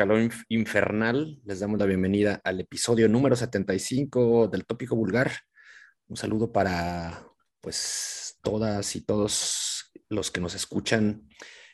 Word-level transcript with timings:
calor 0.00 0.30
infernal. 0.48 1.38
Les 1.44 1.60
damos 1.60 1.78
la 1.78 1.84
bienvenida 1.84 2.40
al 2.42 2.58
episodio 2.58 3.06
número 3.06 3.36
75 3.36 4.48
del 4.48 4.64
Tópico 4.64 4.96
Vulgar. 4.96 5.30
Un 6.08 6.16
saludo 6.16 6.50
para 6.50 7.28
pues 7.60 8.38
todas 8.40 8.96
y 8.96 9.02
todos 9.02 9.92
los 10.08 10.30
que 10.30 10.40
nos 10.40 10.54
escuchan 10.54 11.28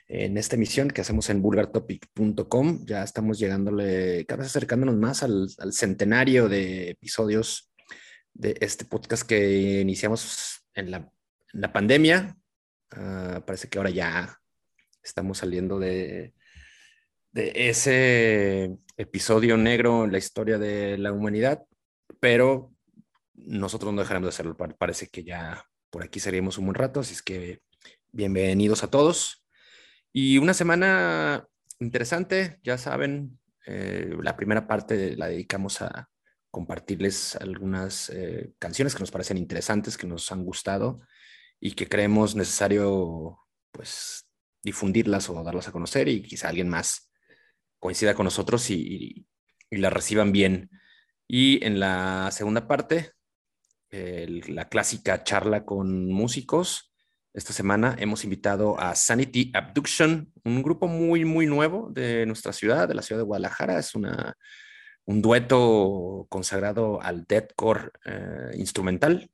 en 0.08 0.38
esta 0.38 0.56
emisión 0.56 0.90
que 0.90 1.02
hacemos 1.02 1.30
en 1.30 1.40
vulgartopic.com. 1.40 2.84
Ya 2.84 3.04
estamos 3.04 3.38
llegándole, 3.38 4.26
cada 4.26 4.38
vez 4.38 4.48
acercándonos 4.48 4.96
más 4.96 5.22
al, 5.22 5.48
centenario 5.70 6.48
de 6.48 6.90
episodios 6.90 7.70
de 8.34 8.56
este 8.60 8.86
podcast 8.86 9.22
que 9.22 9.80
iniciamos 9.82 10.66
en 10.74 10.90
la, 10.90 11.12
pandemia. 11.72 12.36
Ah, 12.90 13.44
parece 13.46 13.68
que 13.68 13.78
ahora 13.78 13.90
ya 13.90 14.36
estamos 15.00 15.38
saliendo 15.38 15.78
de, 15.78 16.34
de 17.36 17.52
ese 17.68 18.78
episodio 18.96 19.58
negro 19.58 20.04
en 20.04 20.12
la 20.12 20.16
historia 20.16 20.56
de 20.56 20.96
la 20.96 21.12
humanidad, 21.12 21.66
pero 22.18 22.72
nosotros 23.34 23.92
no 23.92 24.00
dejaremos 24.00 24.28
de 24.28 24.30
hacerlo. 24.30 24.56
Parece 24.56 25.08
que 25.08 25.22
ya 25.22 25.62
por 25.90 26.02
aquí 26.02 26.18
seríamos 26.18 26.56
un 26.56 26.64
buen 26.64 26.76
rato, 26.76 27.00
así 27.00 27.14
que 27.22 27.60
bienvenidos 28.10 28.82
a 28.84 28.90
todos. 28.90 29.44
Y 30.14 30.38
una 30.38 30.54
semana 30.54 31.46
interesante, 31.78 32.58
ya 32.62 32.78
saben, 32.78 33.38
eh, 33.66 34.16
la 34.22 34.34
primera 34.34 34.66
parte 34.66 35.14
la 35.14 35.28
dedicamos 35.28 35.82
a 35.82 36.08
compartirles 36.50 37.36
algunas 37.36 38.08
eh, 38.08 38.54
canciones 38.58 38.94
que 38.94 39.00
nos 39.00 39.10
parecen 39.10 39.36
interesantes, 39.36 39.98
que 39.98 40.06
nos 40.06 40.32
han 40.32 40.42
gustado 40.42 41.00
y 41.60 41.72
que 41.72 41.86
creemos 41.86 42.34
necesario 42.34 43.40
pues 43.72 44.26
difundirlas 44.62 45.28
o 45.28 45.44
darlas 45.44 45.68
a 45.68 45.72
conocer 45.72 46.08
y 46.08 46.22
quizá 46.22 46.48
alguien 46.48 46.70
más 46.70 47.05
coincida 47.78 48.14
con 48.14 48.24
nosotros 48.24 48.70
y, 48.70 49.26
la 49.70 49.90
reciban 49.90 50.32
bien. 50.32 50.70
Y 51.26 51.64
en 51.64 51.80
la 51.80 52.30
segunda 52.30 52.68
parte, 52.68 53.12
la 53.90 54.68
clásica 54.68 55.24
charla 55.24 55.64
con 55.64 56.06
músicos. 56.06 56.92
Esta 57.34 57.52
semana 57.52 57.96
hemos 57.98 58.24
invitado 58.24 58.78
a 58.80 58.94
Sanity 58.94 59.50
Abduction, 59.54 60.32
un 60.44 60.62
grupo 60.62 60.86
muy, 60.86 61.24
muy 61.24 61.46
nuevo 61.46 61.90
de 61.92 62.24
nuestra 62.26 62.52
ciudad, 62.52 62.88
de 62.88 62.94
la 62.94 63.02
ciudad 63.02 63.20
de 63.20 63.26
Guadalajara. 63.26 63.78
Es 63.78 63.94
una, 63.94 64.36
un 65.06 65.22
dueto 65.22 66.26
consagrado 66.28 67.00
al 67.00 67.24
deathcore 67.24 67.90
eh, 68.04 68.50
instrumental. 68.54 69.30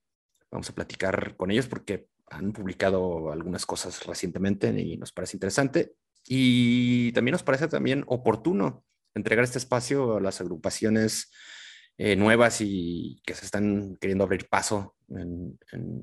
Vamos 0.50 0.68
a 0.70 0.74
platicar 0.74 1.36
con 1.36 1.50
ellos 1.50 1.66
porque 1.66 2.08
han 2.28 2.52
publicado 2.52 3.32
algunas 3.32 3.66
cosas 3.66 4.04
recientemente 4.06 4.68
y 4.68 4.96
nos 4.96 5.12
parece 5.12 5.36
interesante. 5.36 5.94
Y 6.26 7.12
también 7.12 7.32
nos 7.32 7.42
parece 7.42 7.68
también 7.68 8.04
oportuno 8.06 8.84
entregar 9.14 9.44
este 9.44 9.58
espacio 9.58 10.16
a 10.16 10.20
las 10.20 10.40
agrupaciones 10.40 11.30
eh, 11.98 12.16
nuevas 12.16 12.60
y 12.60 13.20
que 13.26 13.34
se 13.34 13.44
están 13.44 13.96
queriendo 14.00 14.24
abrir 14.24 14.48
paso 14.48 14.96
en, 15.08 15.58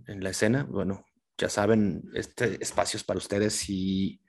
la 0.07 0.29
escena. 0.29 0.63
Bueno, 0.63 1.05
ya 1.37 1.49
saben, 1.49 2.03
este 2.13 2.61
espacio 2.61 2.97
es 2.97 3.03
para 3.03 3.17
ustedes. 3.17 3.53
Si 3.53 4.21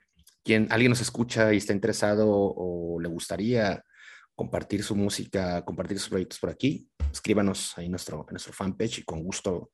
quien, 0.43 0.67
alguien 0.71 0.89
nos 0.89 1.01
escucha 1.01 1.53
y 1.53 1.57
está 1.57 1.73
interesado 1.73 2.27
o 2.29 2.99
le 2.99 3.07
gustaría 3.07 3.83
compartir 4.35 4.83
su 4.83 4.95
música, 4.95 5.63
compartir 5.63 5.99
sus 5.99 6.09
proyectos 6.09 6.39
por 6.39 6.49
aquí, 6.49 6.89
escríbanos 7.11 7.77
ahí 7.77 7.85
en 7.85 7.91
nuestro, 7.91 8.25
nuestro 8.31 8.53
fanpage 8.53 8.99
y 8.99 9.03
con 9.03 9.23
gusto 9.23 9.71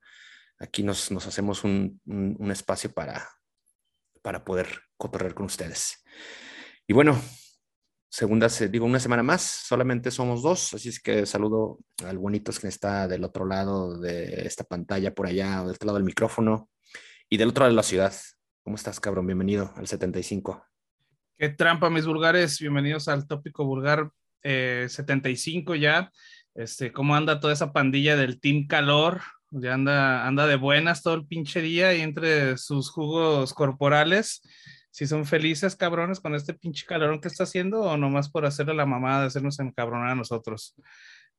aquí 0.60 0.84
nos, 0.84 1.12
nos 1.12 1.26
hacemos 1.28 1.64
un, 1.64 2.02
un 2.06 2.52
espacio 2.52 2.92
para, 2.92 3.30
para 4.22 4.44
poder 4.44 4.68
cotorrear 4.98 5.34
con 5.34 5.46
ustedes. 5.46 6.04
Y 6.88 6.94
bueno, 6.94 7.20
segunda, 8.10 8.48
digo, 8.70 8.86
una 8.86 9.00
semana 9.00 9.24
más, 9.24 9.42
solamente 9.42 10.12
somos 10.12 10.42
dos, 10.42 10.74
así 10.74 10.90
es 10.90 11.00
que 11.00 11.26
saludo 11.26 11.80
al 12.06 12.18
bonito 12.18 12.52
que 12.60 12.68
está 12.68 13.08
del 13.08 13.24
otro 13.24 13.46
lado 13.46 14.00
de 14.00 14.46
esta 14.48 14.64
pantalla 14.64 15.14
por 15.14 15.28
allá, 15.28 15.62
o 15.62 15.68
del 15.68 15.76
otro 15.76 15.88
lado 15.88 15.98
del 15.98 16.06
micrófono, 16.06 16.70
y 17.30 17.38
del 17.38 17.50
otro 17.50 17.62
lado 17.64 17.72
de 17.72 17.76
la 17.76 17.84
ciudad. 17.84 18.14
¿Cómo 18.64 18.76
estás, 18.76 19.00
cabrón? 19.00 19.28
Bienvenido 19.28 19.72
al 19.76 19.88
75. 19.88 20.66
Qué 21.38 21.50
trampa, 21.50 21.90
mis 21.90 22.06
vulgares. 22.06 22.60
Bienvenidos 22.60 23.08
al 23.08 23.28
tópico 23.28 23.64
vulgar 23.66 24.12
75 24.44 25.76
eh, 25.76 25.80
ya. 25.80 26.12
Este, 26.56 26.92
¿Cómo 26.92 27.16
anda 27.16 27.40
toda 27.40 27.54
esa 27.54 27.72
pandilla 27.72 28.16
del 28.16 28.40
Team 28.40 28.68
Calor? 28.68 29.22
Ya 29.52 29.76
anda, 29.76 30.26
anda 30.28 30.48
de 30.48 30.56
buenas 30.56 31.04
todo 31.04 31.14
el 31.14 31.28
pinche 31.28 31.62
día 31.62 31.94
y 31.94 32.02
entre 32.02 32.58
sus 32.58 32.90
jugos 32.90 33.54
corporales. 33.54 34.42
Si 34.98 35.06
son 35.06 35.28
felices, 35.28 35.76
cabrones, 35.76 36.20
con 36.20 36.34
este 36.34 36.56
pinche 36.56 36.84
calorón 36.88 37.22
que 37.22 37.28
está 37.28 37.44
haciendo 37.44 37.82
o 37.82 37.98
nomás 37.98 38.32
por 38.32 38.48
hacerle 38.48 38.74
la 38.74 38.88
mamada 38.88 39.22
de 39.22 39.28
hacernos 39.28 39.60
encabronar 39.60 40.10
a 40.10 40.16
nosotros. 40.16 40.74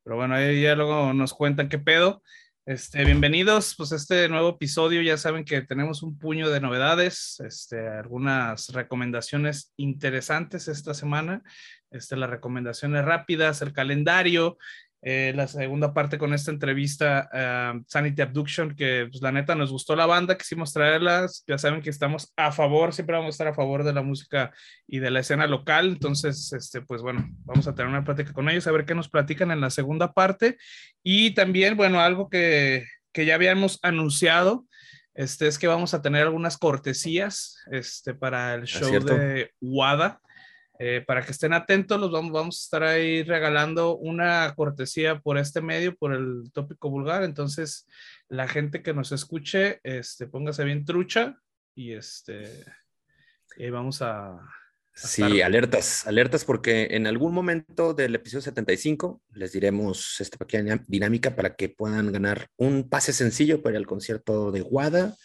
Pero 0.05 0.15
bueno, 0.15 0.37
ahí 0.37 0.63
ya 0.63 0.77
luego 0.77 1.13
nos 1.13 1.35
cuentan 1.35 1.69
qué 1.69 1.81
pedo. 1.81 2.23
Este, 2.67 3.05
bienvenidos, 3.05 3.75
pues 3.77 3.91
este 3.91 4.29
nuevo 4.29 4.51
episodio, 4.51 5.03
ya 5.03 5.17
saben 5.17 5.45
que 5.45 5.61
tenemos 5.63 6.05
un 6.05 6.17
puño 6.17 6.51
de 6.51 6.61
novedades, 6.61 7.41
este, 7.41 7.89
algunas 7.89 8.69
recomendaciones 8.69 9.73
interesantes 9.77 10.69
esta 10.69 10.95
semana, 10.95 11.43
este, 11.91 12.15
las 12.15 12.31
recomendaciones 12.31 13.05
rápidas, 13.05 13.61
el 13.61 13.73
calendario, 13.73 14.57
eh, 15.01 15.33
la 15.35 15.47
segunda 15.47 15.95
parte 15.95 16.19
con 16.19 16.35
esta 16.35 16.51
entrevista 16.51 17.29
uh, 17.33 17.83
Sanity 17.87 18.21
Abduction, 18.21 18.75
que 18.75 19.07
pues, 19.11 19.23
la 19.23 19.31
neta 19.31 19.55
nos 19.55 19.71
gustó 19.71 19.95
la 19.95 20.07
banda, 20.07 20.37
quisimos 20.37 20.73
traerlas, 20.73 21.45
ya 21.47 21.57
saben 21.57 21.83
que 21.83 21.91
estamos 21.91 22.33
a 22.37 22.51
favor, 22.51 22.93
siempre 22.93 23.15
vamos 23.15 23.29
a 23.29 23.31
estar 23.31 23.47
a 23.49 23.55
favor 23.55 23.85
de 23.85 23.93
la 23.93 24.03
música 24.03 24.53
y 24.87 24.99
de 24.99 25.11
la 25.11 25.21
escena 25.21 25.47
local, 25.47 25.89
entonces, 25.89 26.53
este, 26.53 26.81
pues 26.81 27.01
bueno, 27.01 27.29
vamos 27.45 27.69
a 27.69 27.75
tener 27.75 27.89
una 27.89 28.05
plática 28.05 28.33
con 28.33 28.49
ellos, 28.49 28.67
a 28.67 28.73
ver 28.73 28.85
qué 28.85 28.95
nos 28.95 29.09
platican 29.09 29.51
en 29.53 29.61
la 29.61 29.71
segunda 29.71 30.13
parte 30.13 30.59
y 31.03 31.31
también, 31.33 31.77
bueno, 31.77 32.01
algo 32.01 32.29
que, 32.29 32.85
que 33.13 33.25
ya 33.25 33.37
habíamos 33.37 33.79
anunciado, 33.83 34.67
este, 35.15 35.49
es 35.49 35.59
que 35.59 35.67
vamos 35.67 35.95
a 35.95 36.03
tener 36.03 36.23
algunas 36.23 36.59
cortesías 36.59 37.57
este, 37.73 38.15
para 38.15 38.55
el 38.55 38.65
show 38.65 38.89
de 39.05 39.51
WADA. 39.61 40.21
Eh, 40.79 41.03
para 41.07 41.23
que 41.23 41.33
estén 41.33 41.53
atentos, 41.53 42.01
los 42.01 42.11
vamos, 42.13 42.33
vamos 42.33 42.57
a 42.57 42.63
estar 42.65 42.83
ahí 42.85 43.23
regalando 43.23 43.97
una 43.97 44.55
cortesía 44.55 45.19
por 45.19 45.37
este 45.37 45.61
medio, 45.61 45.97
por 45.97 46.15
el 46.15 46.51
tópico 46.53 46.89
vulgar. 46.89 47.25
Entonces, 47.25 47.87
la 48.29 48.47
gente 48.47 48.83
que 48.83 48.95
nos 48.95 49.11
escuche, 49.11 49.81
este, 49.83 50.29
póngase 50.29 50.65
bien 50.65 50.85
trucha 50.85 51.37
y 51.75 51.93
este, 51.93 52.65
vamos 53.71 54.03
a, 54.03 54.39
Sí, 55.01 55.43
alertas, 55.43 56.09
alertas 56.09 56.45
porque 56.45 56.89
en 56.91 57.07
algún 57.07 57.33
momento 57.33 57.95
del 57.95 58.17
episodio 58.17 58.43
75 58.43 59.23
les 59.33 59.53
diremos 59.53 60.21
esta 60.21 60.39
pequeña 60.39 60.83
dinámica 60.89 61.37
para 61.37 61.55
que 61.55 61.69
puedan 61.69 62.11
ganar 62.11 62.49
un 62.57 62.89
pase 62.89 63.13
sencillo 63.13 63.63
para 63.63 63.79
el 63.79 63.87
concierto 63.87 64.51
de 64.51 64.61
Guada 64.61 65.17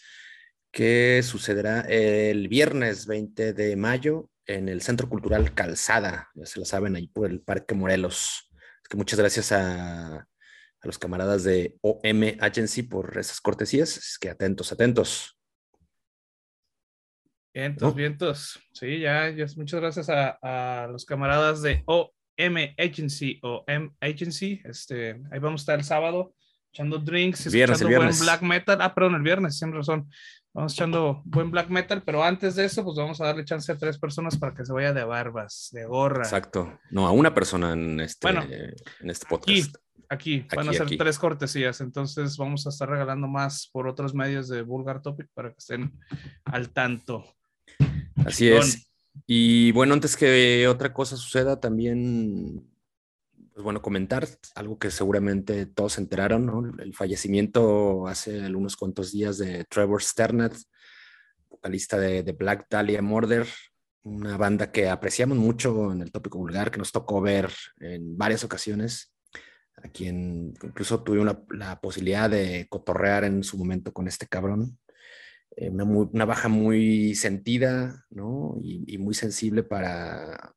que 0.71 1.21
sucederá 1.23 1.81
el 1.81 2.49
viernes 2.49 3.07
20 3.07 3.53
de 3.53 3.75
mayo 3.75 4.29
en 4.45 4.69
el 4.69 4.81
Centro 4.81 5.09
Cultural 5.09 5.53
Calzada, 5.53 6.29
ya 6.35 6.45
se 6.45 6.59
lo 6.59 6.65
saben, 6.65 6.95
ahí 6.95 7.07
por 7.07 7.29
el 7.29 7.41
Parque 7.41 7.75
Morelos. 7.75 8.49
que 8.89 8.97
muchas 8.97 9.19
gracias 9.19 9.51
a, 9.51 10.17
a, 10.17 10.27
los 10.83 10.99
camaradas 10.99 11.43
de 11.43 11.77
OM 11.81 12.37
Agency 12.39 12.83
por 12.83 13.17
esas 13.17 13.39
cortesías. 13.41 13.97
Es 13.97 14.17
que 14.19 14.29
atentos, 14.29 14.71
atentos. 14.71 15.38
Vientos, 17.53 17.95
vientos. 17.95 18.59
Sí, 18.73 19.00
ya, 19.00 19.29
ya, 19.29 19.45
muchas 19.56 19.79
gracias 19.79 20.09
a, 20.09 20.38
a, 20.41 20.88
los 20.88 21.06
camaradas 21.06 21.62
de 21.62 21.83
OM 21.85 22.57
Agency 22.77 23.39
o 23.44 23.63
M 23.68 23.91
Agency. 24.01 24.62
Este, 24.65 25.21
ahí 25.31 25.39
vamos 25.39 25.62
a 25.62 25.63
estar 25.63 25.79
el 25.79 25.85
sábado 25.85 26.33
echando 26.73 26.97
drinks, 26.97 27.51
viernes, 27.51 27.79
escuchando 27.79 28.06
buen 28.06 28.19
black 28.19 28.41
metal. 28.41 28.81
Ah, 28.81 28.94
perdón, 28.95 29.15
el 29.15 29.21
viernes, 29.21 29.59
sin 29.59 29.71
razón. 29.71 30.09
Vamos 30.53 30.73
echando 30.73 31.23
buen 31.25 31.50
black 31.50 31.69
metal, 31.69 32.03
pero 32.05 32.23
antes 32.23 32.55
de 32.55 32.65
eso, 32.65 32.83
pues 32.83 32.95
vamos 32.95 33.19
a 33.19 33.25
darle 33.25 33.44
chance 33.44 33.71
a 33.71 33.77
tres 33.77 33.97
personas 33.97 34.38
para 34.38 34.53
que 34.53 34.63
se 34.63 34.71
vaya 34.71 34.94
de 34.94 35.03
barbas, 35.03 35.69
de 35.71 35.85
gorra. 35.85 36.23
Exacto. 36.23 36.79
No, 36.91 37.07
a 37.07 37.11
una 37.11 37.33
persona 37.33 37.73
en 37.73 38.00
este, 38.00 38.29
en 38.29 39.09
este 39.09 39.25
podcast. 39.25 39.75
Aquí, 40.09 40.45
van 40.55 40.69
a 40.69 40.73
ser 40.73 40.95
tres 40.95 41.17
cortesías, 41.17 41.81
entonces 41.81 42.38
vamos 42.38 42.67
a 42.67 42.69
estar 42.69 42.88
regalando 42.88 43.27
más 43.27 43.67
por 43.71 43.88
otros 43.88 44.13
medios 44.13 44.47
de 44.47 44.61
Vulgar 44.61 45.01
Topic 45.01 45.27
para 45.33 45.50
que 45.50 45.57
estén 45.57 45.91
al 46.45 46.69
tanto. 46.69 47.25
Así 48.23 48.49
es. 48.49 48.91
Y 49.25 49.71
bueno, 49.71 49.95
antes 49.95 50.15
que 50.15 50.67
otra 50.67 50.94
cosa 50.94 51.17
suceda, 51.17 51.59
también 51.59 52.72
pues 53.53 53.63
bueno, 53.63 53.81
comentar 53.81 54.27
algo 54.55 54.79
que 54.79 54.89
seguramente 54.89 55.67
todos 55.67 55.94
se 55.94 56.01
enteraron, 56.01 56.45
¿no? 56.45 56.73
El 56.81 56.94
fallecimiento 56.95 58.07
hace 58.07 58.39
unos 58.47 58.75
cuantos 58.75 59.11
días 59.11 59.38
de 59.38 59.63
Trevor 59.65 60.01
Sternett, 60.01 60.55
vocalista 61.50 62.00
de, 62.00 62.23
Black 62.31 62.65
Dahlia 62.67 63.03
Murder, 63.03 63.47
una 64.01 64.38
banda 64.38 64.71
que 64.71 64.89
apreciamos 64.89 65.38
mucho 65.38 65.91
en 65.91 66.01
el 66.01 66.11
tópico 66.11 66.39
vulgar, 66.39 66.71
que 66.71 66.79
nos 66.79 66.91
tocó 66.91 67.21
ver 67.21 67.51
en 67.79 68.17
varias 68.17 68.44
ocasiones, 68.44 69.13
a 69.75 69.88
quien 69.88 70.56
incluso 70.63 71.03
tuve 71.03 71.23
la 71.51 71.79
posibilidad 71.79 72.29
de 72.29 72.65
cotorrear 72.69 73.23
en 73.23 73.44
su 73.44 73.57
momento 73.57 73.94
con 73.94 74.07
este 74.07 74.25
cabrón. 74.25 74.79
Eh, 75.56 75.69
una, 75.69 76.25
baja 76.25 76.49
muy 76.49 77.13
sentida, 77.13 78.03
¿no? 78.09 78.57
y 78.63 78.97
muy 78.97 79.13
sensible 79.13 79.61
para, 79.61 80.56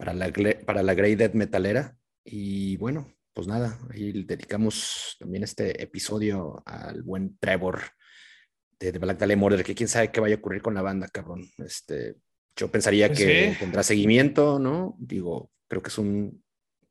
para 0.00 0.14
la, 0.14 0.32
para 0.64 0.82
la 0.82 0.94
Grey 0.94 1.14
Dead 1.14 1.34
Metalera. 1.34 1.94
Y 2.24 2.78
bueno, 2.78 3.12
pues 3.34 3.46
nada, 3.46 3.78
ahí 3.90 4.24
dedicamos 4.24 5.16
también 5.18 5.44
este 5.44 5.82
episodio 5.82 6.62
al 6.64 7.02
buen 7.02 7.36
Trevor 7.38 7.82
de, 8.78 8.92
Black 8.92 9.18
Dahlia 9.18 9.36
Murder, 9.36 9.62
que 9.62 9.74
quién 9.74 9.90
sabe 9.90 10.10
qué 10.10 10.20
vaya 10.20 10.36
a 10.36 10.38
ocurrir 10.38 10.62
con 10.62 10.72
la 10.72 10.80
banda, 10.80 11.06
cabrón. 11.08 11.46
Este, 11.58 12.16
yo 12.56 12.70
pensaría 12.70 13.08
pues 13.08 13.18
que 13.18 13.56
tendrá 13.58 13.82
seguimiento, 13.82 14.58
¿no? 14.58 14.96
Digo, 14.98 15.50
creo 15.68 15.82
que 15.82 15.90
es 15.90 15.98
un, 15.98 16.42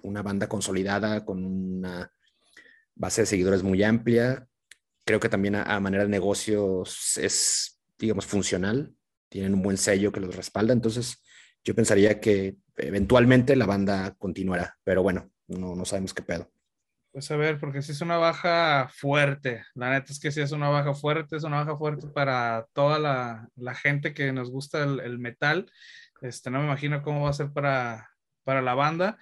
una 0.04 0.22
banda 0.22 0.48
consolidada 0.48 1.26
con 1.26 1.44
una 1.44 2.12
base 2.94 3.24
de 3.24 3.26
seguidores 3.26 3.64
muy 3.64 3.82
amplia. 3.82 4.48
Creo 5.04 5.20
que 5.20 5.30
también 5.30 5.56
a, 5.56 5.80
manera 5.80 6.04
de 6.04 6.10
negocios 6.10 7.18
es, 7.18 7.82
digamos, 7.98 8.28
funcional. 8.28 8.94
Tienen 9.30 9.56
un 9.56 9.64
buen 9.64 9.78
sello 9.78 10.12
que 10.12 10.20
los 10.20 10.36
respalda. 10.36 10.74
Entonces, 10.74 11.24
yo 11.64 11.74
pensaría 11.74 12.20
que 12.20 12.58
eventualmente 12.80 13.56
la 13.56 13.66
banda 13.66 14.16
continuará. 14.18 14.78
Pero 14.84 15.04
bueno, 15.04 15.30
no, 15.48 15.76
no 15.76 15.86
sabemos 15.86 16.14
qué 16.14 16.22
pedo. 16.22 16.50
Pues 17.12 17.32
a 17.32 17.38
ver, 17.38 17.60
porque 17.60 17.82
si 17.82 17.92
es 17.92 18.02
una 18.02 18.18
baja 18.18 18.88
fuerte, 18.94 19.64
la 19.74 19.90
neta 19.90 20.14
es 20.14 20.20
que 20.20 20.32
si 20.32 20.42
es 20.42 20.52
una 20.52 20.70
baja 20.70 20.94
fuerte, 20.94 21.38
es 21.38 21.44
una 21.44 21.64
baja 21.64 21.76
fuerte 21.76 22.08
para 22.08 22.68
toda 22.74 23.00
la, 23.00 23.50
la 23.56 23.74
gente 23.74 24.14
que 24.14 24.32
nos 24.32 24.52
gusta 24.52 24.84
el, 24.84 25.18
metal. 25.18 25.72
Este, 26.22 26.52
no 26.52 26.60
me 26.60 26.66
imagino 26.66 27.02
cómo 27.02 27.24
va 27.24 27.32
a 27.32 27.34
ser 27.34 27.52
para, 27.52 28.12
para 28.44 28.62
la 28.62 28.76
banda. 28.76 29.18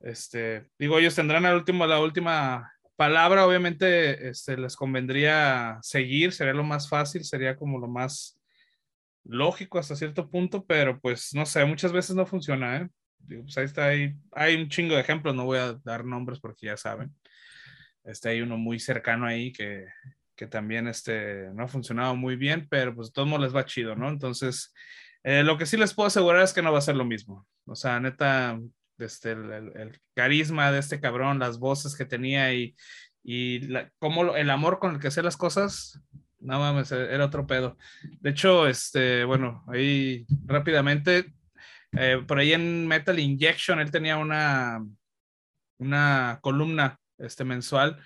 Este, 0.00 0.68
digo, 0.78 0.98
ellos 0.98 1.14
tendrán 1.14 1.46
el 1.46 1.54
último, 1.54 1.86
la 1.86 2.00
última 2.00 2.70
palabra, 2.96 3.46
obviamente 3.46 4.28
este, 4.28 4.58
les 4.58 4.76
convendría 4.76 5.78
seguir, 5.80 6.32
sería 6.32 6.52
lo 6.52 6.64
más 6.64 6.90
fácil, 6.90 7.24
sería 7.24 7.56
como 7.56 7.78
lo 7.78 7.88
más 7.88 8.38
lógico 9.24 9.78
hasta 9.78 9.96
cierto 9.96 10.28
punto, 10.28 10.66
pero 10.66 11.00
pues 11.00 11.32
no 11.32 11.46
sé, 11.46 11.64
muchas 11.64 11.92
veces 11.92 12.16
no 12.16 12.26
funciona, 12.26 12.76
¿eh? 12.76 12.88
Pues 13.26 13.56
ahí 13.58 13.64
está, 13.64 13.86
ahí, 13.86 14.14
hay 14.32 14.56
un 14.56 14.68
chingo 14.68 14.94
de 14.94 15.00
ejemplos, 15.00 15.34
no 15.34 15.44
voy 15.44 15.58
a 15.58 15.74
dar 15.84 16.04
nombres 16.04 16.40
porque 16.40 16.66
ya 16.66 16.76
saben. 16.76 17.14
Este, 18.04 18.30
hay 18.30 18.40
uno 18.40 18.56
muy 18.56 18.78
cercano 18.80 19.26
ahí 19.26 19.52
que, 19.52 19.86
que 20.34 20.46
también 20.46 20.88
este, 20.88 21.50
no 21.54 21.64
ha 21.64 21.68
funcionado 21.68 22.16
muy 22.16 22.36
bien, 22.36 22.66
pero 22.70 22.94
pues 22.94 23.12
todo 23.12 23.26
modos 23.26 23.42
les 23.42 23.54
va 23.54 23.66
chido, 23.66 23.94
¿no? 23.94 24.08
Entonces, 24.08 24.72
eh, 25.22 25.42
lo 25.42 25.58
que 25.58 25.66
sí 25.66 25.76
les 25.76 25.94
puedo 25.94 26.06
asegurar 26.06 26.42
es 26.42 26.52
que 26.52 26.62
no 26.62 26.72
va 26.72 26.78
a 26.78 26.82
ser 26.82 26.96
lo 26.96 27.04
mismo. 27.04 27.46
O 27.66 27.74
sea, 27.74 28.00
neta, 28.00 28.58
este, 28.98 29.32
el, 29.32 29.72
el, 29.76 30.00
carisma 30.14 30.72
de 30.72 30.78
este 30.78 31.00
cabrón, 31.00 31.38
las 31.38 31.58
voces 31.58 31.94
que 31.96 32.04
tenía 32.04 32.52
y, 32.54 32.74
y 33.22 33.60
la, 33.68 33.90
como 33.98 34.34
el 34.34 34.50
amor 34.50 34.78
con 34.78 34.94
el 34.94 35.00
que 35.00 35.08
hacía 35.08 35.22
las 35.22 35.36
cosas, 35.36 36.00
no 36.38 36.58
mames, 36.58 36.90
era 36.92 37.26
otro 37.26 37.46
pedo. 37.46 37.76
De 38.20 38.30
hecho, 38.30 38.66
este, 38.66 39.24
bueno, 39.24 39.62
ahí 39.68 40.26
rápidamente, 40.46 41.34
eh, 41.92 42.22
por 42.26 42.38
ahí 42.38 42.52
en 42.52 42.86
Metal 42.86 43.18
Injection, 43.18 43.80
él 43.80 43.90
tenía 43.90 44.16
una, 44.16 44.84
una 45.78 46.38
columna 46.42 46.98
este, 47.18 47.44
mensual 47.44 48.00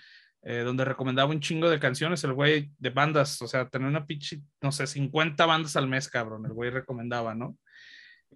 eh, 0.47 0.63
donde 0.63 0.85
recomendaba 0.85 1.31
un 1.31 1.41
chingo 1.41 1.71
de 1.71 1.81
canciones, 1.81 2.23
el 2.25 2.35
güey 2.35 2.71
de 2.79 2.91
bandas, 2.91 3.41
o 3.41 3.49
sea, 3.49 3.67
tenía 3.69 3.89
una 3.89 4.07
pinche, 4.07 4.43
no 4.61 4.73
sé, 4.73 4.87
50 4.87 5.47
bandas 5.47 5.75
al 5.77 5.89
mes, 5.89 6.09
cabrón, 6.09 6.45
el 6.45 6.53
güey 6.53 6.69
recomendaba, 6.69 7.35
¿no? 7.35 7.57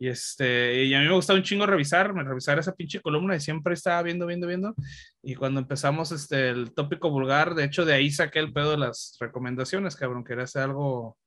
Y, 0.00 0.08
este, 0.08 0.84
y 0.84 0.94
a 0.94 1.00
mí 1.00 1.06
me 1.06 1.14
gustaba 1.14 1.38
un 1.38 1.44
chingo 1.44 1.66
revisar, 1.66 2.14
revisar 2.14 2.58
esa 2.58 2.74
pinche 2.74 3.00
columna 3.00 3.36
y 3.36 3.40
siempre 3.40 3.74
estaba 3.74 4.02
viendo, 4.02 4.26
viendo, 4.26 4.46
viendo. 4.46 4.74
Y 5.22 5.34
cuando 5.34 5.60
empezamos 5.60 6.12
este, 6.12 6.50
el 6.50 6.72
tópico 6.72 7.10
vulgar, 7.10 7.54
de 7.54 7.64
hecho 7.64 7.84
de 7.84 7.94
ahí 7.94 8.10
saqué 8.10 8.38
el 8.38 8.52
pedo 8.52 8.70
de 8.70 8.78
las 8.78 9.16
recomendaciones, 9.20 9.96
cabrón, 9.96 10.24
que 10.24 10.32
era 10.34 10.44
hacer 10.44 10.62
algo, 10.62 11.18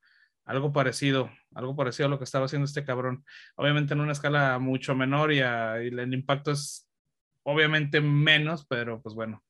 algo 0.45 0.73
parecido, 0.73 1.31
algo 1.53 1.75
parecido 1.75 2.07
a 2.07 2.09
lo 2.09 2.17
que 2.17 2.23
estaba 2.25 2.45
haciendo 2.45 2.65
este 2.65 2.83
cabrón. 2.83 3.25
Obviamente 3.55 3.93
en 3.93 4.01
una 4.01 4.11
escala 4.11 4.59
mucho 4.59 4.95
menor 4.95 5.31
y, 5.31 5.37
y 5.37 5.41
el 5.41 6.13
impacto 6.13 6.51
es 6.51 6.89
obviamente 7.43 8.01
menos, 8.01 8.65
pero 8.65 9.01
pues 9.01 9.15
bueno, 9.15 9.43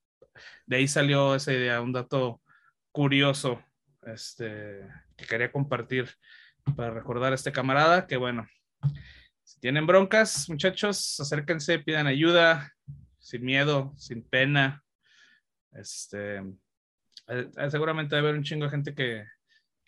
de 0.65 0.77
ahí 0.77 0.87
salió 0.87 1.35
esa 1.35 1.53
idea, 1.53 1.81
un 1.81 1.93
dato 1.93 2.41
curioso 2.91 3.63
este, 4.03 4.87
que 5.15 5.25
quería 5.25 5.51
compartir 5.51 6.09
para 6.75 6.91
recordar 6.91 7.31
a 7.31 7.35
este 7.35 7.51
camarada, 7.51 8.07
que 8.07 8.17
bueno, 8.17 8.47
si 9.43 9.59
tienen 9.59 9.87
broncas, 9.87 10.49
muchachos, 10.49 11.19
acérquense, 11.19 11.79
pidan 11.79 12.07
ayuda, 12.07 12.71
sin 13.19 13.43
miedo, 13.43 13.93
sin 13.97 14.23
pena. 14.23 14.83
Este, 15.73 16.37
eh, 17.27 17.49
seguramente 17.69 18.15
va 18.15 18.19
a 18.19 18.23
haber 18.23 18.35
un 18.35 18.43
chingo 18.43 18.65
de 18.65 18.71
gente 18.71 18.93
que, 18.93 19.25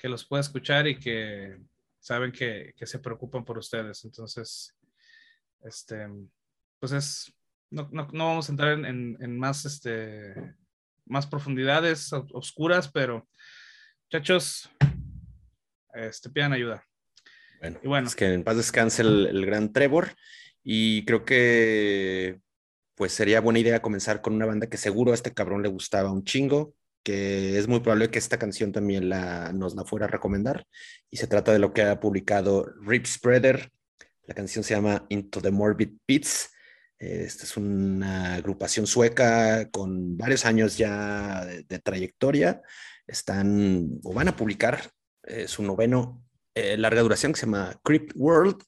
que 0.04 0.10
los 0.10 0.26
pueda 0.26 0.42
escuchar 0.42 0.86
y 0.86 1.00
que 1.00 1.58
saben 1.98 2.34
que, 2.34 2.74
que, 2.76 2.86
se 2.86 3.00
preocupan 3.00 3.46
por 3.46 3.58
ustedes. 3.58 4.04
Entonces, 4.04 4.76
este, 5.62 6.10
pues 6.78 6.92
es, 6.92 7.34
no, 7.70 7.88
no, 7.90 8.10
no 8.12 8.28
vamos 8.28 8.50
a 8.50 8.52
entrar 8.52 8.74
en, 8.74 9.18
en, 9.18 9.40
más, 9.40 9.64
este, 9.64 10.34
más 11.06 11.26
profundidades 11.26 12.12
oscuras, 12.12 12.92
pero 12.92 13.30
muchachos, 14.04 14.70
este, 15.94 16.30
pidan 16.30 16.52
ayuda. 16.52 16.86
Bueno, 17.62 17.80
y 17.82 17.88
bueno. 17.88 18.06
Es 18.06 18.16
que 18.18 18.26
en 18.26 18.44
paz 18.44 18.58
descanse 18.58 19.04
el, 19.04 19.46
gran 19.46 19.72
Trevor. 19.72 20.18
Y 20.66 21.06
creo 21.06 21.24
que 21.24 22.42
pues 22.96 23.14
sería 23.14 23.40
buena 23.40 23.60
idea 23.60 23.82
comenzar 23.82 24.22
con 24.22 24.34
una 24.34 24.46
banda 24.46 24.68
que 24.68 24.76
seguro 24.76 25.12
a 25.12 25.16
este 25.16 25.34
cabrón 25.34 25.64
le 25.64 25.70
gustaba 25.70 26.12
un 26.12 26.26
chingo, 26.26 26.76
que 27.04 27.58
es 27.58 27.68
muy 27.68 27.82
probable 27.82 28.10
que 28.10 28.20
esta 28.20 28.40
canción 28.40 28.72
también 28.72 29.10
la, 29.10 29.52
nos 29.54 29.76
la 29.76 29.86
fuera 29.86 30.06
a 30.06 30.10
recomendar. 30.10 30.66
Y 31.10 31.18
se 31.18 31.28
trata 31.28 31.52
de 31.52 31.60
lo 31.60 31.74
que 31.74 31.84
ha 31.84 32.00
publicado 32.00 32.66
Rip 32.82 33.06
Spreader. 33.06 33.72
La 34.26 34.34
canción 34.34 34.64
se 34.64 34.74
llama 34.74 35.06
Into 35.10 35.42
the 35.42 35.52
Morbid 35.52 35.92
Pits. 36.06 36.50
Esta 36.98 37.44
es 37.44 37.58
una 37.58 38.36
agrupación 38.36 38.88
sueca 38.88 39.70
con 39.70 40.18
varios 40.18 40.46
años 40.46 40.78
ya 40.78 41.46
de, 41.46 41.80
trayectoria. 41.80 42.62
Están 43.06 44.00
o 44.04 44.14
van 44.14 44.30
a 44.30 44.36
publicar 44.36 44.90
eh, 45.24 45.48
su 45.48 45.64
noveno 45.64 46.24
eh, 46.56 46.78
larga 46.78 47.02
duración 47.02 47.34
que 47.34 47.40
se 47.40 47.46
llama 47.46 47.78
Crypt 47.84 48.14
World. 48.16 48.64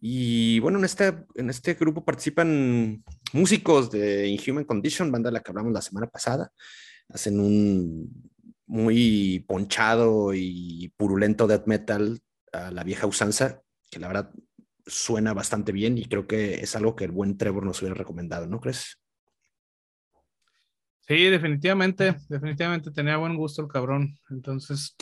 Y 0.00 0.58
bueno, 0.60 0.78
en 0.78 0.84
este, 0.86 1.14
en 1.34 1.50
este 1.50 1.74
grupo 1.74 2.04
participan 2.04 3.02
músicos 3.32 3.90
de 3.90 4.28
Inhuman 4.28 4.64
Condition, 4.64 5.12
banda 5.12 5.28
de 5.28 5.34
la 5.34 5.40
que 5.40 5.50
hablamos 5.50 5.72
la 5.72 5.82
semana 5.82 6.06
pasada. 6.06 6.50
Hacen 7.14 7.40
un 7.40 8.30
muy 8.66 9.44
ponchado 9.46 10.34
y 10.34 10.92
purulento 10.96 11.46
death 11.46 11.66
metal 11.66 12.20
a 12.52 12.70
la 12.70 12.84
vieja 12.84 13.06
usanza, 13.06 13.62
que 13.90 14.00
la 14.00 14.08
verdad 14.08 14.30
suena 14.86 15.32
bastante 15.32 15.72
bien 15.72 15.96
y 15.96 16.04
creo 16.06 16.26
que 16.26 16.54
es 16.56 16.76
algo 16.76 16.96
que 16.96 17.04
el 17.04 17.12
buen 17.12 17.38
Trevor 17.38 17.64
nos 17.64 17.80
hubiera 17.80 17.94
recomendado, 17.94 18.46
¿no 18.46 18.60
crees? 18.60 18.98
Sí, 21.06 21.24
definitivamente, 21.24 22.16
definitivamente 22.28 22.90
tenía 22.90 23.18
buen 23.18 23.36
gusto 23.36 23.62
el 23.62 23.68
cabrón. 23.68 24.18
Entonces, 24.30 24.96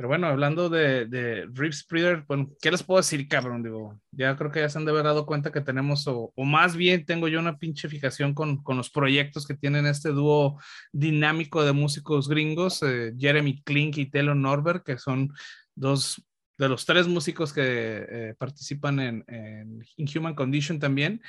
pero 0.00 0.08
bueno, 0.08 0.28
hablando 0.28 0.70
de, 0.70 1.04
de 1.04 1.46
Rip 1.52 1.74
Spreader, 1.74 2.24
bueno, 2.26 2.48
¿qué 2.62 2.70
les 2.70 2.82
puedo 2.82 3.02
decir, 3.02 3.28
cabrón? 3.28 3.62
Digo, 3.62 4.00
ya 4.12 4.34
creo 4.34 4.50
que 4.50 4.60
ya 4.60 4.68
se 4.70 4.78
han 4.78 4.86
de 4.86 4.92
haber 4.92 5.04
dado 5.04 5.26
cuenta 5.26 5.52
que 5.52 5.60
tenemos, 5.60 6.06
o, 6.06 6.32
o 6.34 6.44
más 6.46 6.74
bien 6.74 7.04
tengo 7.04 7.28
yo 7.28 7.38
una 7.38 7.58
pinche 7.58 7.86
fijación 7.86 8.32
con, 8.32 8.62
con, 8.62 8.78
los 8.78 8.88
proyectos 8.88 9.46
que 9.46 9.52
tienen 9.52 9.84
este 9.84 10.08
dúo 10.08 10.58
dinámico 10.90 11.62
de 11.62 11.72
músicos 11.72 12.30
gringos, 12.30 12.82
eh, 12.82 13.12
Jeremy 13.18 13.60
Klink 13.62 13.98
y 13.98 14.06
Taylor 14.06 14.34
Norberg, 14.34 14.84
que 14.84 14.96
son 14.96 15.34
dos 15.74 16.24
de 16.56 16.70
los 16.70 16.86
tres 16.86 17.06
músicos 17.06 17.52
que 17.52 17.60
eh, 17.62 18.34
participan 18.38 19.00
en, 19.00 19.24
en 19.28 19.84
Inhuman 19.98 20.34
Condition 20.34 20.78
también. 20.78 21.20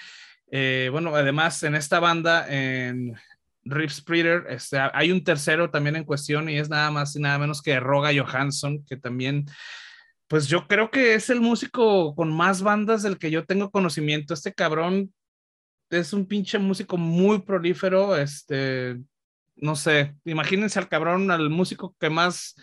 Eh, 0.50 0.88
bueno, 0.94 1.14
además 1.14 1.62
en 1.64 1.76
esta 1.76 2.00
banda, 2.00 2.46
en 2.50 3.16
Rip 3.64 3.90
Spreader, 3.90 4.46
este, 4.50 4.80
hay 4.80 5.12
un 5.12 5.24
tercero 5.24 5.70
también 5.70 5.96
en 5.96 6.04
cuestión 6.04 6.50
y 6.50 6.58
es 6.58 6.70
nada 6.70 6.90
más 6.92 7.16
y 7.16 7.20
nada 7.20 7.38
menos 7.38 7.62
que 7.62 7.80
Roga 7.80 8.12
Johansson, 8.14 8.84
que 8.86 8.98
también, 8.98 9.46
pues 10.28 10.48
yo 10.48 10.68
creo 10.68 10.90
que 10.90 11.14
es 11.14 11.30
el 11.30 11.42
músico 11.42 12.16
con 12.16 12.32
más 12.36 12.62
bandas 12.62 13.04
del 13.04 13.18
que 13.18 13.32
yo 13.32 13.46
tengo 13.46 13.70
conocimiento. 13.70 14.34
Este 14.34 14.54
cabrón 14.54 15.14
es 15.90 16.14
un 16.14 16.26
pinche 16.26 16.58
músico 16.58 16.98
muy 16.98 17.42
prolífero, 17.42 18.16
este, 18.16 18.98
no 19.56 19.76
sé, 19.76 20.16
imagínense 20.26 20.80
al 20.80 20.90
cabrón, 20.90 21.30
al 21.32 21.50
músico 21.50 21.96
que 22.00 22.10
más 22.10 22.56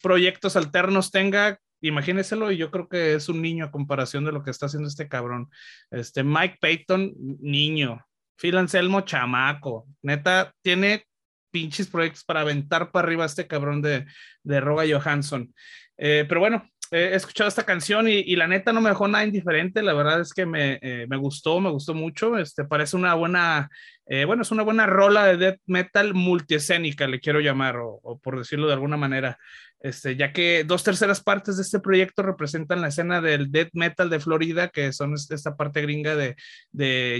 proyectos 0.00 0.54
alternos 0.56 1.10
tenga, 1.10 1.58
imagínenselo 1.80 2.52
y 2.52 2.58
yo 2.58 2.70
creo 2.70 2.88
que 2.88 3.14
es 3.14 3.28
un 3.28 3.42
niño 3.42 3.64
a 3.64 3.70
comparación 3.70 4.24
de 4.24 4.32
lo 4.32 4.42
que 4.42 4.50
está 4.50 4.66
haciendo 4.66 4.88
este 4.88 5.08
cabrón. 5.08 5.50
Este 5.90 6.22
Mike 6.22 6.58
Payton, 6.60 7.14
niño, 7.40 8.04
Phil 8.36 8.56
Anselmo, 8.56 9.02
chamaco. 9.02 9.86
Neta, 10.02 10.52
tiene 10.62 11.06
pinches 11.50 11.86
proyectos 11.86 12.24
para 12.24 12.40
aventar 12.40 12.90
para 12.90 13.06
arriba 13.06 13.22
a 13.22 13.26
este 13.26 13.46
cabrón 13.46 13.80
de, 13.80 14.06
de 14.42 14.60
Roga 14.60 14.84
Johansson. 14.88 15.54
Eh, 15.96 16.24
pero 16.28 16.40
bueno, 16.40 16.68
he 16.90 17.14
escuchado 17.14 17.48
esta 17.48 17.64
canción 17.64 18.08
y, 18.08 18.36
la 18.36 18.46
neta 18.46 18.72
no 18.72 18.80
me 18.80 18.90
dejó 18.90 19.08
nada 19.08 19.24
indiferente. 19.24 19.82
La 19.82 19.94
verdad 19.94 20.20
es 20.20 20.32
que 20.32 20.46
me, 20.46 20.78
eh, 20.82 21.06
me, 21.08 21.16
gustó, 21.16 21.60
me 21.60 21.70
gustó 21.70 21.94
mucho. 21.94 22.38
Este, 22.38 22.64
parece 22.64 22.96
una 22.96 23.14
buena 23.14 23.68
eh, 24.06 24.26
bueno, 24.26 24.42
es 24.42 24.50
una 24.50 24.62
buena 24.62 24.86
rola 24.86 25.24
de 25.24 25.36
death 25.38 25.60
metal 25.66 26.12
multiescénica, 26.12 27.06
le 27.06 27.20
quiero 27.20 27.40
llamar, 27.40 27.76
o, 27.78 28.20
por 28.22 28.36
decirlo 28.38 28.66
de 28.66 28.74
alguna 28.74 28.98
manera, 28.98 29.38
este, 29.80 30.16
ya 30.16 30.32
que 30.32 30.64
dos 30.64 30.84
terceras 30.84 31.22
partes 31.22 31.56
de 31.56 31.62
este 31.62 31.80
proyecto 31.80 32.22
representan 32.22 32.82
la 32.82 32.88
escena 32.88 33.22
del 33.22 33.50
death 33.50 33.70
metal 33.72 34.10
de 34.10 34.20
Florida, 34.20 34.68
que 34.68 34.92
son 34.92 35.14
esta 35.14 35.56
parte 35.56 35.80
gringa 35.80 36.16
de, 36.16 36.36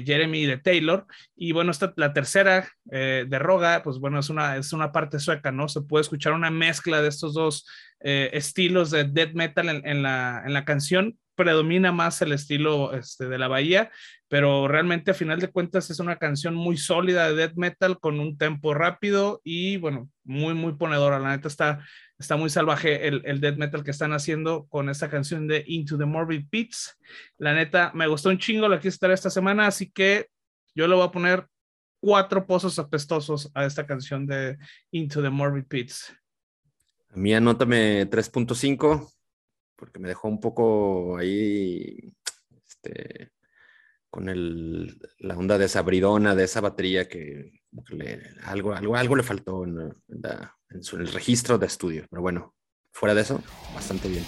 Jeremy 0.07 0.41
y 0.41 0.47
de 0.47 0.59
Taylor, 0.59 1.07
y 1.35 1.53
bueno, 1.53 1.71
esta, 1.71 1.95
la 1.97 2.13
tercera 2.13 2.69
eh, 2.91 3.25
de 3.27 3.39
Roga, 3.39 3.83
pues 3.83 3.99
bueno, 3.99 4.19
es 4.19 4.29
una, 4.29 4.57
es 4.57 4.73
una 4.75 4.93
parte 4.93 5.19
sueca, 5.19 5.53
¿no? 5.53 5.69
Se 5.69 5.81
puede 5.81 6.03
escuchar 6.03 6.35
una 6.35 6.51
mezcla 6.51 7.01
de 7.01 7.09
estos 7.09 7.33
dos 7.33 7.67
eh, 8.01 8.31
estilos 8.35 8.91
de 8.91 9.05
death 9.05 9.33
metal 9.33 9.69
en, 9.69 10.03
la, 10.03 10.43
en 10.45 10.53
la 10.53 10.67
canción, 10.67 11.19
predomina 11.35 11.93
más 11.93 12.21
el 12.23 12.33
estilo 12.33 12.93
este, 12.95 13.29
de 13.29 13.39
la 13.39 13.49
bahía, 13.49 13.91
pero 14.29 14.69
realmente 14.69 15.11
a 15.11 15.15
final 15.15 15.41
de 15.41 15.51
cuentas 15.51 15.91
es 15.91 16.01
una 16.01 16.17
canción 16.17 16.55
muy 16.55 16.77
sólida 16.77 17.29
de 17.29 17.35
death 17.35 17.57
metal 17.57 17.99
con 18.01 18.21
un 18.21 18.37
tempo 18.39 18.75
rápido 18.75 19.41
y 19.45 19.77
bueno, 19.77 20.09
muy, 20.25 20.55
muy 20.55 20.75
ponedora. 20.75 21.19
La 21.19 21.31
neta 21.31 21.49
está, 21.49 21.85
está 22.19 22.37
muy 22.37 22.51
salvaje 22.51 23.07
el, 23.07 23.23
el 23.25 23.41
death 23.41 23.57
metal 23.57 23.85
que 23.85 23.91
están 23.91 24.13
haciendo 24.13 24.67
con 24.67 24.89
esta 24.89 25.11
canción 25.11 25.47
de 25.47 25.65
Into 25.67 25.99
the 25.99 26.05
Morbid 26.05 26.47
Pits. 26.49 26.99
La 27.39 27.55
neta 27.55 27.93
me 27.95 28.07
gustó 28.07 28.31
un 28.31 28.39
chingo, 28.39 28.69
la 28.69 28.79
quise 28.79 28.89
estar 28.91 29.11
esta 29.11 29.31
semana, 29.31 29.67
así 29.67 29.91
que 29.91 30.29
yo 30.75 30.89
le 30.89 30.95
voy 30.95 31.07
a 31.07 31.13
poner 31.13 31.47
cuatro 32.01 32.47
pozos 32.47 32.79
apestosos 32.79 33.51
a 33.55 33.65
esta 33.65 33.87
canción 33.87 34.27
de 34.27 34.59
Into 34.91 35.23
the 35.23 35.31
Morbid 35.31 35.65
Pits. 35.65 36.15
A 37.11 37.17
mí 37.17 37.33
anótame 37.33 38.11
3.5 38.11 39.09
porque 39.77 39.99
me 39.99 40.09
dejó 40.09 40.29
un 40.29 40.41
poco 40.41 41.17
ahí 41.17 42.13
este, 42.67 43.33
con 44.11 44.29
el, 44.29 44.99
la 45.19 45.37
onda 45.37 45.59
desabridona 45.59 46.35
de 46.35 46.45
esa 46.45 46.61
batería 46.61 47.09
que, 47.09 47.53
algo, 48.45 48.73
algo, 48.73 48.97
algo 48.97 49.17
le 49.17 49.23
faltó 49.23 49.65
en, 49.65 50.83
su, 50.83 50.97
en 50.97 51.03
el 51.03 51.13
registro 51.13 51.59
de 51.59 51.67
estudio. 51.67 52.07
Pero 52.09 52.23
bueno, 52.23 52.55
fuera 52.93 53.15
de 53.15 53.23
eso, 53.23 53.43
bastante 53.75 54.09
bien. 54.09 54.25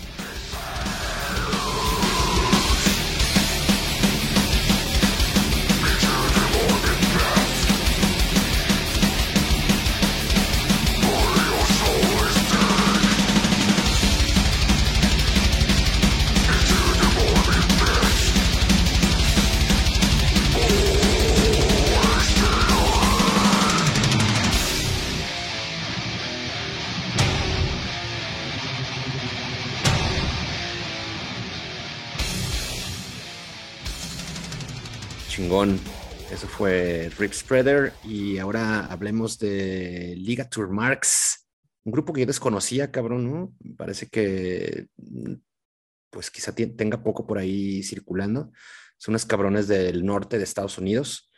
Eso 35.56 36.46
fue 36.48 37.10
Rip 37.18 37.32
Spreader. 37.32 37.94
Y 38.04 38.36
ahora 38.36 38.84
hablemos 38.86 39.38
de 39.38 40.14
Liga 40.14 40.50
Tour 40.50 40.68
Marks, 40.68 41.48
un 41.84 41.92
grupo 41.92 42.12
que 42.12 42.20
yo 42.20 42.26
desconocía, 42.26 42.90
cabrón, 42.92 43.30
¿no? 43.30 43.54
Parece 43.78 44.06
que, 44.08 44.88
pues 46.10 46.30
quizá 46.30 46.54
tenga 46.54 47.02
poco 47.02 47.26
por 47.26 47.38
ahí 47.38 47.82
circulando. 47.82 48.52
Son 48.98 49.12
unos 49.12 49.24
cabrones 49.24 49.66
del 49.66 50.04
norte 50.04 50.36
de 50.36 50.44
Estados 50.44 50.76
Unidos. 50.76 51.30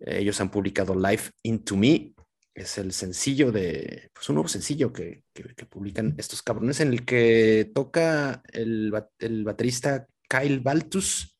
Ellos 0.00 0.38
han 0.42 0.50
publicado 0.50 0.94
Life 0.94 1.30
Into 1.42 1.74
Me. 1.76 2.12
Es 2.54 2.76
el 2.76 2.92
sencillo 2.92 3.52
de, 3.52 4.10
pues 4.12 4.28
un 4.28 4.34
nuevo 4.34 4.48
sencillo 4.48 4.92
que, 4.92 5.24
que, 5.32 5.64
publican 5.64 6.14
estos 6.18 6.42
cabrones 6.42 6.80
en 6.80 6.92
el 6.92 7.06
que 7.06 7.70
toca 7.74 8.42
el, 8.52 8.92
el 9.18 9.44
baterista 9.44 10.06
Kyle 10.28 10.60
Baltus 10.60 11.32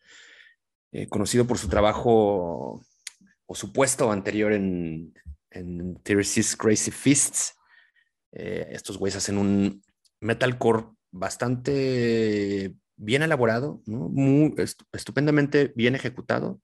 eh, 0.92 1.08
conocido 1.08 1.46
por 1.46 1.58
su 1.58 1.68
trabajo 1.68 2.82
o 3.46 3.54
su 3.54 3.72
puesto 3.72 4.12
anterior 4.12 4.52
en, 4.52 5.14
en 5.50 5.94
Crazy 5.94 6.90
Fists. 6.90 7.54
Eh, 8.32 8.68
estos 8.70 8.98
güeyes 8.98 9.16
hacen 9.16 9.38
un 9.38 9.82
metalcore 10.20 10.86
bastante 11.10 12.74
bien 12.96 13.22
elaborado, 13.22 13.82
muy 13.86 14.54
estupendamente 14.92 15.72
bien 15.76 15.94
ejecutado. 15.94 16.60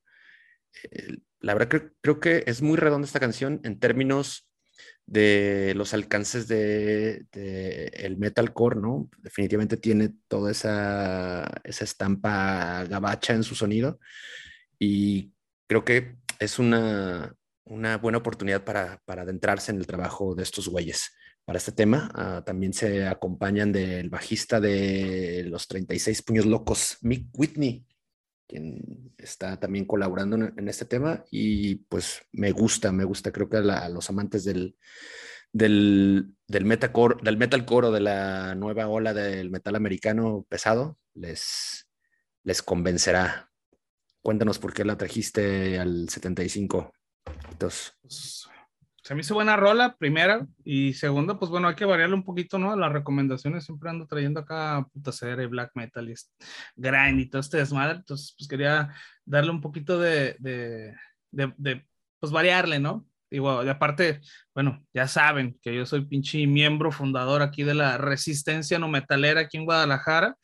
Eh, 0.90 1.18
la 1.40 1.54
verdad 1.54 1.90
creo 2.00 2.20
que 2.20 2.44
es 2.46 2.62
muy 2.62 2.76
redonda 2.76 3.06
esta 3.06 3.20
canción 3.20 3.60
en 3.64 3.78
términos 3.78 4.47
de 5.08 5.72
los 5.74 5.94
alcances 5.94 6.46
de, 6.48 7.24
el 7.94 8.18
metalcore, 8.18 8.78
¿no? 8.78 9.08
Definitivamente 9.22 9.78
tiene 9.78 10.12
toda 10.28 10.50
esa, 10.50 11.50
esa 11.64 11.84
estampa 11.84 12.84
gabacha 12.84 13.32
en 13.32 13.42
su 13.42 13.54
sonido 13.54 13.98
y 14.78 15.32
creo 15.66 15.82
que 15.82 16.16
es 16.38 16.58
una, 16.58 17.34
una 17.64 17.96
buena 17.96 18.18
oportunidad 18.18 18.64
para, 18.64 19.00
para, 19.06 19.22
adentrarse 19.22 19.72
en 19.72 19.78
el 19.78 19.86
trabajo 19.86 20.34
de 20.34 20.42
estos 20.42 20.68
güeyes. 20.68 21.10
Para 21.46 21.56
este 21.56 21.72
tema 21.72 22.10
ah, 22.14 22.42
también 22.44 22.74
se 22.74 23.06
acompañan 23.06 23.72
del 23.72 24.10
bajista 24.10 24.60
de 24.60 25.44
los 25.46 25.68
36 25.68 26.20
puños 26.20 26.44
locos, 26.44 26.98
Mick 27.00 27.28
Whitney, 27.32 27.86
quien 28.48 29.12
está 29.18 29.60
también 29.60 29.84
colaborando 29.84 30.36
en, 30.36 30.68
este 30.68 30.86
tema 30.86 31.24
y 31.30 31.76
pues 31.76 32.22
me 32.32 32.50
gusta, 32.50 32.90
me 32.90 33.04
gusta, 33.04 33.30
creo 33.30 33.48
que 33.48 33.58
a, 33.58 33.88
los 33.90 34.08
amantes 34.08 34.44
del, 34.44 34.76
del, 35.52 36.34
del, 36.46 36.64
metalcore, 36.64 37.16
del 37.22 37.36
metalcore 37.36 37.88
o 37.88 37.92
de 37.92 38.00
la 38.00 38.54
nueva 38.54 38.88
ola 38.88 39.12
del 39.12 39.50
metal 39.50 39.76
americano 39.76 40.46
pesado, 40.48 40.98
les, 41.14 41.88
les 42.42 42.62
convencerá. 42.62 43.50
Cuéntanos 44.22 44.58
por 44.58 44.72
qué 44.72 44.84
la 44.84 44.96
trajiste 44.96 45.78
al 45.78 46.08
75. 46.08 46.92
Entonces, 47.50 48.48
se 49.08 49.14
me 49.14 49.22
hizo 49.22 49.32
buena 49.32 49.56
rola, 49.56 49.96
primera, 49.96 50.46
y 50.64 50.92
segunda, 50.92 51.38
pues 51.38 51.50
bueno, 51.50 51.66
hay 51.66 51.74
que 51.74 51.86
variarle 51.86 52.14
un 52.14 52.24
poquito, 52.24 52.58
¿no? 52.58 52.76
Las 52.76 52.92
recomendaciones 52.92 53.64
siempre 53.64 53.88
ando 53.88 54.06
trayendo 54.06 54.40
acá 54.40 54.86
puta 54.92 55.12
serie, 55.12 55.46
black 55.46 55.70
metal 55.76 56.10
y 56.10 56.14
grind 56.76 57.18
y 57.18 57.24
todo 57.24 57.40
este 57.40 57.56
desmadre, 57.56 57.96
entonces 57.96 58.34
pues 58.36 58.46
quería 58.46 58.92
darle 59.24 59.50
un 59.50 59.62
poquito 59.62 59.98
de, 59.98 60.36
de, 60.40 60.94
de, 61.30 61.86
pues 62.20 62.30
variarle, 62.30 62.80
¿no? 62.80 63.06
Y 63.30 63.38
bueno, 63.38 63.64
de 63.64 63.70
aparte, 63.70 64.20
bueno, 64.54 64.84
ya 64.92 65.08
saben 65.08 65.58
que 65.62 65.74
yo 65.74 65.86
soy 65.86 66.04
pinche 66.04 66.46
miembro 66.46 66.92
fundador 66.92 67.40
aquí 67.40 67.62
de 67.62 67.72
la 67.72 67.96
Resistencia 67.96 68.78
No 68.78 68.88
Metalera 68.88 69.40
aquí 69.40 69.56
en 69.56 69.64
Guadalajara. 69.64 70.36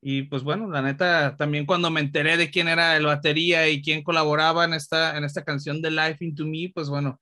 Y 0.00 0.22
pues 0.22 0.44
bueno, 0.44 0.70
la 0.70 0.82
neta, 0.82 1.34
también 1.36 1.66
cuando 1.66 1.90
me 1.90 2.00
enteré 2.00 2.36
de 2.36 2.50
quién 2.50 2.68
era 2.68 2.96
el 2.96 3.06
batería 3.06 3.68
y 3.68 3.82
quién 3.82 4.04
colaboraba 4.04 4.64
en 4.64 4.74
esta, 4.74 5.18
en 5.18 5.24
esta 5.24 5.42
canción 5.42 5.82
de 5.82 5.90
Life 5.90 6.24
Into 6.24 6.46
Me, 6.46 6.70
pues 6.72 6.88
bueno, 6.88 7.18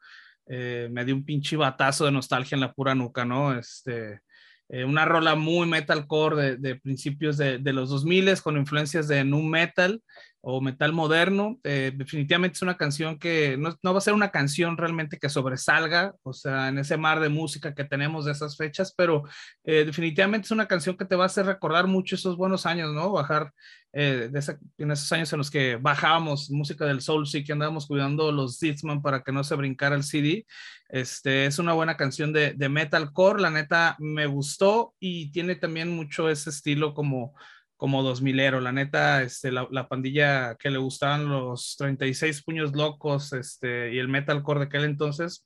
eh, 0.55 0.89
me 0.93 1.03
dio 1.07 1.15
un 1.15 1.25
pinche 1.25 1.57
batazo 1.57 2.05
de 2.05 2.13
nostalgia 2.13 2.57
en 2.57 2.61
la 2.61 2.75
pura 2.75 2.95
nuca, 2.95 3.25
¿no? 3.25 3.59
Este, 3.59 4.21
eh, 4.69 4.85
una 4.85 5.07
rola 5.07 5.35
muy 5.35 5.67
metalcore 5.67 6.57
de, 6.57 6.77
principios 6.77 7.39
de, 7.39 7.59
de, 7.59 7.73
los 7.73 7.89
2000 7.89 8.43
con 8.43 8.59
influencias 8.59 9.09
de 9.09 9.25
nu 9.25 9.43
metal 9.43 10.03
o 10.43 10.61
metal 10.61 10.93
moderno. 10.93 11.59
Eh, 11.65 11.93
definitivamente 11.95 12.57
es 12.57 12.63
una 12.63 12.77
canción 12.77 13.19
que 13.19 13.57
no, 13.57 13.79
no, 13.83 13.93
va 13.93 13.99
a 13.99 14.03
ser 14.03 14.13
una 14.13 14.31
canción 14.31 14.77
realmente 14.77 15.19
que 15.19 15.29
sobresalga, 15.29 16.15
o 16.23 16.33
sea, 16.33 16.69
en 16.69 16.79
ese 16.79 16.97
mar 16.97 17.21
de 17.21 17.29
música 17.29 17.75
que 17.75 17.85
tenemos 17.85 18.25
de 18.25 18.33
esas 18.33 18.57
fechas, 18.57 18.93
pero 18.97 19.23
eh, 19.65 19.85
definitivamente 19.85 20.47
es 20.47 20.51
una 20.51 20.69
canción 20.69 20.97
que 20.97 21.05
te 21.05 21.17
va 21.17 21.25
a 21.25 21.27
hacer 21.27 21.47
recordar 21.47 21.87
mucho 21.87 22.17
esos 22.17 22.37
buenos 22.37 22.67
años, 22.67 22.93
¿no? 22.93 23.13
Bajar 23.13 23.53
eh, 23.93 24.29
de 24.31 24.57
en 24.79 24.91
esos 24.91 25.13
años 25.13 25.33
en 25.33 25.39
los 25.39 25.51
que 25.51 25.77
bajábamos 25.77 26.51
música 26.51 26.87
del 26.87 27.03
soul, 27.03 27.27
sí 27.27 27.45
que 27.45 27.53
andábamos 27.53 27.87
cuidando 27.87 28.33
los 28.33 28.59
Discman 28.59 29.03
para 29.03 29.23
que 29.23 29.33
no 29.33 29.45
se 29.45 29.55
brincara 29.55 29.97
el 29.97 30.03
CD. 30.03 30.47
Este, 30.89 31.47
es 31.47 31.59
una 31.59 31.73
buena 31.73 31.97
canción 31.97 32.33
de, 32.33 32.55
de 32.55 32.69
metalcore, 32.69 33.41
la 33.41 33.51
neta 33.51 33.97
me 33.99 34.27
gustó 34.27 34.95
y 34.99 35.31
tiene 35.31 35.57
también 35.57 35.91
mucho 35.91 36.29
ese 36.29 36.51
estilo 36.51 36.95
como 36.95 37.35
como 37.83 38.05
2000ero. 38.05 38.61
La 38.61 38.71
neta, 38.71 39.23
este, 39.25 39.51
la, 39.51 39.67
la, 39.73 39.89
pandilla 39.89 40.55
que 40.55 40.71
le 40.71 40.79
gustaban 40.79 41.29
los 41.29 41.75
36 41.77 42.45
puños 42.45 42.77
locos 42.77 43.33
este, 43.33 43.93
y 43.93 43.99
el 43.99 44.07
metalcore 44.07 44.61
de 44.61 44.67
aquel 44.67 44.85
entonces, 44.85 45.45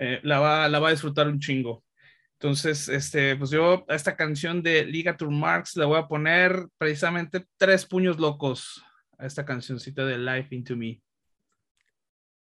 eh, 0.00 0.18
la, 0.24 0.40
va, 0.40 0.68
la 0.68 0.80
va 0.80 0.88
a 0.88 0.90
disfrutar 0.90 1.28
un 1.28 1.38
chingo. 1.38 1.84
Entonces, 2.38 2.88
este, 2.88 3.36
pues 3.36 3.50
yo 3.50 3.84
a 3.88 3.94
esta 3.94 4.14
canción 4.14 4.62
de 4.62 4.84
Liga 4.84 5.16
Tour 5.16 5.30
Marks 5.30 5.76
le 5.76 5.86
voy 5.86 5.98
a 5.98 6.06
poner 6.06 6.66
precisamente 6.78 7.46
tres 7.56 7.86
puños 7.86 8.18
locos 8.18 8.84
a 9.18 9.26
esta 9.26 9.44
cancioncita 9.44 10.04
de 10.04 10.18
Life 10.18 10.54
Into 10.54 10.76
Me. 10.76 11.00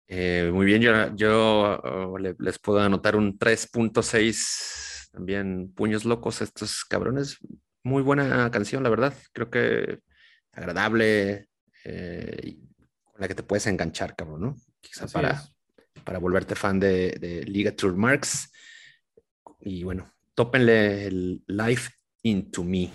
Eh, 0.06 0.50
muy 0.52 0.66
bien, 0.66 0.82
yo, 0.82 1.14
yo 1.16 1.80
oh, 1.82 2.18
les 2.18 2.58
puedo 2.58 2.80
anotar 2.80 3.16
un 3.16 3.38
3.6 3.38 5.10
también 5.10 5.72
puños 5.74 6.04
locos 6.04 6.42
estos 6.42 6.84
cabrones 6.84 7.38
muy 7.88 8.02
buena 8.02 8.50
canción, 8.50 8.82
la 8.82 8.90
verdad. 8.90 9.14
Creo 9.32 9.50
que 9.50 10.00
agradable, 10.52 11.48
eh, 11.84 12.58
con 13.02 13.20
la 13.20 13.28
que 13.28 13.34
te 13.34 13.42
puedes 13.42 13.66
enganchar, 13.66 14.14
cabrón, 14.14 14.40
¿no? 14.40 14.56
Quizá 14.80 15.06
para, 15.06 15.42
para 16.04 16.18
volverte 16.18 16.54
fan 16.54 16.78
de, 16.78 17.16
de 17.18 17.44
Liga 17.44 17.72
Tour 17.72 17.96
Marks. 17.96 18.52
Y 19.60 19.82
bueno, 19.84 20.10
tópenle 20.34 21.06
el 21.06 21.42
Life 21.46 21.90
into 22.22 22.64
Me. 22.64 22.90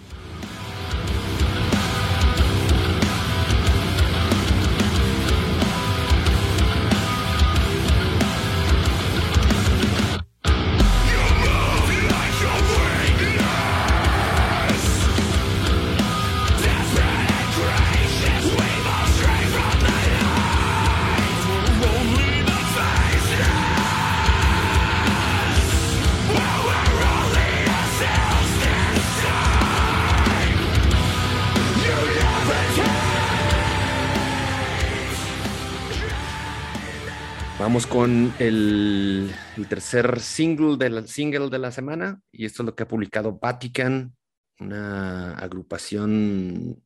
Vamos 37.74 37.88
con 37.88 38.32
el, 38.38 39.34
tercer 39.68 40.20
single 40.20 40.78
de, 40.78 40.92
la, 40.92 41.08
single 41.08 41.50
de 41.50 41.58
la 41.58 41.72
semana 41.72 42.22
y 42.32 42.46
esto 42.46 42.62
es 42.62 42.68
lo 42.68 42.76
que 42.76 42.84
ha 42.84 42.88
publicado 42.88 43.40
Vatican, 43.40 44.16
una 44.60 45.34
agrupación 45.40 46.84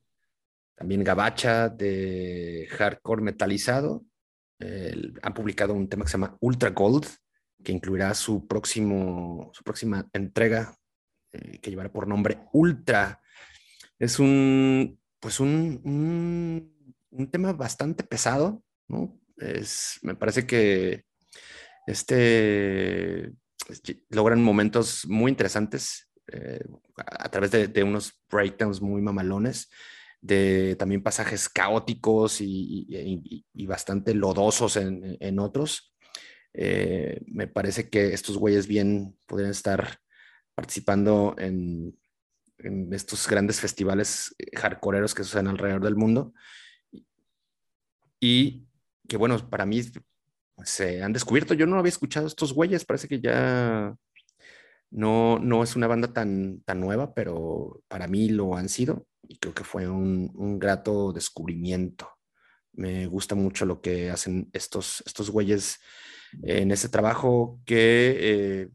también 0.76 1.04
gabacha 1.04 1.68
de 1.68 2.70
hardcore 2.72 3.22
metalizado. 3.22 4.06
han 4.62 5.34
publicado 5.34 5.74
un 5.74 5.90
tema 5.90 6.06
que 6.06 6.12
se 6.12 6.18
llama 6.18 6.38
Ultra 6.40 6.70
Gold, 6.70 7.06
que 7.62 7.74
incluirá 7.74 8.14
su, 8.14 8.48
próximo, 8.48 9.52
su 9.54 9.66
próxima 9.66 10.08
entrega, 10.14 10.74
eh, 11.34 11.60
que 11.60 11.70
llevará 11.70 11.92
por 11.92 12.08
nombre 12.08 12.46
Ultra. 12.54 13.20
Es 14.00 14.20
un, 14.20 14.98
pues 15.20 15.42
un, 15.42 15.82
un, 15.84 16.96
un 17.10 17.30
tema 17.30 17.52
bastante 17.52 18.06
pesado, 18.06 18.64
¿no? 18.88 19.20
Me 20.02 20.16
parece 20.16 20.46
que 20.46 21.06
este, 21.88 23.34
logran 24.10 24.44
momentos 24.44 25.06
muy 25.08 25.32
interesantes 25.32 26.10
eh, 26.28 26.64
a 26.98 27.30
través 27.30 27.52
de, 27.52 27.84
unos 27.84 28.22
breakdowns 28.30 28.82
muy 28.82 29.02
mamalones, 29.02 29.70
de 30.20 30.76
también 30.78 31.02
pasajes 31.02 31.48
caóticos 31.48 32.42
y, 32.42 33.46
bastante 33.66 34.14
lodosos 34.14 34.76
en, 34.78 35.40
otros. 35.40 35.94
Eh, 36.54 37.22
me 37.28 37.48
parece 37.48 37.90
que 37.90 38.14
estos 38.14 38.38
güeyes 38.38 38.68
bien 38.68 39.18
podrían 39.26 39.52
estar 39.52 40.00
participando 40.56 41.36
en, 41.38 41.98
estos 42.92 43.28
grandes 43.28 43.60
festivales 43.60 44.36
hardcoreeros 44.56 45.14
que 45.14 45.24
suceden 45.24 45.48
alrededor 45.48 45.84
del 45.84 45.96
mundo. 45.96 46.34
Y 48.20 48.67
que 49.08 49.18
bueno, 49.18 49.38
para 49.50 49.66
mí 49.66 49.82
se 50.64 51.04
han 51.04 51.14
descubierto. 51.14 51.54
Yo 51.54 51.66
no 51.66 51.78
había 51.78 51.90
escuchado 51.90 52.28
estos 52.28 52.54
güeyes, 52.54 52.86
parece 52.86 53.08
que 53.08 53.20
ya 53.20 53.96
no, 54.92 55.40
no 55.40 55.64
es 55.64 55.76
una 55.76 55.88
banda 55.88 56.14
tan, 56.14 56.62
tan 56.62 56.80
nueva, 56.80 57.14
pero 57.14 57.82
para 57.88 58.08
mí 58.08 58.30
lo 58.30 58.56
han 58.56 58.70
sido 58.70 59.06
y 59.28 59.38
creo 59.38 59.54
que 59.54 59.64
fue 59.64 59.88
un, 59.88 60.60
grato 60.60 61.12
descubrimiento. 61.14 62.10
Me 62.74 63.08
gusta 63.08 63.36
mucho 63.36 63.66
lo 63.66 63.82
que 63.82 64.10
hacen 64.10 64.50
estos, 64.54 65.04
estos 65.06 65.30
güeyes 65.30 65.80
en 66.44 66.72
ese 66.72 66.90
trabajo 66.90 67.60
que, 67.66 68.18
eh, 68.20 68.70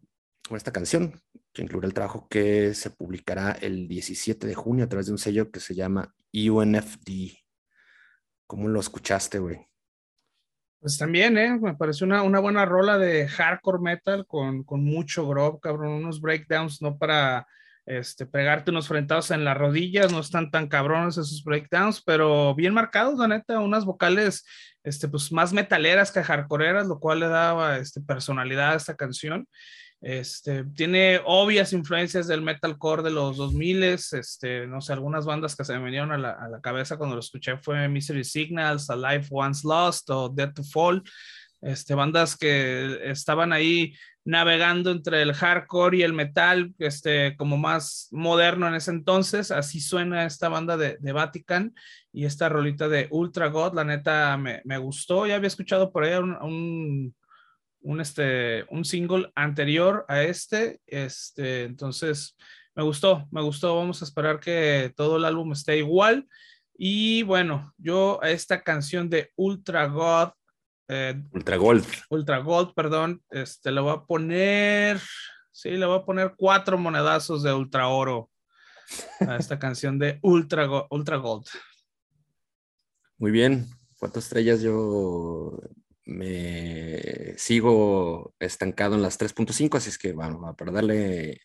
con 0.49 0.57
esta 0.57 0.73
canción, 0.73 1.21
que 1.53 1.63
incluye 1.63 1.87
el 1.87 1.95
trabajo 1.95 2.29
que 2.29 2.75
se 2.75 2.91
publicará 2.91 3.53
el 3.53 3.89
17 3.89 4.47
de 4.47 4.55
junio 4.55 4.85
a 4.85 4.89
través 4.89 5.07
de 5.07 5.13
un 5.13 5.19
sello 5.19 5.51
que 5.51 5.61
se 5.61 5.75
llama 5.75 6.15
UNFD. 6.33 7.39
¿Cómo 8.47 8.69
lo 8.69 8.81
escuchaste, 8.81 9.39
güey? 9.39 9.72
Pues 10.83 10.99
también, 10.99 11.39
¿eh? 11.39 11.57
Me 11.61 11.75
pareció 11.77 12.05
una, 12.07 12.23
una 12.23 12.41
buena 12.41 12.65
rola 12.65 12.99
de 12.99 13.29
hardcore 13.29 13.79
metal 13.79 14.27
con, 14.27 14.65
con 14.65 14.83
mucho 14.83 15.29
grob, 15.29 15.61
cabrón, 15.61 15.93
unos 15.93 16.21
breakdowns, 16.21 16.83
no 16.83 16.99
para 16.99 17.47
este, 17.87 18.27
pegarte 18.27 18.73
unos 18.73 18.89
frentados 18.89 19.31
en 19.31 19.45
las 19.45 19.57
rodillas, 19.57 20.11
no 20.11 20.19
están 20.19 20.51
tan 20.51 20.67
cabrones 20.67 21.19
esos 21.19 21.45
breakdowns, 21.45 22.03
pero 22.03 22.57
bien 22.57 22.75
marcados, 22.75 23.17
la 23.17 23.29
neta, 23.29 23.61
unas 23.61 23.85
vocales 23.85 24.45
este, 24.83 25.07
pues, 25.07 25.31
más 25.31 25.53
metaleras 25.53 26.11
que 26.11 26.25
hardcoreeras, 26.25 26.89
lo 26.89 26.99
cual 26.99 27.21
le 27.21 27.29
daba 27.29 27.79
este, 27.79 28.01
personalidad 28.01 28.73
a 28.73 28.77
esta 28.77 28.97
canción. 28.97 29.47
Este, 30.03 30.65
tiene 30.65 31.21
obvias 31.25 31.73
influencias 31.73 32.27
del 32.27 32.43
metalcore 32.43 33.05
de 33.05 33.13
los 33.13 33.37
2000, 33.37 33.85
este, 33.85 34.67
no 34.67 34.81
sé, 34.81 34.93
algunas 34.93 35.25
bandas 35.25 35.55
que 35.55 35.65
se 35.65 35.79
me 35.79 35.85
vinieron 35.85 36.11
a 36.11 36.19
la, 36.19 36.33
a 36.33 36.49
la 36.49 36.61
cabeza 36.61 36.97
cuando 36.97 37.15
lo 37.15 37.21
escuché 37.21 37.57
fue 37.59 37.89
Misery 37.89 38.25
Signals, 38.25 38.91
Alive 38.91 39.29
Once 39.31 39.67
Lost 39.67 40.11
o 40.11 40.29
Dead 40.29 40.53
to 40.53 40.65
Fall, 40.65 41.05
este, 41.61 41.95
bandas 41.95 42.37
que 42.37 42.99
estaban 43.05 43.53
ahí 43.53 43.95
navegando 44.25 44.91
entre 44.91 45.23
el 45.23 45.35
hardcore 45.35 45.99
y 45.99 46.03
el 46.03 46.13
metal, 46.13 46.75
este, 46.79 47.37
como 47.37 47.57
más 47.57 48.09
moderno 48.11 48.67
en 48.69 48.75
ese 48.75 48.91
entonces, 48.91 49.53
así 49.53 49.81
suena 49.81 50.27
esta 50.27 50.49
banda 50.49 50.77
de, 50.77 50.97
de 50.99 51.13
Vatican 51.13 51.75
y 52.13 52.25
esta 52.25 52.49
rolita 52.49 52.89
de 52.89 53.09
Ultra 53.11 53.49
God, 53.49 53.75
la 53.75 53.85
neta 53.85 54.37
me, 54.37 54.63
me 54.65 54.79
gustó, 54.79 55.27
ya 55.27 55.37
había 55.37 55.49
escuchado 55.49 55.93
por 55.93 56.05
ahí 56.05 56.15
un, 56.15 57.15
este, 58.01 58.65
un 58.71 58.85
single 58.85 59.31
anterior 59.35 60.05
a 60.09 60.23
este, 60.23 60.81
este, 60.87 61.65
entonces 61.65 62.37
me 62.75 62.83
gustó, 62.83 63.27
me 63.31 63.43
gustó, 63.43 63.77
vamos 63.77 64.01
a 64.01 64.05
esperar 64.05 64.41
que 64.41 64.93
todo 64.97 65.17
el 65.17 65.25
álbum 65.25 65.53
esté 65.53 65.79
igual. 65.79 66.27
Y 66.75 67.23
bueno, 67.25 67.75
yo 67.77 68.19
a 68.23 68.31
esta 68.31 68.63
canción 68.63 69.11
de 69.11 69.31
Ultra 69.37 69.87
God, 69.87 70.31
eh, 70.89 71.23
Ultra 71.33 71.57
Gold, 71.57 71.87
Ultra 72.09 72.39
Gold, 72.39 72.75
perdón, 72.75 73.23
este, 73.31 73.71
le 73.71 73.81
voy 73.81 73.95
a 73.95 74.05
poner, 74.05 75.01
sí, 75.51 75.71
le 75.71 75.87
voy 75.87 75.99
a 75.99 76.05
poner 76.05 76.35
cuatro 76.37 76.79
monedazos 76.79 77.43
de 77.43 77.53
Ultra 77.53 77.89
Oro 77.89 78.31
a 79.21 79.37
esta 79.37 79.59
canción 79.59 79.99
de 79.99 80.19
Ultra, 80.23 80.67
Ultra 80.91 81.17
Gold. 81.17 81.47
Muy 83.19 83.31
bien, 83.31 83.69
cuatro 83.99 84.19
estrellas 84.19 84.63
yo 84.63 85.59
me 86.05 87.37
sigo 87.39 88.35
estancado 88.39 88.95
en 88.95 89.03
las 89.03 89.19
3.5, 89.19 89.77
así 89.77 89.91
es 89.91 89.99
que 89.99 90.13
bueno, 90.13 90.55
para 90.57 90.73
darle 90.73 91.41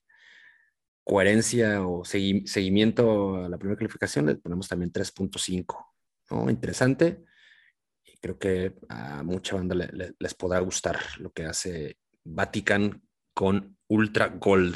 coherencia 1.04 1.88
o 1.88 2.04
seguimiento 2.04 3.38
a 3.38 3.50
la 3.50 3.58
primera 3.58 3.78
calificación, 3.78 4.26
le 4.26 4.36
ponemos 4.36 4.68
también 4.68 4.92
3.5. 4.92 5.86
¿no? 6.32 6.50
Interesante. 6.50 7.24
Y 8.04 8.18
creo 8.18 8.38
que 8.38 8.74
a 8.90 9.24
mucha 9.24 9.56
banda 9.56 9.76
les 10.20 10.34
podrá 10.34 10.60
gustar 10.60 11.00
lo 11.20 11.32
que 11.32 11.46
hace 11.46 11.98
Vatican 12.26 13.02
con 13.34 13.78
Ultra 13.88 14.28
Gold. 14.28 14.76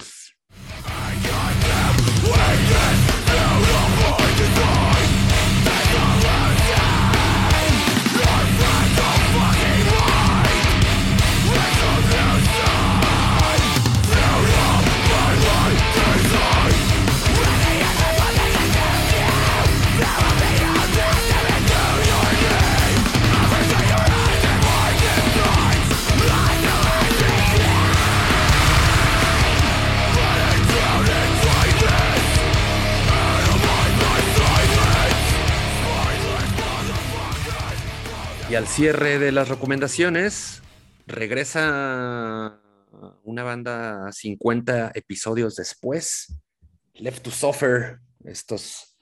Al 38.61 38.67
cierre 38.67 39.17
de 39.17 39.31
las 39.31 39.49
recomendaciones, 39.49 40.61
regresa 41.07 42.61
una 43.23 43.41
banda 43.41 44.11
50 44.11 44.91
episodios 44.93 45.55
después, 45.55 46.39
Left 46.93 47.23
to 47.23 47.31
Suffer, 47.31 48.01
estos, 48.23 48.99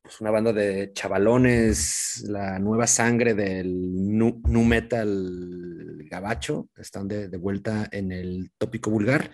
pues 0.00 0.20
una 0.20 0.30
banda 0.30 0.52
de 0.52 0.92
chavalones, 0.92 2.22
la 2.28 2.60
nueva 2.60 2.86
sangre 2.86 3.34
del 3.34 4.16
nu, 4.16 4.40
metal 4.64 6.04
gabacho, 6.08 6.68
están 6.76 7.08
de, 7.08 7.28
de, 7.28 7.36
vuelta 7.36 7.88
en 7.90 8.12
el 8.12 8.52
tópico 8.58 8.92
vulgar 8.92 9.32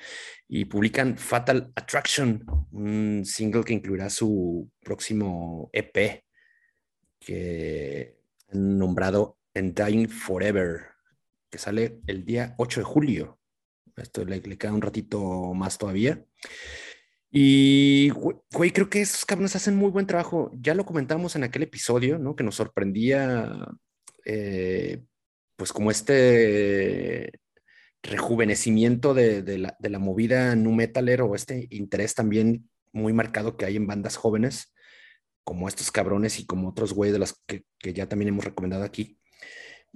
y 0.49 0.65
publican 0.65 1.19
Fatal 1.19 1.71
Attraction, 1.77 2.47
un 2.73 3.25
single 3.27 3.63
que 3.65 3.75
incluirá 3.75 4.09
su 4.09 4.71
próximo 4.81 5.69
EP, 5.75 6.25
que 7.21 8.17
han 8.51 8.79
nombrado 8.79 9.37
and 9.57 9.75
Dying 9.75 10.09
Forever. 10.09 10.97
que 11.51 11.59
sale 11.59 12.01
el 12.07 12.25
día 12.25 12.55
8 12.59 12.81
de 12.81 12.85
julio. 12.85 13.41
Esto 13.97 14.25
le, 14.25 14.41
queda 14.43 14.73
un 14.73 14.83
ratito 14.83 15.55
más 15.55 15.79
todavía. 15.79 16.25
Y, 17.31 18.11
güey, 18.11 18.71
creo 18.73 18.91
que 18.91 19.01
esos 19.01 19.25
cabrones 19.25 19.57
hacen 19.57 19.77
muy 19.77 19.91
buen 19.91 20.07
trabajo. 20.07 20.51
Ya 20.55 20.75
lo 20.75 20.85
comentamos 20.85 21.37
en 21.37 21.45
aquel 21.45 21.63
episodio, 21.63 22.19
¿no? 22.19 22.37
Que 22.37 22.45
nos 22.45 22.57
sorprendía, 22.57 23.67
eh, 24.25 25.03
pues 25.57 25.73
como 25.73 25.91
este 25.91 27.33
rejuvenecimiento 28.03 29.15
de, 29.15 29.59
la, 29.59 29.99
movida 29.99 30.55
nu 30.57 30.73
metaler 30.73 31.23
o 31.23 31.35
este 31.35 31.67
interés 31.71 32.15
también 32.15 32.69
muy 32.93 33.13
marcado 33.13 33.57
que 33.57 33.65
hay 33.65 33.77
en 33.77 33.87
bandas 33.87 34.17
jóvenes, 34.17 34.75
como 35.45 35.69
estos 35.69 35.91
cabrones 35.91 36.39
y 36.39 36.47
como 36.47 36.69
otros 36.69 36.93
güeyes 36.93 37.15
de 37.15 37.19
las 37.19 37.43
que 37.47 37.93
ya 37.93 38.09
también 38.09 38.29
hemos 38.29 38.45
recomendado 38.45 38.85
aquí. 38.85 39.16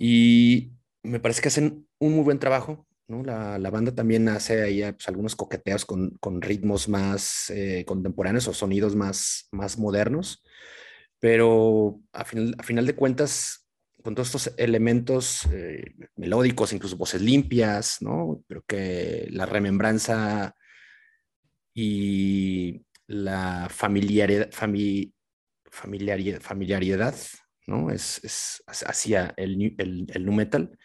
Y 0.02 0.72
me 1.02 1.20
parece 1.20 1.42
que 1.42 1.48
hacen 1.48 1.86
un 1.98 2.14
muy 2.14 2.24
buen 2.24 2.38
trabajo. 2.38 2.86
¿no? 3.06 3.22
La, 3.22 3.58
la 3.58 3.70
banda 3.70 3.94
también 3.94 4.30
hace 4.30 4.62
ahí 4.62 4.80
pues, 4.92 5.06
algunos 5.08 5.36
coqueteos 5.36 5.84
con, 5.84 6.16
con 6.20 6.40
ritmos 6.40 6.88
más 6.88 7.50
eh, 7.50 7.84
contemporáneos 7.86 8.48
o 8.48 8.54
sonidos 8.54 8.96
más, 8.96 9.48
más 9.52 9.78
modernos, 9.78 10.42
pero 11.18 12.00
a 12.12 12.24
final, 12.24 12.54
a 12.56 12.62
final 12.62 12.86
de 12.86 12.94
cuentas, 12.94 13.68
con 14.02 14.14
todos 14.14 14.28
estos 14.28 14.54
elementos 14.56 15.44
eh, 15.52 15.94
melódicos, 16.16 16.72
incluso 16.72 16.96
voces 16.96 17.20
limpias, 17.20 17.98
¿no? 18.00 18.42
Creo 18.48 18.64
que 18.66 19.28
la 19.30 19.44
remembranza 19.44 20.54
y 21.74 22.86
la 23.06 23.68
familiaridad, 23.68 24.50
familiaridad, 24.50 26.40
familiaridad 26.40 27.14
Es, 27.90 28.20
es 28.24 28.62
hacia 28.66 29.34
el, 29.36 29.74
el, 29.78 30.06
el 30.12 30.26
nu 30.26 30.32
metal 30.32 30.76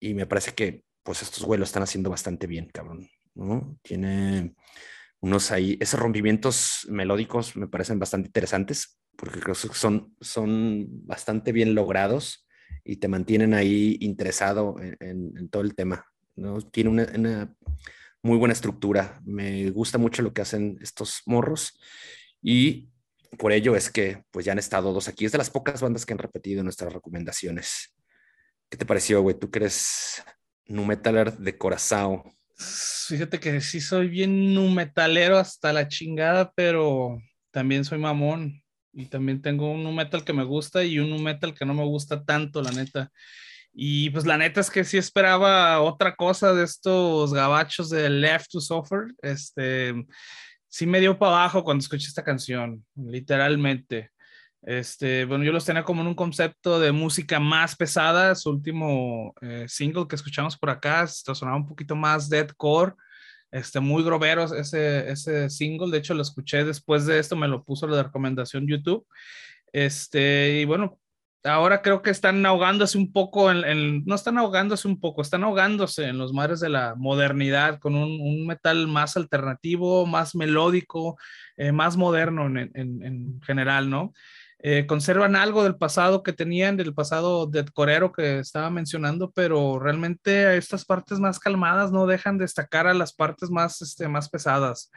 y 0.00 0.14
me 0.14 0.26
parece 0.26 0.52
que 0.52 0.84
pues 1.02 1.22
estos 1.22 1.44
güeyes 1.44 1.60
lo 1.60 1.64
están 1.64 1.82
haciendo 1.82 2.10
bastante 2.10 2.46
bien, 2.46 2.68
cabrón, 2.72 3.08
¿no? 3.34 3.78
Tiene 3.82 4.54
unos 5.20 5.50
ahí, 5.50 5.78
esos 5.80 6.00
rompimientos 6.00 6.86
melódicos 6.90 7.56
me 7.56 7.68
parecen 7.68 7.98
bastante 7.98 8.28
interesantes 8.28 8.98
porque 9.16 9.40
creo 9.40 9.54
que 9.54 9.74
son, 9.74 10.14
son 10.20 10.86
bastante 11.06 11.52
bien 11.52 11.74
logrados 11.74 12.46
y 12.84 12.96
te 12.96 13.08
mantienen 13.08 13.54
ahí 13.54 13.96
interesado 14.00 14.76
en, 14.80 15.32
en, 15.36 15.48
todo 15.48 15.62
el 15.62 15.74
tema, 15.74 16.04
¿no? 16.34 16.60
Tiene 16.60 16.90
una, 16.90 17.06
una, 17.14 17.54
muy 18.22 18.38
buena 18.38 18.52
estructura, 18.52 19.20
me 19.24 19.70
gusta 19.70 19.98
mucho 19.98 20.22
lo 20.22 20.32
que 20.32 20.42
hacen 20.42 20.78
estos 20.80 21.22
morros 21.26 21.80
y 22.40 22.91
por 23.38 23.52
ello 23.52 23.76
es 23.76 23.90
que 23.90 24.22
pues 24.30 24.44
ya 24.44 24.52
han 24.52 24.58
estado 24.58 24.92
dos 24.92 25.08
aquí. 25.08 25.24
Es 25.24 25.32
de 25.32 25.38
las 25.38 25.50
pocas 25.50 25.80
bandas 25.80 26.04
que 26.04 26.12
han 26.12 26.18
repetido 26.18 26.62
nuestras 26.62 26.92
recomendaciones. 26.92 27.94
¿Qué 28.68 28.76
te 28.76 28.86
pareció, 28.86 29.20
güey? 29.22 29.38
¿Tú 29.38 29.50
crees 29.50 30.22
nu 30.66 30.84
metaler 30.84 31.36
de 31.36 31.56
Corazao? 31.56 32.24
Fíjate 32.56 33.40
que 33.40 33.60
sí 33.60 33.80
soy 33.80 34.08
bien 34.08 34.54
nu 34.54 34.70
metalero 34.70 35.38
hasta 35.38 35.72
la 35.72 35.88
chingada, 35.88 36.52
pero 36.54 37.18
también 37.50 37.84
soy 37.84 37.98
mamón. 37.98 38.62
Y 38.94 39.06
también 39.06 39.40
tengo 39.40 39.72
un 39.72 39.82
nu 39.82 39.92
metal 39.92 40.24
que 40.24 40.32
me 40.34 40.44
gusta 40.44 40.84
y 40.84 40.98
un 40.98 41.10
nu 41.10 41.18
metal 41.18 41.54
que 41.54 41.64
no 41.64 41.74
me 41.74 41.84
gusta 41.84 42.24
tanto, 42.24 42.62
la 42.62 42.72
neta. 42.72 43.10
Y 43.72 44.10
pues 44.10 44.26
la 44.26 44.36
neta 44.36 44.60
es 44.60 44.70
que 44.70 44.84
sí 44.84 44.98
esperaba 44.98 45.80
otra 45.80 46.14
cosa 46.14 46.52
de 46.52 46.64
estos 46.64 47.32
gabachos 47.32 47.88
de 47.88 48.10
Left 48.10 48.50
to 48.50 48.60
Suffer. 48.60 49.14
Este, 49.22 49.94
sí 50.72 50.86
me 50.86 51.00
dio 51.00 51.18
para 51.18 51.32
abajo 51.32 51.64
cuando 51.64 51.82
escuché 51.82 52.08
esta 52.08 52.24
canción, 52.24 52.82
literalmente. 52.96 54.10
Este, 54.62 55.26
bueno, 55.26 55.44
yo 55.44 55.52
los 55.52 55.66
tenía 55.66 55.84
como 55.84 56.00
en 56.00 56.08
un 56.08 56.14
concepto 56.14 56.80
de 56.80 56.92
música 56.92 57.38
más 57.38 57.76
pesada. 57.76 58.34
Su 58.34 58.50
último 58.50 59.34
eh, 59.42 59.66
single 59.68 60.06
que 60.08 60.16
escuchamos 60.16 60.56
por 60.56 60.70
acá 60.70 61.06
sonaba 61.06 61.58
un 61.58 61.68
poquito 61.68 61.94
más 61.94 62.30
deadcore, 62.30 62.94
este, 63.50 63.80
muy 63.80 64.02
groveros 64.02 64.50
ese, 64.52 65.10
ese 65.10 65.50
single. 65.50 65.90
De 65.90 65.98
hecho, 65.98 66.14
lo 66.14 66.22
escuché 66.22 66.64
después 66.64 67.04
de 67.04 67.18
esto, 67.18 67.36
me 67.36 67.48
lo 67.48 67.64
puso 67.64 67.86
la 67.86 68.02
recomendación 68.02 68.66
YouTube. 68.66 69.06
Este, 69.74 70.60
y 70.60 70.64
bueno, 70.64 70.98
ahora 71.44 71.82
creo 71.82 72.02
que 72.02 72.10
están 72.10 72.44
ahogándose 72.46 72.98
un 72.98 73.12
poco, 73.12 73.52
no 73.52 74.14
están 74.14 74.38
ahogándose 74.38 74.86
un 74.88 75.00
poco, 75.00 75.22
están 75.22 75.44
ahogándose 75.44 76.04
en 76.04 76.18
los 76.18 76.32
mares 76.32 76.60
de 76.60 76.68
la 76.68 76.94
modernidad 76.96 77.78
con 77.78 77.94
un, 77.94 78.46
metal 78.46 78.86
más 78.86 79.16
alternativo, 79.16 80.06
más 80.06 80.34
melódico, 80.34 81.16
eh, 81.56 81.72
más 81.72 81.96
moderno 81.96 82.46
en, 82.46 82.70
en, 82.74 83.40
general, 83.42 83.90
¿no? 83.90 84.12
Eh, 84.64 84.86
conservan 84.86 85.34
algo 85.34 85.64
del 85.64 85.76
pasado 85.76 86.22
que 86.22 86.32
tenían, 86.32 86.76
del 86.76 86.94
pasado 86.94 87.46
de 87.46 87.64
corero 87.64 88.12
que 88.12 88.38
estaba 88.38 88.70
mencionando, 88.70 89.32
pero 89.32 89.80
realmente 89.80 90.56
estas 90.56 90.84
partes 90.84 91.18
más 91.18 91.40
calmadas 91.40 91.90
no 91.90 92.06
dejan 92.06 92.38
destacar 92.38 92.86
a 92.86 92.94
las 92.94 93.12
partes 93.12 93.50
más, 93.50 93.82
este, 93.82 94.06
más 94.06 94.28
pesadas. 94.28 94.90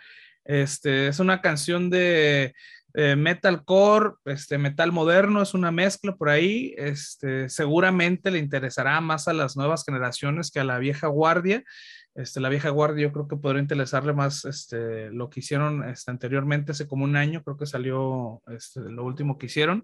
Este, 0.46 1.08
es 1.08 1.20
una 1.20 1.42
canción 1.42 1.90
de 1.90 2.54
eh, 2.94 3.16
metalcore, 3.18 4.14
este, 4.24 4.58
metal 4.58 4.94
moderno, 4.94 5.42
es 5.42 5.54
una 5.54 5.72
mezcla 5.72 6.16
por 6.16 6.30
ahí. 6.30 6.74
Este, 6.78 7.50
seguramente 7.50 8.32
le 8.32 8.40
interesará 8.40 9.02
más 9.02 9.28
a 9.28 9.34
las 9.34 9.58
nuevas 9.58 9.84
generaciones 9.84 10.52
que 10.52 10.62
a 10.62 10.64
la 10.64 10.78
vieja 10.78 11.08
guardia. 11.08 11.64
Este, 12.16 12.40
la 12.40 12.48
vieja 12.48 12.70
guardia 12.70 13.08
yo 13.08 13.12
creo 13.12 13.28
que 13.28 13.36
podría 13.36 13.62
interesarle 13.62 14.14
más 14.14 14.46
este, 14.46 15.12
lo 15.12 15.30
que 15.30 15.42
hicieron 15.42 15.84
este, 15.90 16.10
anteriormente, 16.10 16.72
hace 16.72 16.88
como 16.88 17.04
un 17.04 17.18
año, 17.18 17.44
creo 17.44 17.58
que 17.58 17.66
salió 17.66 18.42
este, 18.48 18.80
lo 18.80 19.04
último 19.04 19.38
que 19.38 19.48
hicieron. 19.48 19.84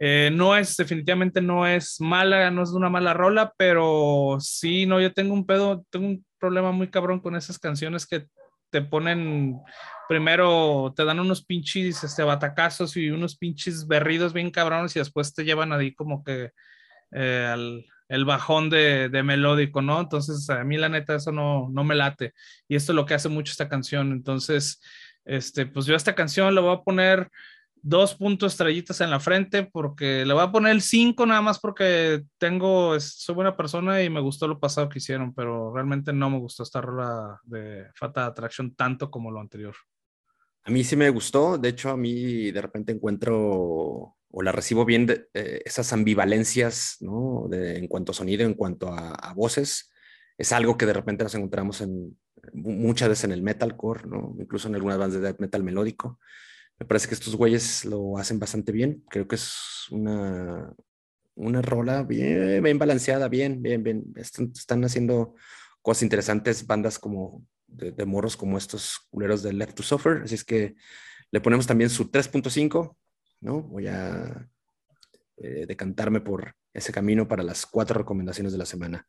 Eh, 0.00 0.30
no 0.32 0.56
es, 0.56 0.76
definitivamente 0.76 1.40
no 1.40 1.66
es 1.66 2.00
mala, 2.00 2.50
no 2.50 2.64
es 2.64 2.70
una 2.70 2.88
mala 2.88 3.14
rola, 3.14 3.52
pero 3.56 4.38
sí, 4.40 4.86
no, 4.86 5.00
yo 5.00 5.12
tengo 5.12 5.34
un 5.34 5.46
pedo, 5.46 5.84
tengo 5.90 6.06
un 6.06 6.24
problema 6.40 6.72
muy 6.72 6.88
cabrón 6.88 7.20
con 7.20 7.36
esas 7.36 7.60
canciones 7.60 8.06
que 8.06 8.26
te 8.72 8.82
ponen 8.82 9.60
primero 10.08 10.92
te 10.96 11.04
dan 11.04 11.20
unos 11.20 11.44
pinches 11.44 12.02
este, 12.02 12.22
batacazos 12.22 12.96
y 12.96 13.10
unos 13.10 13.36
pinches 13.36 13.86
berridos 13.86 14.32
bien 14.32 14.50
cabrones 14.50 14.96
y 14.96 14.98
después 14.98 15.32
te 15.34 15.44
llevan 15.44 15.72
ahí 15.72 15.94
como 15.94 16.24
que 16.24 16.50
eh, 17.12 17.48
al, 17.52 17.84
el 18.08 18.24
bajón 18.24 18.70
de, 18.70 19.08
de, 19.10 19.22
melódico, 19.22 19.82
¿no? 19.82 20.00
Entonces 20.00 20.48
a 20.50 20.64
mí 20.64 20.76
la 20.78 20.88
neta 20.88 21.14
eso 21.14 21.32
no, 21.32 21.68
no 21.70 21.84
me 21.84 21.94
late 21.94 22.32
y 22.66 22.76
esto 22.76 22.92
es 22.92 22.96
lo 22.96 23.06
que 23.06 23.14
hace 23.14 23.28
mucho 23.28 23.52
esta 23.52 23.68
canción. 23.68 24.12
Entonces, 24.12 24.80
este, 25.24 25.66
pues 25.66 25.86
yo 25.86 25.94
esta 25.94 26.14
canción 26.14 26.54
le 26.54 26.60
voy 26.60 26.74
a 26.74 26.80
poner 26.80 27.30
dos 27.82 28.14
puntos 28.14 28.52
estrellitas 28.52 29.00
en 29.00 29.10
la 29.10 29.20
frente 29.20 29.64
porque 29.64 30.24
le 30.24 30.32
voy 30.32 30.42
a 30.42 30.52
poner 30.52 30.72
el 30.72 30.80
5 30.80 31.26
nada 31.26 31.42
más 31.42 31.58
porque 31.58 32.22
tengo, 32.38 32.98
soy 33.00 33.34
buena 33.34 33.56
persona 33.56 34.02
y 34.02 34.08
me 34.08 34.20
gustó 34.20 34.46
lo 34.46 34.60
pasado 34.60 34.88
que 34.88 34.98
hicieron, 34.98 35.34
pero 35.34 35.74
realmente 35.74 36.12
no 36.12 36.30
me 36.30 36.38
gustó 36.38 36.62
esta 36.62 36.80
rola 36.80 37.40
de 37.42 37.86
Fata 37.94 38.26
Attraction 38.26 38.74
tanto 38.74 39.10
como 39.10 39.30
lo 39.30 39.40
anterior. 39.40 39.74
A 40.64 40.70
mí 40.70 40.84
sí 40.84 40.94
me 40.94 41.10
gustó, 41.10 41.58
de 41.58 41.70
hecho 41.70 41.90
a 41.90 41.96
mí 41.96 42.52
de 42.52 42.62
repente 42.62 42.92
encuentro 42.92 44.16
o 44.32 44.42
la 44.42 44.52
recibo 44.52 44.84
bien 44.84 45.06
de, 45.06 45.28
eh, 45.34 45.60
esas 45.64 45.92
ambivalencias, 45.92 46.96
¿no? 47.00 47.46
De, 47.50 47.76
en 47.76 47.88
cuanto 47.88 48.12
a 48.12 48.14
sonido, 48.14 48.44
en 48.44 48.54
cuanto 48.54 48.88
a, 48.88 49.10
a, 49.10 49.34
voces, 49.34 49.90
es 50.38 50.52
algo 50.52 50.78
que 50.78 50.86
de 50.86 50.94
repente 50.94 51.24
nos 51.24 51.34
encontramos 51.34 51.82
en 51.82 52.16
muchas 52.54 53.10
veces 53.10 53.24
en 53.24 53.32
el 53.32 53.42
metalcore, 53.42 54.06
¿no? 54.06 54.34
Incluso 54.38 54.68
en 54.68 54.76
algunas 54.76 54.98
bandas 54.98 55.20
de 55.20 55.26
death 55.26 55.40
metal 55.40 55.62
melódico. 55.62 56.18
Me 56.82 56.86
parece 56.86 57.06
que 57.06 57.14
estos 57.14 57.36
güeyes 57.36 57.84
lo 57.84 58.18
hacen 58.18 58.40
bastante 58.40 58.72
bien. 58.72 59.04
Creo 59.08 59.28
que 59.28 59.36
es 59.36 59.86
una, 59.92 60.74
una 61.36 61.62
rola 61.62 62.02
bien, 62.02 62.60
bien 62.60 62.76
balanceada, 62.76 63.28
bien, 63.28 63.62
bien, 63.62 63.84
bien. 63.84 64.12
Están, 64.16 64.50
están 64.52 64.84
haciendo 64.84 65.36
cosas 65.80 66.02
interesantes, 66.02 66.66
bandas 66.66 66.98
como 66.98 67.46
de, 67.68 68.04
morros 68.04 68.36
como 68.36 68.58
estos 68.58 69.06
culeros 69.10 69.44
de 69.44 69.52
Left 69.52 69.76
to 69.76 69.84
Suffer. 69.84 70.22
Así 70.24 70.34
es 70.34 70.42
que 70.42 70.74
le 71.30 71.40
ponemos 71.40 71.68
también 71.68 71.88
su 71.88 72.10
3.5, 72.10 72.96
¿no? 73.42 73.62
Voy 73.62 73.86
a 73.86 74.50
eh, 75.36 75.66
decantarme 75.68 76.20
por 76.20 76.56
ese 76.74 76.92
camino 76.92 77.28
para 77.28 77.44
las 77.44 77.64
cuatro 77.64 77.96
recomendaciones 77.96 78.50
de 78.50 78.58
la 78.58 78.66
semana. 78.66 79.06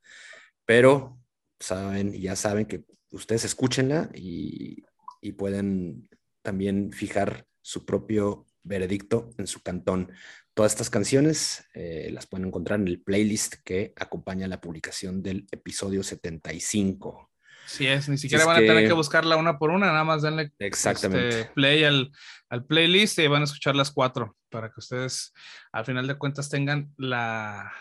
Pero 0.63 1.17
saben, 1.59 2.13
ya 2.13 2.35
saben 2.35 2.67
que 2.67 2.85
ustedes 3.09 3.45
escúchenla 3.45 4.11
y, 4.13 4.83
y 5.21 5.31
pueden 5.31 6.07
también 6.43 6.91
fijar 6.91 7.47
su 7.63 7.85
propio 7.85 8.45
veredicto 8.61 9.31
en 9.39 9.47
su 9.47 9.63
cantón. 9.63 10.11
Todas 10.53 10.73
estas 10.73 10.91
canciones 10.91 11.67
eh, 11.73 12.09
las 12.11 12.27
pueden 12.27 12.47
encontrar 12.47 12.79
en 12.79 12.87
el 12.87 13.01
playlist 13.01 13.55
que 13.63 13.93
acompaña 13.95 14.47
la 14.47 14.61
publicación 14.61 15.23
del 15.23 15.47
episodio 15.51 16.03
75. 16.03 17.31
Sí 17.65 17.87
es, 17.87 18.09
ni 18.09 18.17
siquiera 18.17 18.45
van 18.45 18.57
a 18.57 18.59
tener 18.59 18.87
que 18.87 18.93
buscarla 18.93 19.37
una 19.37 19.57
por 19.57 19.71
una, 19.71 19.87
nada 19.87 20.03
más 20.03 20.21
denle 20.21 20.51
exactamente. 20.59 21.29
Este, 21.29 21.51
play 21.53 21.83
al, 21.85 22.11
al, 22.49 22.65
playlist 22.65 23.17
y 23.19 23.27
van 23.27 23.41
a 23.41 23.45
escuchar 23.45 23.75
las 23.75 23.89
cuatro 23.89 24.35
para 24.49 24.67
que 24.67 24.79
ustedes 24.79 25.33
al 25.71 25.85
final 25.85 26.05
de 26.05 26.17
cuentas 26.17 26.49
tengan 26.49 26.93
la, 26.97 27.71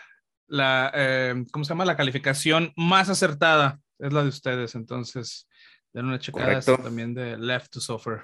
la 0.47 0.91
eh, 0.95 1.45
¿cómo 1.51 1.65
se 1.65 1.69
llama? 1.69 1.85
La 1.85 1.97
calificación 1.97 2.71
más 2.77 3.09
acertada, 3.09 3.81
es 3.99 4.13
la 4.13 4.23
de 4.23 4.29
ustedes, 4.29 4.73
entonces 4.75 5.47
den 5.91 6.05
una 6.05 6.17
checada 6.17 6.61
también 6.61 7.13
de 7.13 7.37
Left 7.37 7.71
to 7.73 7.79
Suffer. 7.81 8.21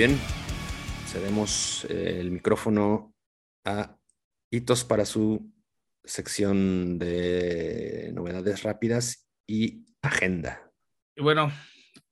Bien, 0.00 0.18
cedemos 1.08 1.84
eh, 1.90 2.20
el 2.20 2.30
micrófono 2.30 3.14
a 3.66 3.98
Hitos 4.50 4.82
para 4.82 5.04
su 5.04 5.52
sección 6.02 6.98
de 6.98 8.10
novedades 8.14 8.62
rápidas 8.62 9.28
y 9.46 9.84
agenda. 10.00 10.72
Y 11.14 11.20
bueno, 11.20 11.52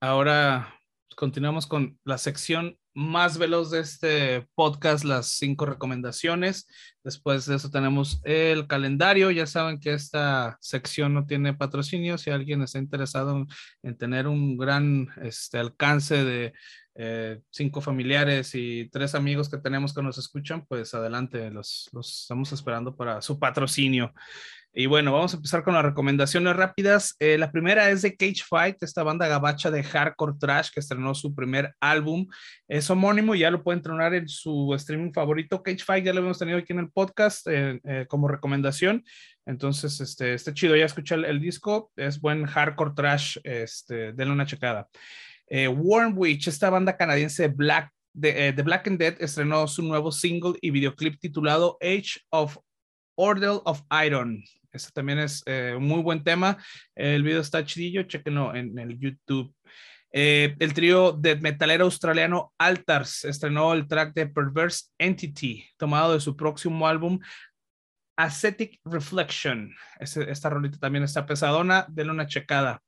ahora 0.01 0.79
continuamos 1.17 1.67
con 1.67 1.99
la 2.05 2.19
sección 2.19 2.79
más 2.99 3.39
veloz 3.39 3.71
de 3.71 3.79
este 3.79 4.49
podcast, 4.57 5.05
las 5.05 5.29
cinco 5.29 5.67
recomendaciones. 5.67 6.67
Después 7.05 7.47
de 7.47 7.55
eso 7.55 7.71
tenemos 7.71 8.21
el 8.25 8.67
calendario. 8.67 9.31
Ya 9.31 9.47
saben 9.47 9.79
que 9.79 9.93
esta 9.93 10.59
sección 10.61 11.15
no 11.15 11.25
tiene 11.25 11.55
patrocinio. 11.55 12.19
Si 12.19 12.31
alguien 12.31 12.61
está 12.61 12.81
interesado 12.81 13.47
en, 13.85 13.97
tener 13.97 14.27
un 14.27 14.59
gran 14.59 15.07
este, 15.23 15.59
alcance 15.59 16.25
de 16.25 16.53
eh, 16.97 17.41
cinco 17.51 17.81
familiares 17.81 18.57
y 18.57 18.89
tres 18.91 19.15
amigos 19.15 19.49
que 19.49 19.59
tenemos 19.59 19.95
que 19.95 20.03
nos 20.03 20.19
escuchan, 20.19 20.67
pues 20.67 20.93
adelante, 20.93 21.53
los, 21.53 21.89
los 21.93 22.23
estamos 22.23 22.51
esperando 22.51 22.97
para 22.97 23.23
su 23.23 23.39
patrocinio. 23.39 24.13
Y 24.73 24.87
bueno, 24.87 25.13
vamos 25.13 25.33
a 25.33 25.37
empezar 25.39 25.65
con 25.65 25.75
las 25.75 25.85
recomendaciones 25.85 26.55
rápidas. 26.55 27.17
Eh, 27.19 27.39
la 27.39 27.51
primera 27.51 27.91
es 27.91 28.03
de 28.03 28.17
Cage 28.17 28.45
Fight, 28.47 28.83
esta 28.83 29.03
banda 29.03 29.27
gabacha 29.27 29.71
de 29.71 29.83
hardcore 29.83 30.35
trash 30.39 30.71
que 30.71 30.81
estrenó 30.81 31.15
su 31.15 31.35
primer 31.35 31.75
álbum. 31.81 32.27
Es 32.69 32.89
homónimo, 32.91 33.35
ya 33.35 33.51
lo 33.51 33.65
pueden 33.65 33.79
entrenar 33.79 34.15
en 34.15 34.29
su 34.29 34.73
streaming 34.75 35.13
favorito. 35.13 35.63
Cage 35.63 35.85
Fight 35.85 36.05
ya 36.05 36.13
lo 36.13 36.21
hemos 36.21 36.39
tenido 36.39 36.59
aquí 36.59 36.73
en 36.73 36.81
el 36.81 36.91
podcast 36.91 37.47
eh, 37.49 37.81
eh, 37.85 38.07
como 38.09 38.29
recomendación. 38.29 39.05
Entonces, 39.47 40.01
este, 40.01 40.35
este 40.35 40.53
chido, 40.53 40.77
ya 40.77 40.85
escuché 40.85 41.15
el, 41.15 41.41
disco, 41.41 41.91
es 41.97 42.21
buen 42.21 42.45
hardcore 42.45 42.93
trash, 42.95 43.39
este, 43.45 44.13
denle 44.13 44.35
una 44.35 44.47
checada. 44.47 44.89
Warm 45.51 46.17
Witch, 46.19 46.49
esta 46.49 46.69
banda 46.69 46.95
canadiense 46.97 47.49
Black 47.49 47.91
de, 48.13 48.53
The 48.53 48.63
Black 48.63 48.87
and 48.87 48.99
Dead 48.99 49.17
estrenó 49.21 49.67
su 49.67 49.83
nuevo 49.83 50.13
single 50.13 50.55
y 50.61 50.71
videoclip 50.71 51.19
titulado 51.19 51.79
Age 51.81 52.21
of 52.31 52.59
Order 53.17 53.61
of 53.65 53.83
Iron. 54.05 54.45
Este 54.79 54.93
también 54.93 55.19
es 55.19 55.43
eh, 55.47 55.75
un 55.77 55.89
muy 55.89 56.03
buen 56.03 56.23
tema. 56.23 56.57
El 56.95 57.25
video 57.25 57.41
está 57.41 57.65
chidillo, 57.65 58.05
chequenlo 58.05 58.55
en 58.55 58.79
el 58.79 58.97
YouTube. 58.97 59.53
Eh, 60.13 60.55
el 60.61 60.73
trío 60.73 61.13
de 61.13 61.37
metalero 61.37 61.85
australiano 61.85 62.53
Altars 62.59 63.25
estrenó 63.25 63.75
el 63.75 63.89
track 63.89 64.15
de 64.15 64.29
Perverse 64.29 64.87
Entity, 64.99 65.67
tomado 65.77 66.15
de 66.15 66.21
su 66.21 66.37
próximo 66.37 66.87
álbum 66.87 67.19
Ascetic 68.17 68.79
Reflection. 68.85 69.75
esta 69.99 70.49
rolita 70.49 70.79
también 70.79 71.03
está 71.03 71.27
pesadona, 71.27 71.87
denle 71.89 72.13
una 72.13 72.29
checada. 72.29 72.81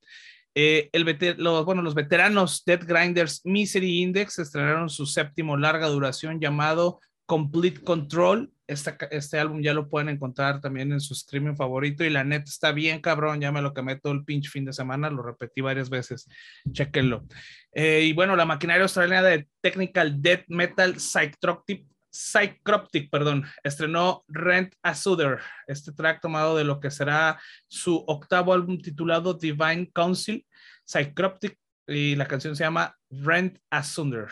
Eh, 0.55 0.91
los, 1.39 1.65
bueno, 1.65 1.83
los 1.83 1.95
veteranos 1.95 2.63
Dead 2.65 2.81
Grinders 2.85 3.41
Misery 3.45 4.03
Index 4.03 4.39
estrenaron 4.39 4.89
su 4.89 5.07
séptimo 5.07 5.57
larga 5.57 5.89
duración 5.89 6.41
llamado 6.41 7.01
Complete 7.31 7.81
Control 7.83 8.53
este 8.71 9.39
álbum 9.39 9.63
ya 9.63 9.75
lo 9.75 9.89
pueden 9.89 10.09
encontrar 10.09 10.61
también 10.61 10.93
en 10.93 11.01
su 11.01 11.15
streaming 11.15 11.57
favorito 11.57 12.05
y 12.05 12.11
la 12.11 12.25
neta 12.25 12.45
está 12.45 12.73
bien 12.73 13.01
cabrón, 13.01 13.41
ya 13.41 13.51
me 13.51 13.63
lo 13.63 13.75
quemé 13.75 13.97
todo 13.97 14.13
el 14.13 14.25
pinche 14.25 14.49
fin 14.49 14.65
de 14.65 14.73
semana, 14.73 15.11
lo 15.11 15.23
repetí 15.23 15.61
varias 15.61 15.91
veces, 15.91 16.29
chequenlo. 16.71 17.27
Eh, 17.73 18.03
y 18.05 18.13
bueno, 18.13 18.37
la 18.37 18.45
maquinaria 18.45 18.83
australiana 18.83 19.29
de 19.29 19.49
Technical 19.61 20.23
Death 20.23 20.45
Metal 20.49 21.01
Psychroptic, 21.01 21.87
Psychroptic, 22.11 23.11
perdón, 23.11 23.45
estrenó 23.65 24.25
Rent 24.29 24.75
a 24.83 24.95
Soother, 24.95 25.41
este 25.67 25.93
track 25.93 26.21
tomado 26.21 26.57
de 26.57 26.65
lo 26.65 26.81
que 26.81 26.91
será 26.91 27.41
su 27.67 28.05
octavo 28.07 28.53
álbum 28.53 28.79
titulado 28.79 29.35
Divine 29.35 29.91
Council, 29.93 30.47
Psychroptic, 30.85 31.57
y 31.87 32.15
la 32.15 32.27
canción 32.27 32.55
se 32.55 32.63
llama 32.63 32.97
Rent 33.11 33.59
a 33.69 33.83
Soother. 33.83 34.29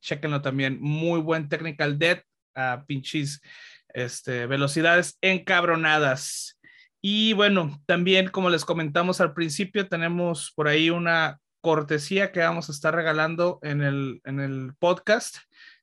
Chequenlo 0.00 0.40
también, 0.40 0.78
muy 0.80 1.20
buen 1.20 1.48
Technical 1.48 1.98
Death, 1.98 2.24
a 2.54 2.84
pinches 2.86 3.40
este, 3.88 4.46
velocidades 4.46 5.18
encabronadas. 5.20 6.58
Y 7.00 7.32
bueno, 7.34 7.82
también 7.86 8.28
como 8.28 8.50
les 8.50 8.64
comentamos 8.64 9.20
al 9.20 9.34
principio, 9.34 9.88
tenemos 9.88 10.52
por 10.54 10.68
ahí 10.68 10.90
una 10.90 11.38
cortesía 11.60 12.32
que 12.32 12.40
vamos 12.40 12.68
a 12.68 12.72
estar 12.72 12.94
regalando 12.94 13.58
en 13.62 13.82
el, 13.82 14.20
en 14.24 14.40
el 14.40 14.72
podcast. 14.78 15.36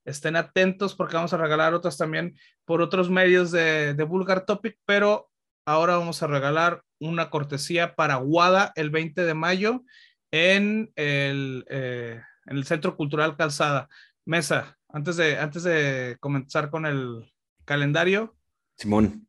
Estén 0.06 0.36
atentos 0.36 0.96
porque 0.96 1.16
vamos 1.16 1.34
a 1.34 1.38
regalar 1.38 1.74
otras 1.74 1.98
también 1.98 2.36
por 2.66 2.82
otros 2.82 3.10
medios 3.10 3.52
de, 3.52 3.94
de 3.94 4.04
Vulgar 4.04 4.46
Topic, 4.46 4.78
pero 4.86 5.30
ahora 5.66 5.98
vamos 5.98 6.22
a 6.24 6.28
regalar 6.28 6.84
una 7.00 7.30
cortesía 7.30 7.96
para 7.96 8.18
Wada 8.18 8.72
el 8.76 8.90
20 8.90 9.24
de 9.24 9.34
mayo 9.34 9.84
en 10.32 10.92
el, 10.96 11.66
eh, 11.70 12.22
en 12.46 12.58
el 12.58 12.66
Centro 12.66 12.96
Cultural 12.96 13.36
Calzada. 13.36 13.90
Mesa, 14.26 14.78
antes 14.94 15.18
de, 15.18 15.38
antes 15.38 15.64
de 15.64 16.18
comenzar 16.20 16.70
con 16.70 16.86
el, 16.86 17.32
calendario. 17.66 18.36
Simón. 18.78 19.28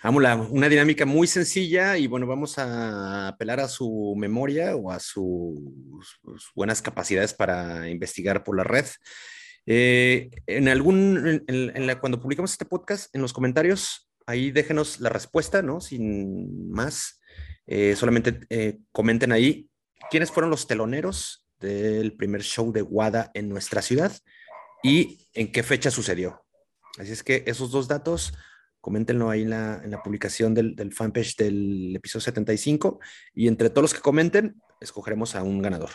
Ámula, 0.00 0.36
una 0.36 0.68
dinámica 0.68 1.06
muy 1.06 1.26
sencilla 1.26 1.96
y 1.96 2.08
bueno, 2.08 2.26
vamos 2.26 2.58
a 2.58 3.28
apelar 3.28 3.60
a 3.60 3.68
su 3.68 4.14
memoria 4.16 4.74
o 4.74 4.90
a 4.90 4.98
sus, 4.98 5.60
buenas 6.56 6.82
capacidades 6.82 7.34
para 7.34 7.88
investigar 7.88 8.42
por 8.42 8.56
la 8.56 8.64
red. 8.64 8.86
Eh, 9.66 10.30
en 10.46 10.68
algún, 10.68 11.44
en, 11.46 11.86
la, 11.86 12.00
cuando 12.00 12.20
publicamos 12.20 12.50
este 12.52 12.64
podcast, 12.64 13.14
en 13.14 13.22
los 13.22 13.32
comentarios, 13.32 14.10
ahí 14.26 14.50
déjenos 14.50 14.98
la 14.98 15.08
respuesta, 15.08 15.62
¿no? 15.62 15.80
Sin 15.80 16.70
más, 16.70 17.20
eh, 17.66 17.94
solamente 17.94 18.40
eh, 18.50 18.78
comenten 18.90 19.30
ahí 19.30 19.68
quiénes 20.10 20.32
fueron 20.32 20.50
los 20.50 20.66
teloneros 20.66 21.46
del 21.60 22.16
primer 22.16 22.42
show 22.42 22.72
de 22.72 22.82
Wada 22.82 23.30
en 23.34 23.48
nuestra 23.48 23.82
ciudad 23.82 24.12
y 24.82 25.28
en 25.34 25.52
qué 25.52 25.62
fecha 25.62 25.90
sucedió. 25.90 26.44
Así 26.98 27.12
es 27.12 27.22
que 27.22 27.44
esos 27.46 27.70
dos 27.70 27.88
datos, 27.88 28.34
coméntenlo 28.80 29.30
ahí 29.30 29.42
en 29.42 29.50
la, 29.50 30.02
publicación 30.04 30.54
del, 30.54 30.74
del, 30.76 30.92
fanpage 30.92 31.36
del 31.36 31.96
episodio 31.96 32.22
75 32.22 33.00
y 33.34 33.48
entre 33.48 33.70
todos 33.70 33.82
los 33.82 33.94
que 33.94 34.00
comenten, 34.00 34.60
escogeremos 34.80 35.34
a 35.34 35.42
un 35.42 35.62
ganador. 35.62 35.90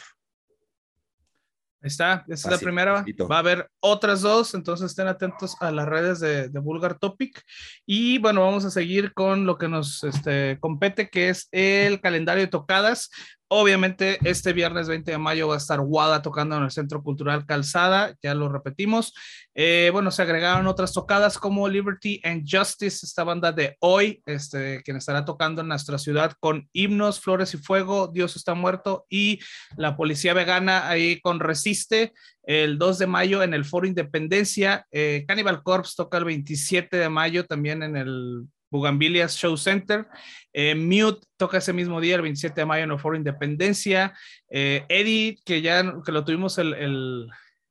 Ahí 1.79 1.89
está, 1.89 2.25
esa 2.27 2.49
es 2.49 2.51
la 2.51 2.57
primera. 2.57 3.05
Va 3.29 3.35
a 3.35 3.39
haber 3.39 3.69
otras 3.79 4.21
dos, 4.21 4.55
entonces 4.55 4.89
estén 4.89 5.07
atentos 5.07 5.55
a 5.59 5.69
las 5.71 5.87
redes 5.87 6.19
de, 6.19 6.49
de, 6.49 6.59
Vulgar 6.59 6.97
Topic. 6.97 7.39
Y 7.85 8.17
bueno, 8.17 8.41
vamos 8.41 8.65
a 8.65 8.71
seguir 8.71 9.13
con 9.13 9.45
lo 9.45 9.59
que 9.59 9.67
nos 9.67 10.03
este, 10.03 10.57
compete, 10.59 11.07
que 11.09 11.29
es 11.29 11.47
el 11.51 12.01
calendario 12.01 12.41
de 12.41 12.49
tocadas. 12.49 13.11
Obviamente, 13.49 14.17
este 14.25 14.51
viernes 14.51 14.89
20 14.89 15.11
de 15.11 15.17
mayo 15.17 15.47
va 15.47 15.55
a 15.55 15.57
estar 15.57 15.79
Wada 15.79 16.21
tocando 16.21 16.57
en 16.57 16.63
el 16.63 16.71
Centro 16.71 17.01
Cultural 17.01 17.45
Calzada, 17.45 18.13
ya 18.21 18.35
lo 18.35 18.49
repetimos. 18.49 19.13
Eh, 19.55 19.89
bueno, 19.93 20.11
se 20.11 20.21
agregaron 20.21 20.67
otras 20.67 20.91
tocadas 20.91 21.37
como 21.37 21.69
Liberty 21.69 22.19
and 22.25 22.45
Justice, 22.45 23.05
esta 23.05 23.23
banda 23.23 23.53
de 23.53 23.77
hoy, 23.79 24.21
este, 24.25 24.83
quien 24.83 24.97
estará 24.97 25.23
tocando 25.23 25.61
en 25.61 25.69
nuestra 25.69 25.97
ciudad 25.97 26.33
con 26.41 26.67
himnos, 26.73 27.21
flores 27.21 27.53
y 27.53 27.57
fuego, 27.57 28.11
Dios 28.13 28.35
está 28.35 28.53
muerto 28.53 29.05
y 29.09 29.39
la 29.77 29.95
policía 29.95 30.33
vegana 30.33 30.89
ahí 30.89 31.21
con 31.21 31.39
Resiste. 31.39 32.11
El 32.43 32.77
2 32.77 32.99
de 32.99 33.07
mayo 33.07 33.43
en 33.43 33.53
el 33.53 33.63
Foro 33.63 33.87
Independencia, 33.87 34.85
eh, 34.91 35.23
Cannibal 35.25 35.63
Corpse 35.63 35.93
toca 35.95 36.17
el 36.17 36.25
27 36.25 36.97
de 36.97 37.09
mayo 37.09 37.45
también 37.45 37.81
en 37.81 37.95
el 37.95 38.45
Bugambilias 38.69 39.35
Show 39.37 39.57
Center. 39.57 40.07
Eh, 40.53 40.75
Mute 40.75 41.25
toca 41.37 41.59
ese 41.59 41.73
mismo 41.73 42.01
día, 42.01 42.15
el 42.15 42.21
27 42.21 42.61
de 42.61 42.65
mayo, 42.65 42.83
en 42.83 42.91
el 42.91 42.99
Foro 42.99 43.15
Independencia. 43.15 44.13
Eh, 44.49 44.85
Eddie, 44.89 45.37
que 45.45 45.61
ya 45.61 45.83
que 46.05 46.11
lo 46.11 46.25
tuvimos 46.25 46.57
el, 46.57 46.73
el, 46.73 47.27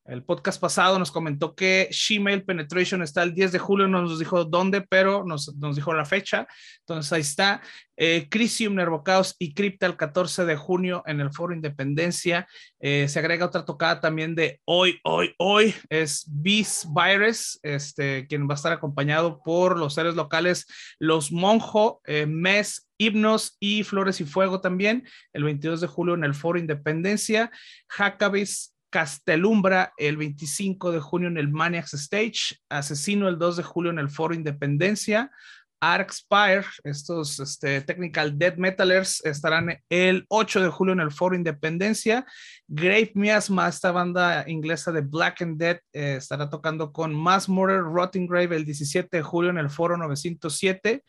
el 0.09 0.23
podcast 0.23 0.61
pasado 0.61 0.99
nos 0.99 1.11
comentó 1.11 1.55
que 1.55 1.91
Gmail 1.91 2.45
Penetration 2.45 3.03
está 3.03 3.23
el 3.23 3.35
10 3.35 3.53
de 3.53 3.59
julio, 3.59 3.89
no 3.89 4.03
nos 4.03 4.19
dijo 4.19 4.45
dónde, 4.45 4.81
pero 4.81 5.25
nos, 5.25 5.55
nos 5.57 5.77
dijo 5.77 5.93
la 5.93 6.05
fecha. 6.05 6.47
Entonces 6.81 7.13
ahí 7.13 7.21
está. 7.23 7.61
Eh, 7.97 8.29
Crisium, 8.31 8.75
Nervocaos 8.75 9.35
y 9.39 9.55
Crypta 9.55 9.87
el 9.87 9.97
14 9.97 10.45
de 10.45 10.57
junio 10.57 11.03
en 11.07 11.21
el 11.21 11.33
Foro 11.33 11.55
Independencia. 11.55 12.47
Eh, 12.79 13.09
se 13.09 13.19
agrega 13.19 13.47
otra 13.47 13.65
tocada 13.65 14.01
también 14.01 14.35
de 14.35 14.61
hoy, 14.65 15.01
hoy, 15.03 15.35
hoy. 15.39 15.75
Es 15.89 16.25
Beast 16.29 16.87
Virus, 16.95 17.59
este, 17.63 18.27
quien 18.29 18.49
va 18.49 18.53
a 18.53 18.57
estar 18.57 18.73
acompañado 18.73 19.41
por 19.43 19.79
los 19.79 19.95
seres 19.95 20.15
locales, 20.15 20.67
los 20.99 21.33
Monjo, 21.33 22.01
eh, 22.05 22.27
Mes, 22.27 22.89
Himnos 22.99 23.57
y 23.61 23.83
Flores 23.83 24.21
y 24.21 24.25
Fuego 24.25 24.61
también, 24.61 25.07
el 25.33 25.45
22 25.45 25.81
de 25.81 25.87
julio 25.87 26.15
en 26.15 26.25
el 26.25 26.35
Foro 26.35 26.59
Independencia. 26.59 27.51
Hackabis 27.89 28.76
Castelumbra 28.91 29.93
el 29.97 30.17
25 30.17 30.93
de 30.93 31.01
junio 31.01 31.29
en 31.29 31.39
el 31.39 31.49
Maniacs 31.49 31.95
Stage, 31.95 32.57
Asesino 32.69 33.29
el 33.29 33.39
2 33.39 33.59
de 33.59 33.63
julio 33.63 33.91
en 33.91 33.99
el 33.99 34.09
Foro 34.09 34.35
Independencia, 34.35 35.31
Arcspire, 35.81 36.65
estos 36.85 37.39
este, 37.39 37.83
Technical 37.83 38.39
Death 38.39 38.57
Metalers, 38.57 39.25
estarán 39.25 39.79
el 39.91 40.25
8 40.29 40.63
de 40.63 40.69
julio 40.69 40.95
en 40.95 41.01
el 41.01 41.13
Foro 41.13 41.37
Independencia. 41.37 42.25
Grave 42.67 43.13
Miasma, 43.15 43.69
esta 43.69 43.93
banda 43.93 44.45
inglesa 44.49 44.91
de 44.91 45.03
Black 45.03 45.43
and 45.43 45.59
Dead, 45.59 45.79
eh, 45.93 46.17
estará 46.17 46.49
tocando 46.49 46.93
con 46.93 47.15
Mass 47.15 47.49
Murder 47.49 47.83
Rotting 47.83 48.27
Grave 48.27 48.57
el 48.57 48.65
17 48.65 49.19
de 49.19 49.23
julio 49.23 49.51
en 49.51 49.59
el 49.59 49.71
Foro 49.71 49.97
907. 49.97 51.05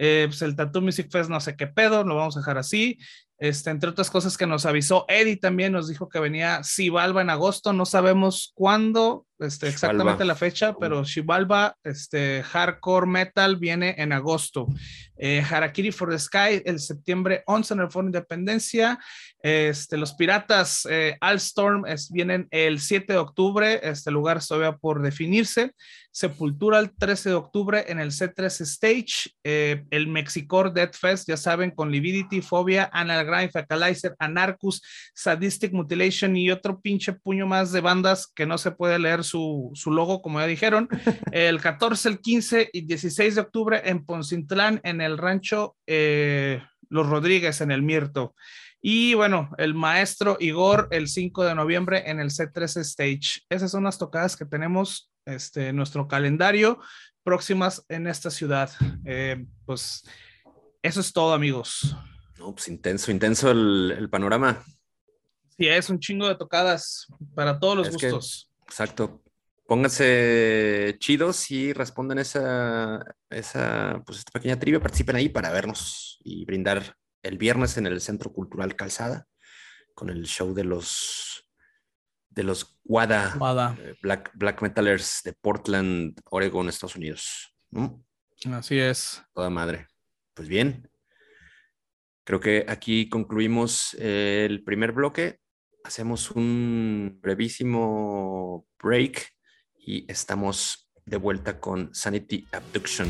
Eh, 0.00 0.24
pues 0.28 0.42
el 0.42 0.54
Tattoo 0.54 0.80
Music 0.80 1.08
Fest 1.10 1.28
no 1.28 1.40
sé 1.40 1.56
qué 1.56 1.66
pedo, 1.66 2.04
lo 2.04 2.16
vamos 2.16 2.36
a 2.36 2.40
dejar 2.40 2.58
así. 2.58 2.98
Este, 3.38 3.70
entre 3.70 3.90
otras 3.90 4.10
cosas 4.10 4.36
que 4.36 4.48
nos 4.48 4.66
avisó 4.66 5.04
Eddie 5.08 5.36
también 5.36 5.72
nos 5.72 5.86
dijo 5.86 6.08
que 6.08 6.18
venía 6.18 6.64
Sibalba 6.64 7.22
en 7.22 7.30
agosto, 7.30 7.72
no 7.72 7.86
sabemos 7.86 8.52
cuándo, 8.54 9.26
este, 9.38 9.68
exactamente 9.68 10.24
la 10.24 10.34
fecha, 10.34 10.74
pero 10.76 11.04
Shivalba, 11.04 11.76
este, 11.84 12.42
Hardcore 12.42 13.06
Metal 13.06 13.56
viene 13.56 13.94
en 13.98 14.12
agosto. 14.12 14.66
Eh, 15.16 15.42
Harakiri 15.48 15.92
for 15.92 16.10
the 16.10 16.18
Sky 16.18 16.62
el 16.64 16.80
septiembre 16.80 17.42
11 17.46 17.74
en 17.74 17.80
el 17.80 17.90
Foro 17.90 18.06
Independencia. 18.06 18.98
Este, 19.40 19.96
los 19.96 20.14
Piratas 20.14 20.86
eh, 20.90 21.16
Alstorm 21.20 21.84
vienen 22.10 22.48
el 22.50 22.80
7 22.80 23.12
de 23.12 23.18
octubre, 23.18 23.80
este 23.82 24.10
lugar 24.10 24.44
todavía 24.44 24.76
por 24.76 25.02
definirse. 25.02 25.72
Sepultura 26.10 26.80
el 26.80 26.90
13 26.96 27.28
de 27.28 27.34
octubre 27.36 27.84
en 27.86 28.00
el 28.00 28.10
C3 28.10 28.60
Stage. 28.62 29.30
Eh, 29.44 29.84
el 29.90 30.08
Mexicor 30.08 30.72
Death 30.72 30.96
Fest, 30.96 31.28
ya 31.28 31.36
saben, 31.36 31.70
con 31.70 31.92
Lividity, 31.92 32.42
Fobia, 32.42 32.90
Analgrime, 33.28 33.50
Facalizer, 33.50 34.14
Anarchus, 34.18 34.82
Sadistic 35.14 35.72
Mutilation 35.72 36.36
y 36.36 36.50
otro 36.50 36.80
pinche 36.80 37.12
puño 37.12 37.46
más 37.46 37.72
de 37.72 37.80
bandas 37.80 38.26
que 38.26 38.46
no 38.46 38.58
se 38.58 38.70
puede 38.70 38.98
leer 38.98 39.24
su, 39.24 39.72
logo, 39.86 40.22
como 40.22 40.40
ya 40.40 40.46
dijeron. 40.46 40.88
El 41.32 41.60
14, 41.60 42.08
el 42.08 42.20
15 42.20 42.70
y 42.72 42.82
16 42.82 43.34
de 43.34 43.40
octubre 43.40 43.82
en 43.84 44.04
Poncintlán, 44.04 44.80
en 44.82 45.00
el 45.00 45.18
rancho 45.18 45.76
eh, 45.86 46.62
Los 46.88 47.08
Rodríguez, 47.08 47.60
en 47.60 47.70
el 47.70 47.82
Mirto. 47.82 48.34
Y 48.80 49.14
bueno, 49.14 49.50
el 49.58 49.74
maestro 49.74 50.36
Igor 50.38 50.88
el 50.92 51.08
5 51.08 51.44
de 51.44 51.54
noviembre 51.54 52.04
en 52.06 52.20
el 52.20 52.30
C3 52.30 52.80
Stage. 52.80 53.42
Esas 53.48 53.72
son 53.72 53.84
las 53.84 53.98
tocadas 53.98 54.36
que 54.36 54.44
tenemos 54.44 55.10
este, 55.26 55.68
en 55.68 55.76
nuestro 55.76 56.06
calendario 56.06 56.78
próximas 57.24 57.84
en 57.88 58.06
esta 58.06 58.30
ciudad. 58.30 58.70
Eh, 59.04 59.44
pues 59.66 60.04
eso 60.82 61.00
es 61.00 61.12
todo, 61.12 61.34
amigos. 61.34 61.96
No, 62.48 62.54
pues 62.54 62.68
intenso, 62.68 63.10
intenso 63.10 63.50
el, 63.50 64.08
panorama. 64.10 64.64
Sí, 65.54 65.68
es 65.68 65.90
un 65.90 66.00
chingo 66.00 66.26
de 66.26 66.34
tocadas 66.34 67.06
para 67.34 67.60
todos 67.60 67.76
los 67.76 67.90
gustos. 67.90 68.50
exacto. 68.64 69.22
Pónganse 69.66 70.96
chidos 70.98 71.50
y 71.50 71.74
respondan 71.74 72.18
esa, 72.18 73.04
esa, 73.28 74.02
pues 74.06 74.20
esta 74.20 74.32
pequeña 74.32 74.58
trivia, 74.58 74.80
participen 74.80 75.16
ahí 75.16 75.28
para 75.28 75.50
vernos 75.50 76.18
y 76.24 76.46
brindar 76.46 76.96
el 77.22 77.36
viernes 77.36 77.76
en 77.76 77.86
el 77.86 78.00
Centro 78.00 78.32
Cultural 78.32 78.74
Calzada 78.76 79.26
con 79.94 80.08
el 80.08 80.24
show 80.24 80.54
de 80.54 80.64
los 80.64 81.44
de 82.30 82.44
los 82.44 82.78
WADA, 82.84 83.76
eh, 83.78 83.94
Black, 84.00 84.30
Black 84.32 84.62
Metalers 84.62 85.20
de 85.22 85.34
Portland, 85.34 86.18
Oregon, 86.30 86.70
Estados 86.70 86.96
Unidos. 86.96 87.52
Así 88.50 88.78
es. 88.78 89.22
Toda 89.34 89.50
madre. 89.50 89.86
Pues 90.32 90.48
bien, 90.48 90.87
creo 92.28 92.40
que 92.40 92.66
aquí 92.68 93.08
concluimos 93.08 93.94
el 93.94 94.62
primer 94.62 94.92
bloque. 94.92 95.38
Hacemos 95.82 96.30
un 96.30 97.18
brevísimo 97.22 98.66
break 98.78 99.30
y 99.78 100.04
estamos 100.12 100.90
de 101.06 101.16
vuelta 101.16 101.58
con 101.58 101.94
Sanity 101.94 102.46
Abduction. 102.52 103.08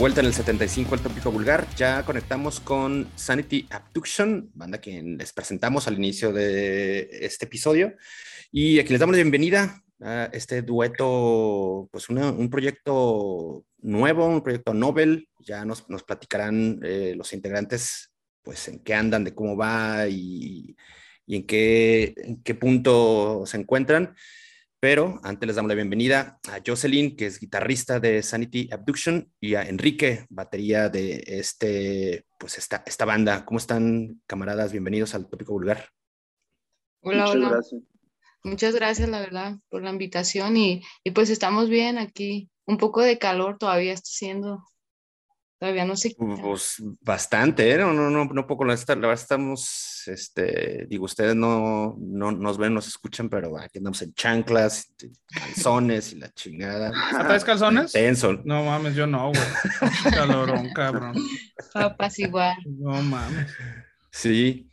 Vuelta 0.00 0.22
en 0.22 0.28
el 0.28 0.32
75 0.32 0.94
el 0.94 1.02
tópico 1.02 1.30
vulgar. 1.30 1.66
Ya 1.76 2.02
conectamos 2.06 2.58
con 2.58 3.06
Sanity 3.16 3.66
Abduction, 3.68 4.50
banda 4.54 4.80
que 4.80 5.02
les 5.02 5.34
presentamos 5.34 5.86
al 5.86 5.96
inicio 5.96 6.32
de 6.32 7.06
este 7.20 7.44
episodio. 7.44 7.94
Y 8.50 8.78
aquí 8.78 8.92
les 8.92 9.00
damos 9.00 9.14
la 9.14 9.22
bienvenida 9.22 9.84
a 10.00 10.30
este 10.32 10.62
dueto, 10.62 11.86
pues 11.92 12.08
un 12.08 12.48
proyecto 12.48 13.66
nuevo, 13.82 14.26
un 14.26 14.42
proyecto 14.42 14.72
novel. 14.72 15.28
Ya 15.38 15.66
nos, 15.66 15.86
nos 15.90 16.02
platicarán 16.02 16.80
eh, 16.82 17.12
los 17.14 17.34
integrantes, 17.34 18.10
pues 18.40 18.68
en 18.68 18.78
qué 18.78 18.94
andan, 18.94 19.22
de 19.22 19.34
cómo 19.34 19.54
va 19.54 20.08
y, 20.08 20.74
y 21.26 21.36
en, 21.36 21.46
qué, 21.46 22.14
en 22.16 22.42
qué 22.42 22.54
punto 22.54 23.42
se 23.44 23.58
encuentran. 23.58 24.14
Pero 24.80 25.20
antes 25.24 25.46
les 25.46 25.56
damos 25.56 25.68
la 25.68 25.74
bienvenida 25.74 26.40
a 26.48 26.60
Jocelyn, 26.66 27.14
que 27.14 27.26
es 27.26 27.38
guitarrista 27.38 28.00
de 28.00 28.22
Sanity 28.22 28.70
Abduction, 28.72 29.30
y 29.38 29.54
a 29.54 29.62
Enrique, 29.62 30.24
batería 30.30 30.88
de 30.88 31.22
este, 31.26 32.24
pues 32.38 32.56
esta, 32.56 32.82
esta 32.86 33.04
banda. 33.04 33.44
¿Cómo 33.44 33.58
están, 33.58 34.22
camaradas? 34.26 34.72
Bienvenidos 34.72 35.14
al 35.14 35.28
Tópico 35.28 35.52
Vulgar. 35.52 35.90
Hola, 37.02 37.24
Muchas 37.24 37.36
hola. 37.36 37.48
Gracias. 37.50 37.82
Muchas 38.42 38.74
gracias, 38.74 39.08
la 39.10 39.20
verdad, 39.20 39.58
por 39.68 39.82
la 39.82 39.90
invitación 39.90 40.56
y, 40.56 40.82
y, 41.04 41.10
pues 41.10 41.28
estamos 41.28 41.68
bien 41.68 41.98
aquí. 41.98 42.48
Un 42.64 42.78
poco 42.78 43.02
de 43.02 43.18
calor 43.18 43.58
todavía 43.58 43.92
está 43.92 44.08
haciendo 44.08 44.64
Todavía 45.60 45.84
no 45.84 45.94
sé. 45.94 46.16
Pues 46.16 46.82
bastante, 47.02 47.70
¿eh? 47.70 47.76
No, 47.76 47.92
no, 47.92 48.08
no, 48.08 48.24
no 48.24 48.46
poco. 48.46 48.64
La, 48.64 48.74
verdad 48.74 49.12
estamos, 49.12 50.04
este, 50.06 50.86
digo, 50.88 51.04
ustedes 51.04 51.36
no, 51.36 51.98
no 52.00 52.32
nos 52.32 52.56
ven, 52.56 52.72
nos 52.72 52.88
escuchan, 52.88 53.28
pero 53.28 53.58
aquí 53.58 53.76
andamos 53.76 54.00
en 54.00 54.14
chanclas, 54.14 54.90
calzones 55.28 56.14
y 56.14 56.16
la 56.16 56.32
chingada. 56.32 56.90
¿Traes 57.10 57.44
calzones? 57.44 57.92
Tenso. 57.92 58.40
No 58.42 58.64
mames, 58.64 58.94
yo 58.94 59.06
no, 59.06 59.32
güey. 59.32 59.42
Calorón, 60.14 60.72
cabrón. 60.72 61.14
Papas 61.74 62.18
igual. 62.18 62.56
No 62.64 63.02
mames. 63.02 63.52
Sí. 64.10 64.66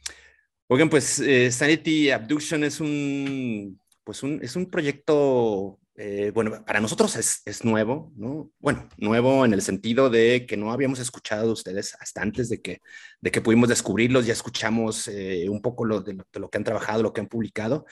Oigan, 0.67 0.89
pues 0.89 1.19
eh, 1.19 1.51
Sanity 1.51 2.11
Abduction 2.11 2.63
es 2.63 2.79
un, 2.79 3.77
pues 4.05 4.23
un, 4.23 4.39
es 4.41 4.55
un 4.55 4.69
proyecto 4.69 5.79
eh, 5.99 6.29
bueno, 6.31 6.63
para 6.63 6.79
nosotros 6.79 7.15
es, 7.15 7.65
nuevo, 7.65 8.13
¿no? 8.15 8.51
Bueno, 8.59 8.87
nuevo 8.97 9.45
en 9.45 9.53
el 9.53 9.63
sentido 9.63 10.11
de 10.11 10.45
que 10.45 10.55
no 10.55 10.71
habíamos 10.71 10.99
escuchado 10.99 11.47
de 11.47 11.53
ustedes 11.53 11.97
hasta 11.99 12.21
antes 12.21 12.49
de 12.49 12.61
que, 12.61 12.81
de 13.19 13.31
que 13.31 13.41
pudimos 13.41 13.67
descubrirlos, 13.67 14.27
ya 14.27 14.33
escuchamos 14.33 15.07
eh, 15.07 15.49
un 15.49 15.59
poco 15.59 15.85
lo, 15.85 16.01
de, 16.01 16.15
lo, 16.33 16.49
que 16.51 16.57
han 16.59 16.63
trabajado, 16.63 17.01
lo 17.01 17.13
que 17.13 17.21
han 17.21 17.27
publicado, 17.27 17.87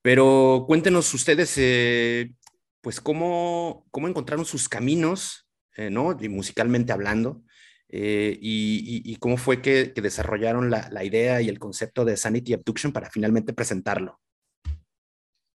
pero 0.00 0.64
cuéntenos 0.66 1.12
ustedes, 1.12 1.52
eh, 1.58 2.32
pues, 2.80 3.02
cómo, 3.02 3.86
cómo 3.90 4.08
encontraron 4.08 4.46
sus 4.46 4.70
caminos, 4.70 5.46
¿no? 5.76 6.16
Y 6.20 6.28
musicalmente 6.30 6.92
hablando, 6.92 7.42
y, 7.88 9.16
cómo 9.16 9.36
fue 9.36 9.60
que, 9.60 9.92
desarrollaron 9.94 10.70
la, 10.70 11.04
idea 11.04 11.42
y 11.42 11.50
el 11.50 11.58
concepto 11.58 12.06
de 12.06 12.16
Sanity 12.16 12.54
Abduction 12.54 12.92
para 12.92 13.10
finalmente 13.10 13.52
presentarlo. 13.52 14.20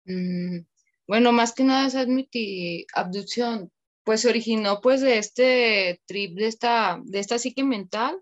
Mm, 0.05 0.61
bueno, 1.13 1.31
más 1.31 1.53
que 1.53 1.63
nada 1.63 1.89
esa 1.89 2.07
abducción, 2.95 3.71
pues 4.03 4.23
se 4.23 4.31
originó 4.31 4.81
pues 4.81 5.03
de 5.03 5.19
este 5.19 6.01
trip, 6.07 6.39
de 6.39 6.47
esta, 6.47 7.03
de 7.05 7.19
esta 7.19 7.39
psique 7.39 7.65
mental, 7.65 8.19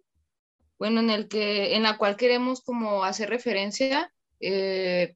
bueno, 0.77 0.99
en 0.99 1.09
el 1.09 1.29
que, 1.29 1.77
en 1.77 1.85
la 1.85 1.99
cual 1.99 2.17
queremos 2.17 2.63
como 2.63 3.05
hacer 3.05 3.31
referencia, 3.31 4.13
eh, 4.41 5.15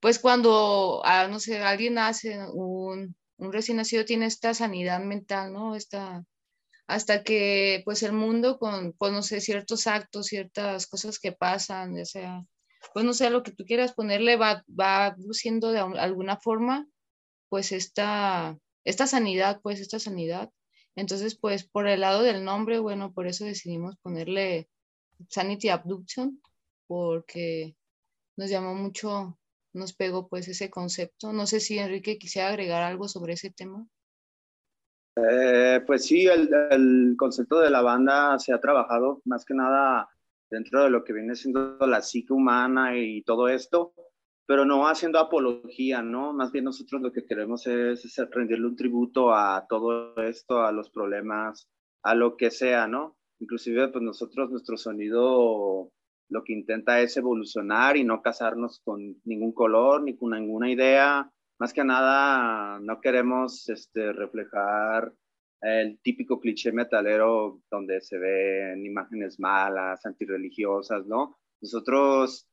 pues 0.00 0.18
cuando, 0.18 1.00
ah, 1.04 1.28
no 1.28 1.38
sé, 1.38 1.60
alguien 1.60 1.94
nace, 1.94 2.40
un, 2.52 3.14
un 3.36 3.52
recién 3.52 3.76
nacido 3.76 4.04
tiene 4.04 4.26
esta 4.26 4.52
sanidad 4.52 4.98
mental, 4.98 5.52
¿no? 5.52 5.76
Esta, 5.76 6.24
hasta 6.88 7.22
que 7.22 7.82
pues 7.84 8.02
el 8.02 8.14
mundo 8.14 8.58
con, 8.58 8.94
pues 8.94 9.12
no 9.12 9.22
sé, 9.22 9.40
ciertos 9.40 9.86
actos, 9.86 10.26
ciertas 10.26 10.88
cosas 10.88 11.20
que 11.20 11.30
pasan, 11.30 11.94
ya 11.94 12.04
sea, 12.04 12.42
pues 12.92 13.04
no 13.04 13.14
sé, 13.14 13.30
lo 13.30 13.44
que 13.44 13.52
tú 13.52 13.64
quieras 13.64 13.92
ponerle 13.92 14.34
va, 14.34 14.64
va 14.68 15.14
luciendo 15.18 15.70
de 15.70 15.78
alguna 15.78 16.36
forma 16.36 16.88
pues 17.52 17.70
esta, 17.72 18.58
esta 18.82 19.06
sanidad, 19.06 19.60
pues 19.62 19.78
esta 19.78 19.98
sanidad. 19.98 20.50
Entonces, 20.96 21.38
pues 21.38 21.68
por 21.68 21.86
el 21.86 22.00
lado 22.00 22.22
del 22.22 22.46
nombre, 22.46 22.78
bueno, 22.78 23.12
por 23.12 23.26
eso 23.26 23.44
decidimos 23.44 23.98
ponerle 23.98 24.70
Sanity 25.28 25.68
Abduction, 25.68 26.40
porque 26.86 27.76
nos 28.38 28.48
llamó 28.48 28.74
mucho, 28.74 29.38
nos 29.74 29.92
pegó 29.92 30.30
pues 30.30 30.48
ese 30.48 30.70
concepto. 30.70 31.34
No 31.34 31.46
sé 31.46 31.60
si 31.60 31.78
Enrique 31.78 32.16
quisiera 32.16 32.48
agregar 32.48 32.82
algo 32.84 33.06
sobre 33.06 33.34
ese 33.34 33.50
tema. 33.50 33.86
Eh, 35.16 35.82
pues 35.86 36.06
sí, 36.06 36.24
el, 36.24 36.48
el, 36.70 37.16
concepto 37.18 37.60
de 37.60 37.68
la 37.68 37.82
banda 37.82 38.38
se 38.38 38.54
ha 38.54 38.60
trabajado 38.60 39.20
más 39.26 39.44
que 39.44 39.52
nada 39.52 40.08
dentro 40.48 40.84
de 40.84 40.88
lo 40.88 41.04
que 41.04 41.12
viene 41.12 41.36
siendo 41.36 41.76
la 41.80 42.00
psique 42.00 42.32
humana 42.32 42.96
y 42.96 43.22
todo 43.24 43.50
esto, 43.50 43.92
pero 44.46 44.64
no 44.64 44.86
haciendo 44.86 45.18
apología, 45.18 46.02
¿no? 46.02 46.32
Más 46.32 46.52
bien 46.52 46.64
nosotros 46.64 47.00
lo 47.00 47.12
que 47.12 47.24
queremos 47.24 47.66
es, 47.66 48.04
es 48.04 48.30
rendirle 48.30 48.66
un 48.66 48.76
tributo 48.76 49.34
a 49.34 49.66
todo 49.68 50.16
esto, 50.22 50.62
a 50.62 50.72
los 50.72 50.90
problemas, 50.90 51.68
a 52.02 52.14
lo 52.14 52.36
que 52.36 52.50
sea, 52.50 52.86
¿no? 52.86 53.16
Inclusive, 53.40 53.88
pues 53.88 54.02
nosotros, 54.02 54.50
nuestro 54.50 54.76
sonido 54.76 55.90
lo 56.28 56.44
que 56.44 56.52
intenta 56.52 57.00
es 57.00 57.16
evolucionar 57.16 57.96
y 57.96 58.04
no 58.04 58.22
casarnos 58.22 58.80
con 58.84 59.20
ningún 59.24 59.52
color 59.52 60.02
ni 60.02 60.16
con 60.16 60.30
ninguna 60.30 60.70
idea. 60.70 61.30
Más 61.58 61.72
que 61.72 61.84
nada, 61.84 62.80
no 62.80 63.00
queremos 63.00 63.68
este, 63.68 64.12
reflejar 64.12 65.12
el 65.60 65.98
típico 66.00 66.40
cliché 66.40 66.72
metalero 66.72 67.60
donde 67.70 68.00
se 68.00 68.18
ven 68.18 68.84
imágenes 68.84 69.38
malas, 69.38 70.04
antirreligiosas, 70.04 71.06
¿no? 71.06 71.38
Nosotros, 71.60 72.48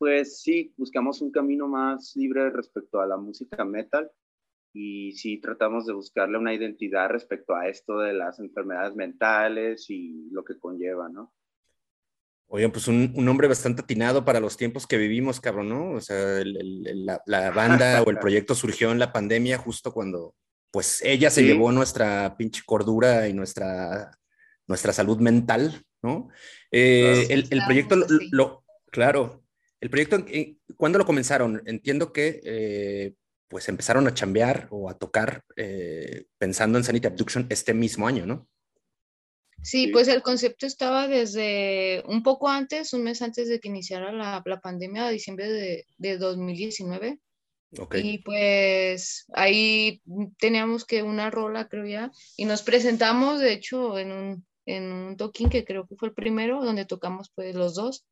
pues 0.00 0.40
sí, 0.40 0.72
buscamos 0.78 1.20
un 1.20 1.30
camino 1.30 1.68
más 1.68 2.16
libre 2.16 2.48
respecto 2.48 3.02
a 3.02 3.06
la 3.06 3.18
música 3.18 3.66
metal 3.66 4.10
y 4.72 5.12
sí 5.12 5.38
tratamos 5.42 5.84
de 5.84 5.92
buscarle 5.92 6.38
una 6.38 6.54
identidad 6.54 7.10
respecto 7.10 7.54
a 7.54 7.68
esto 7.68 7.98
de 7.98 8.14
las 8.14 8.38
enfermedades 8.38 8.96
mentales 8.96 9.90
y 9.90 10.30
lo 10.30 10.42
que 10.42 10.58
conlleva, 10.58 11.10
¿no? 11.10 11.34
Oigan, 12.46 12.72
pues 12.72 12.88
un, 12.88 13.12
un, 13.14 13.24
nombre 13.26 13.46
bastante 13.46 13.82
atinado 13.82 14.24
para 14.24 14.40
los 14.40 14.56
tiempos 14.56 14.86
que 14.86 14.96
vivimos, 14.96 15.38
cabrón, 15.38 15.68
¿no? 15.68 15.90
O 15.90 16.00
sea, 16.00 16.38
el, 16.40 16.56
el, 16.56 17.04
la, 17.04 17.20
la, 17.26 17.50
banda 17.50 18.02
o 18.02 18.08
el 18.08 18.18
proyecto 18.20 18.54
surgió 18.54 18.92
en 18.92 18.98
la 18.98 19.12
pandemia 19.12 19.58
justo 19.58 19.92
cuando, 19.92 20.34
pues, 20.70 21.02
ella 21.02 21.28
se 21.28 21.42
sí. 21.42 21.46
llevó 21.46 21.72
nuestra 21.72 22.38
pinche 22.38 22.62
cordura 22.64 23.28
y 23.28 23.34
nuestra, 23.34 24.10
nuestra 24.66 24.94
salud 24.94 25.18
mental, 25.18 25.84
¿no? 26.02 26.30
Eh, 26.70 27.26
el, 27.28 27.48
el, 27.50 27.62
proyecto, 27.66 27.96
lo, 27.96 28.06
lo, 28.30 28.64
claro, 28.90 29.39
el 29.80 29.90
proyecto, 29.90 30.24
¿cuándo 30.76 30.98
lo 30.98 31.06
comenzaron? 31.06 31.62
Entiendo 31.66 32.12
que, 32.12 32.40
eh, 32.44 33.14
pues, 33.48 33.68
empezaron 33.68 34.06
a 34.06 34.14
chambear 34.14 34.68
o 34.70 34.88
a 34.90 34.98
tocar 34.98 35.44
eh, 35.56 36.26
pensando 36.38 36.78
en 36.78 36.84
Sanity 36.84 37.06
Abduction 37.06 37.46
este 37.50 37.74
mismo 37.74 38.06
año, 38.06 38.26
¿no? 38.26 38.48
Sí, 39.62 39.88
pues 39.88 40.08
el 40.08 40.22
concepto 40.22 40.66
estaba 40.66 41.06
desde 41.06 42.02
un 42.06 42.22
poco 42.22 42.48
antes, 42.48 42.94
un 42.94 43.02
mes 43.02 43.20
antes 43.20 43.48
de 43.48 43.60
que 43.60 43.68
iniciara 43.68 44.10
la, 44.10 44.42
la 44.44 44.60
pandemia, 44.60 45.06
a 45.06 45.10
diciembre 45.10 45.50
de, 45.50 45.86
de 45.98 46.16
2019. 46.16 47.18
Okay. 47.78 48.08
Y 48.08 48.18
pues 48.18 49.26
ahí 49.32 50.02
teníamos 50.38 50.84
que 50.84 51.02
una 51.02 51.30
rola, 51.30 51.68
creo 51.68 51.86
ya, 51.86 52.10
y 52.36 52.44
nos 52.44 52.62
presentamos, 52.62 53.38
de 53.38 53.52
hecho, 53.52 53.98
en 53.98 54.12
un, 54.12 54.46
en 54.66 54.92
un 54.92 55.16
toquín 55.16 55.50
que 55.50 55.64
creo 55.64 55.86
que 55.86 55.94
fue 55.94 56.08
el 56.08 56.14
primero, 56.14 56.64
donde 56.64 56.84
tocamos 56.84 57.30
pues 57.34 57.54
los 57.54 57.74
dos. 57.74 58.04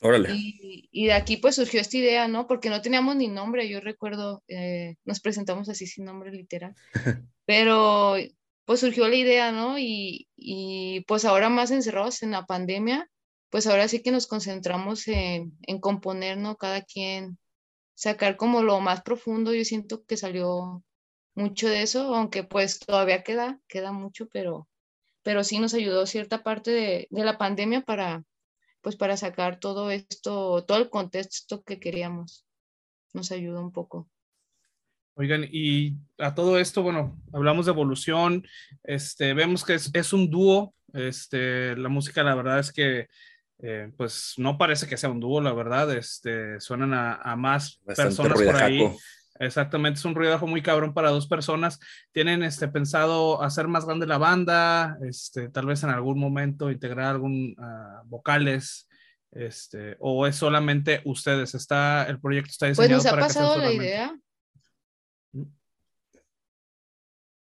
Órale. 0.00 0.34
Y, 0.34 0.88
y 0.92 1.06
de 1.06 1.12
aquí 1.12 1.36
pues 1.38 1.56
surgió 1.56 1.80
esta 1.80 1.96
idea, 1.96 2.28
¿no? 2.28 2.46
Porque 2.46 2.70
no 2.70 2.82
teníamos 2.82 3.16
ni 3.16 3.28
nombre, 3.28 3.68
yo 3.68 3.80
recuerdo, 3.80 4.42
eh, 4.48 4.96
nos 5.04 5.20
presentamos 5.20 5.68
así 5.68 5.86
sin 5.86 6.04
nombre 6.04 6.30
literal. 6.30 6.74
Pero 7.46 8.16
pues 8.64 8.80
surgió 8.80 9.08
la 9.08 9.16
idea, 9.16 9.52
¿no? 9.52 9.78
Y, 9.78 10.28
y, 10.36 11.02
pues 11.06 11.24
ahora 11.24 11.48
más 11.48 11.70
encerrados 11.70 12.22
en 12.22 12.30
la 12.30 12.46
pandemia, 12.46 13.10
pues 13.50 13.66
ahora 13.66 13.88
sí 13.88 14.02
que 14.02 14.10
nos 14.10 14.26
concentramos 14.26 15.06
en, 15.08 15.56
en, 15.62 15.80
componer, 15.80 16.38
¿no? 16.38 16.56
Cada 16.56 16.82
quien 16.82 17.38
sacar 17.94 18.36
como 18.36 18.62
lo 18.62 18.80
más 18.80 19.02
profundo, 19.02 19.54
yo 19.54 19.64
siento 19.64 20.04
que 20.04 20.16
salió 20.16 20.82
mucho 21.34 21.68
de 21.68 21.82
eso, 21.82 22.14
aunque 22.14 22.44
pues 22.44 22.78
todavía 22.80 23.22
queda, 23.22 23.60
queda 23.68 23.92
mucho, 23.92 24.28
pero, 24.28 24.68
pero 25.22 25.44
sí 25.44 25.58
nos 25.58 25.74
ayudó 25.74 26.06
cierta 26.06 26.42
parte 26.42 26.70
de, 26.70 27.06
de 27.10 27.24
la 27.24 27.38
pandemia 27.38 27.82
para, 27.82 28.24
pues 28.84 28.96
para 28.96 29.16
sacar 29.16 29.58
todo 29.58 29.90
esto, 29.90 30.62
todo 30.64 30.78
el 30.78 30.90
contexto 30.90 31.64
que 31.64 31.80
queríamos. 31.80 32.46
Nos 33.14 33.32
ayudó 33.32 33.62
un 33.62 33.72
poco. 33.72 34.10
Oigan, 35.14 35.48
y 35.50 35.94
a 36.18 36.34
todo 36.34 36.58
esto, 36.58 36.82
bueno, 36.82 37.18
hablamos 37.32 37.64
de 37.64 37.72
evolución, 37.72 38.46
este, 38.82 39.32
vemos 39.32 39.64
que 39.64 39.74
es, 39.74 39.90
es 39.94 40.12
un 40.12 40.28
dúo, 40.28 40.74
este, 40.92 41.74
la 41.76 41.88
música 41.88 42.22
la 42.22 42.34
verdad 42.34 42.58
es 42.58 42.72
que 42.72 43.08
eh, 43.60 43.90
pues 43.96 44.34
no 44.36 44.58
parece 44.58 44.86
que 44.86 44.96
sea 44.98 45.08
un 45.08 45.20
dúo, 45.20 45.40
la 45.40 45.54
verdad, 45.54 45.96
este, 45.96 46.60
suenan 46.60 46.92
a, 46.92 47.14
a 47.14 47.36
más 47.36 47.80
Bastante 47.84 48.16
personas 48.16 48.42
por 48.42 48.56
ahí. 48.56 48.80
Exactamente, 49.38 49.98
es 49.98 50.04
un 50.04 50.14
ruidajo 50.14 50.46
muy 50.46 50.62
cabrón 50.62 50.94
para 50.94 51.10
dos 51.10 51.26
personas. 51.26 51.80
¿Tienen 52.12 52.42
este, 52.42 52.68
pensado 52.68 53.42
hacer 53.42 53.66
más 53.66 53.84
grande 53.84 54.06
la 54.06 54.18
banda? 54.18 54.96
Este, 55.02 55.48
tal 55.48 55.66
vez 55.66 55.82
en 55.82 55.90
algún 55.90 56.18
momento 56.18 56.70
integrar 56.70 57.06
algún 57.06 57.56
uh, 57.58 58.06
vocales, 58.06 58.88
este, 59.32 59.96
o 59.98 60.26
es 60.26 60.36
solamente 60.36 61.02
ustedes. 61.04 61.54
Está, 61.54 62.04
el 62.04 62.20
proyecto 62.20 62.50
está 62.50 62.66
diseñado 62.66 63.02
pues 63.02 63.04
nos 63.04 63.06
ha 63.06 63.10
para 63.10 63.26
pasado 63.26 63.58
la 63.58 63.72
idea 63.72 64.16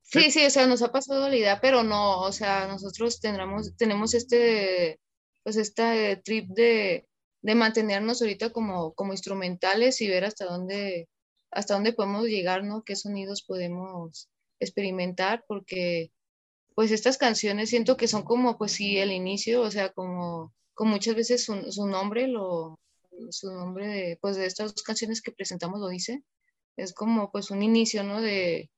Sí, 0.10 0.32
sí, 0.32 0.46
o 0.46 0.50
sea, 0.50 0.68
nos 0.68 0.82
ha 0.82 0.92
pasado 0.92 1.28
la 1.28 1.36
idea, 1.36 1.60
pero 1.60 1.84
no, 1.84 2.22
o 2.22 2.32
sea, 2.32 2.66
nosotros 2.68 3.20
tendremos, 3.20 3.76
tenemos 3.76 4.14
este, 4.14 5.02
pues 5.44 5.58
este 5.58 6.22
trip 6.24 6.48
de, 6.50 7.10
de 7.42 7.56
mantenernos 7.56 8.22
ahorita 8.22 8.52
como, 8.52 8.94
como 8.94 9.12
instrumentales 9.12 10.00
y 10.00 10.08
ver 10.08 10.24
hasta 10.24 10.46
dónde, 10.46 11.10
hasta 11.52 11.76
dónde 11.76 11.94
podemos 11.94 12.26
llegar, 12.26 12.64
¿no? 12.64 12.84
Qué 12.84 12.96
sonidos 12.96 13.44
podemos 13.44 14.30
experimentar, 14.60 15.46
porque 15.48 16.12
pues 16.76 16.92
estas 16.92 17.18
canciones 17.18 17.70
siento 17.70 17.98
que 17.98 18.08
son 18.08 18.24
como, 18.24 18.58
pues 18.58 18.74
sí, 18.74 18.98
el 18.98 19.12
inicio, 19.12 19.62
o 19.62 19.72
sea, 19.72 19.92
como, 19.94 20.54
como 20.74 20.92
muchas 20.92 21.16
veces 21.16 21.44
su, 21.44 21.72
su 21.72 21.88
nombre, 21.88 22.28
lo, 22.28 22.80
su 23.32 23.52
nombre 23.52 23.88
de, 23.88 24.18
pues 24.22 24.36
de 24.38 24.46
estas 24.46 24.74
dos 24.76 24.84
canciones 24.84 25.22
que 25.22 25.32
presentamos 25.32 25.80
lo 25.80 25.88
dice, 25.90 26.24
es 26.78 26.94
como 26.94 27.32
pues 27.32 27.52
un 27.52 27.64
inicio, 27.64 28.04
¿no? 28.04 28.22
De, 28.22 28.70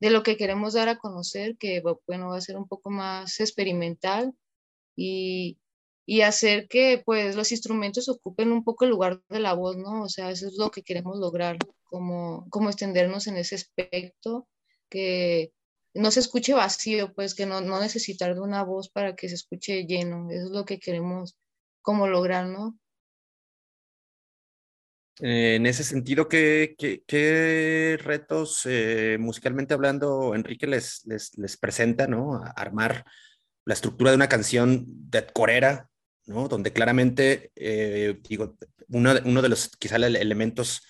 de 0.00 0.10
lo 0.10 0.22
que 0.22 0.36
queremos 0.36 0.74
dar 0.74 0.88
a 0.88 0.98
conocer, 0.98 1.56
que 1.58 1.82
bueno, 2.06 2.28
va 2.28 2.36
a 2.36 2.40
ser 2.40 2.56
un 2.56 2.68
poco 2.68 2.90
más 2.90 3.40
experimental 3.40 4.34
y, 4.96 5.58
y, 6.06 6.22
hacer 6.22 6.68
que 6.68 7.02
pues 7.04 7.36
los 7.36 7.52
instrumentos 7.52 8.08
ocupen 8.08 8.52
un 8.52 8.64
poco 8.64 8.84
el 8.84 8.90
lugar 8.90 9.22
de 9.28 9.40
la 9.40 9.54
voz, 9.54 9.76
¿no? 9.76 10.02
O 10.04 10.08
sea, 10.08 10.30
eso 10.30 10.48
es 10.48 10.56
lo 10.58 10.70
que 10.70 10.82
queremos 10.82 11.18
lograr, 11.18 11.58
como, 11.86 12.48
como 12.50 12.68
extendernos 12.68 13.26
en 13.26 13.36
ese 13.36 13.54
aspecto, 13.54 14.48
que 14.88 15.52
no 15.94 16.10
se 16.10 16.20
escuche 16.20 16.52
vacío, 16.52 17.14
pues 17.14 17.34
que 17.34 17.46
no, 17.46 17.60
no 17.60 17.80
necesitar 17.80 18.34
de 18.34 18.40
una 18.40 18.62
voz 18.62 18.90
para 18.90 19.16
que 19.16 19.28
se 19.28 19.34
escuche 19.34 19.86
lleno, 19.86 20.30
eso 20.30 20.46
es 20.46 20.50
lo 20.50 20.64
que 20.64 20.78
queremos 20.78 21.38
como 21.82 22.06
lograr, 22.06 22.46
¿no? 22.46 22.78
Eh, 25.20 25.54
en 25.54 25.64
ese 25.64 25.82
sentido, 25.82 26.28
¿qué, 26.28 26.74
qué, 26.76 27.02
qué 27.06 27.98
retos 28.02 28.62
eh, 28.66 29.16
musicalmente 29.18 29.72
hablando 29.72 30.34
Enrique 30.34 30.66
les, 30.66 31.06
les, 31.06 31.36
les 31.38 31.56
presenta, 31.56 32.06
¿no? 32.06 32.36
A 32.36 32.50
armar 32.50 33.04
la 33.64 33.74
estructura 33.74 34.10
de 34.10 34.16
una 34.16 34.28
canción 34.28 34.84
de 34.86 35.26
corera, 35.26 35.88
¿no? 36.26 36.48
Donde 36.48 36.72
claramente, 36.72 37.50
eh, 37.56 38.18
digo, 38.28 38.56
uno, 38.88 39.14
uno, 39.24 39.42
de 39.42 39.48
los 39.48 39.68
quizá 39.78 39.96
elementos 39.96 40.82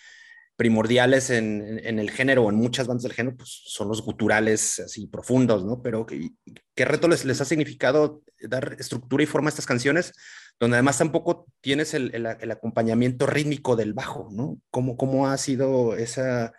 primordiales 0.57 1.31
en, 1.31 1.81
el 1.85 2.11
género 2.11 2.45
o 2.45 2.51
en 2.51 2.57
muchas 2.57 2.87
bandas 2.87 3.03
del 3.03 3.13
género, 3.13 3.37
pues 3.37 3.63
son 3.67 3.89
los 3.89 4.03
guturales 4.03 4.81
así 4.81 5.07
profundos, 5.07 5.65
¿no? 5.65 5.83
Pero 5.83 6.07
¿qué, 6.07 6.85
reto 6.85 7.09
les, 7.09 7.25
les 7.25 7.41
ha 7.41 7.45
significado 7.45 8.23
dar 8.41 8.77
estructura 8.79 9.23
y 9.23 9.27
forma 9.27 9.49
a 9.49 9.51
estas 9.51 9.67
canciones? 9.67 10.13
donde 10.59 10.77
además 10.77 10.99
tampoco 10.99 11.47
tienes 11.61 11.95
el, 11.95 12.15
el, 12.15 12.51
acompañamiento 12.51 13.27
rítmico 13.27 13.77
del 13.77 13.93
bajo, 13.93 14.29
¿no? 14.33 14.59
¿Cómo, 14.71 14.97
cómo 14.97 15.29
ha 15.29 15.37
sido 15.37 15.97
ese, 15.97 16.51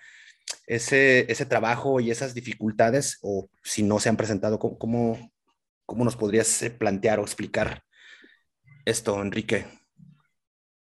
ese 0.68 1.46
trabajo 1.48 2.00
y 2.00 2.12
esas 2.12 2.34
dificultades, 2.34 3.18
o 3.22 3.50
si 3.64 3.84
no 3.84 4.00
se 4.00 4.10
han 4.10 4.18
presentado, 4.18 4.60
cómo, 4.60 5.32
cómo 5.86 6.06
nos 6.06 6.16
podrías 6.16 6.62
eh, 6.62 6.70
plantear 6.70 7.20
o 7.20 7.24
explicar 7.24 7.84
esto, 8.86 9.20
Enrique? 9.22 9.66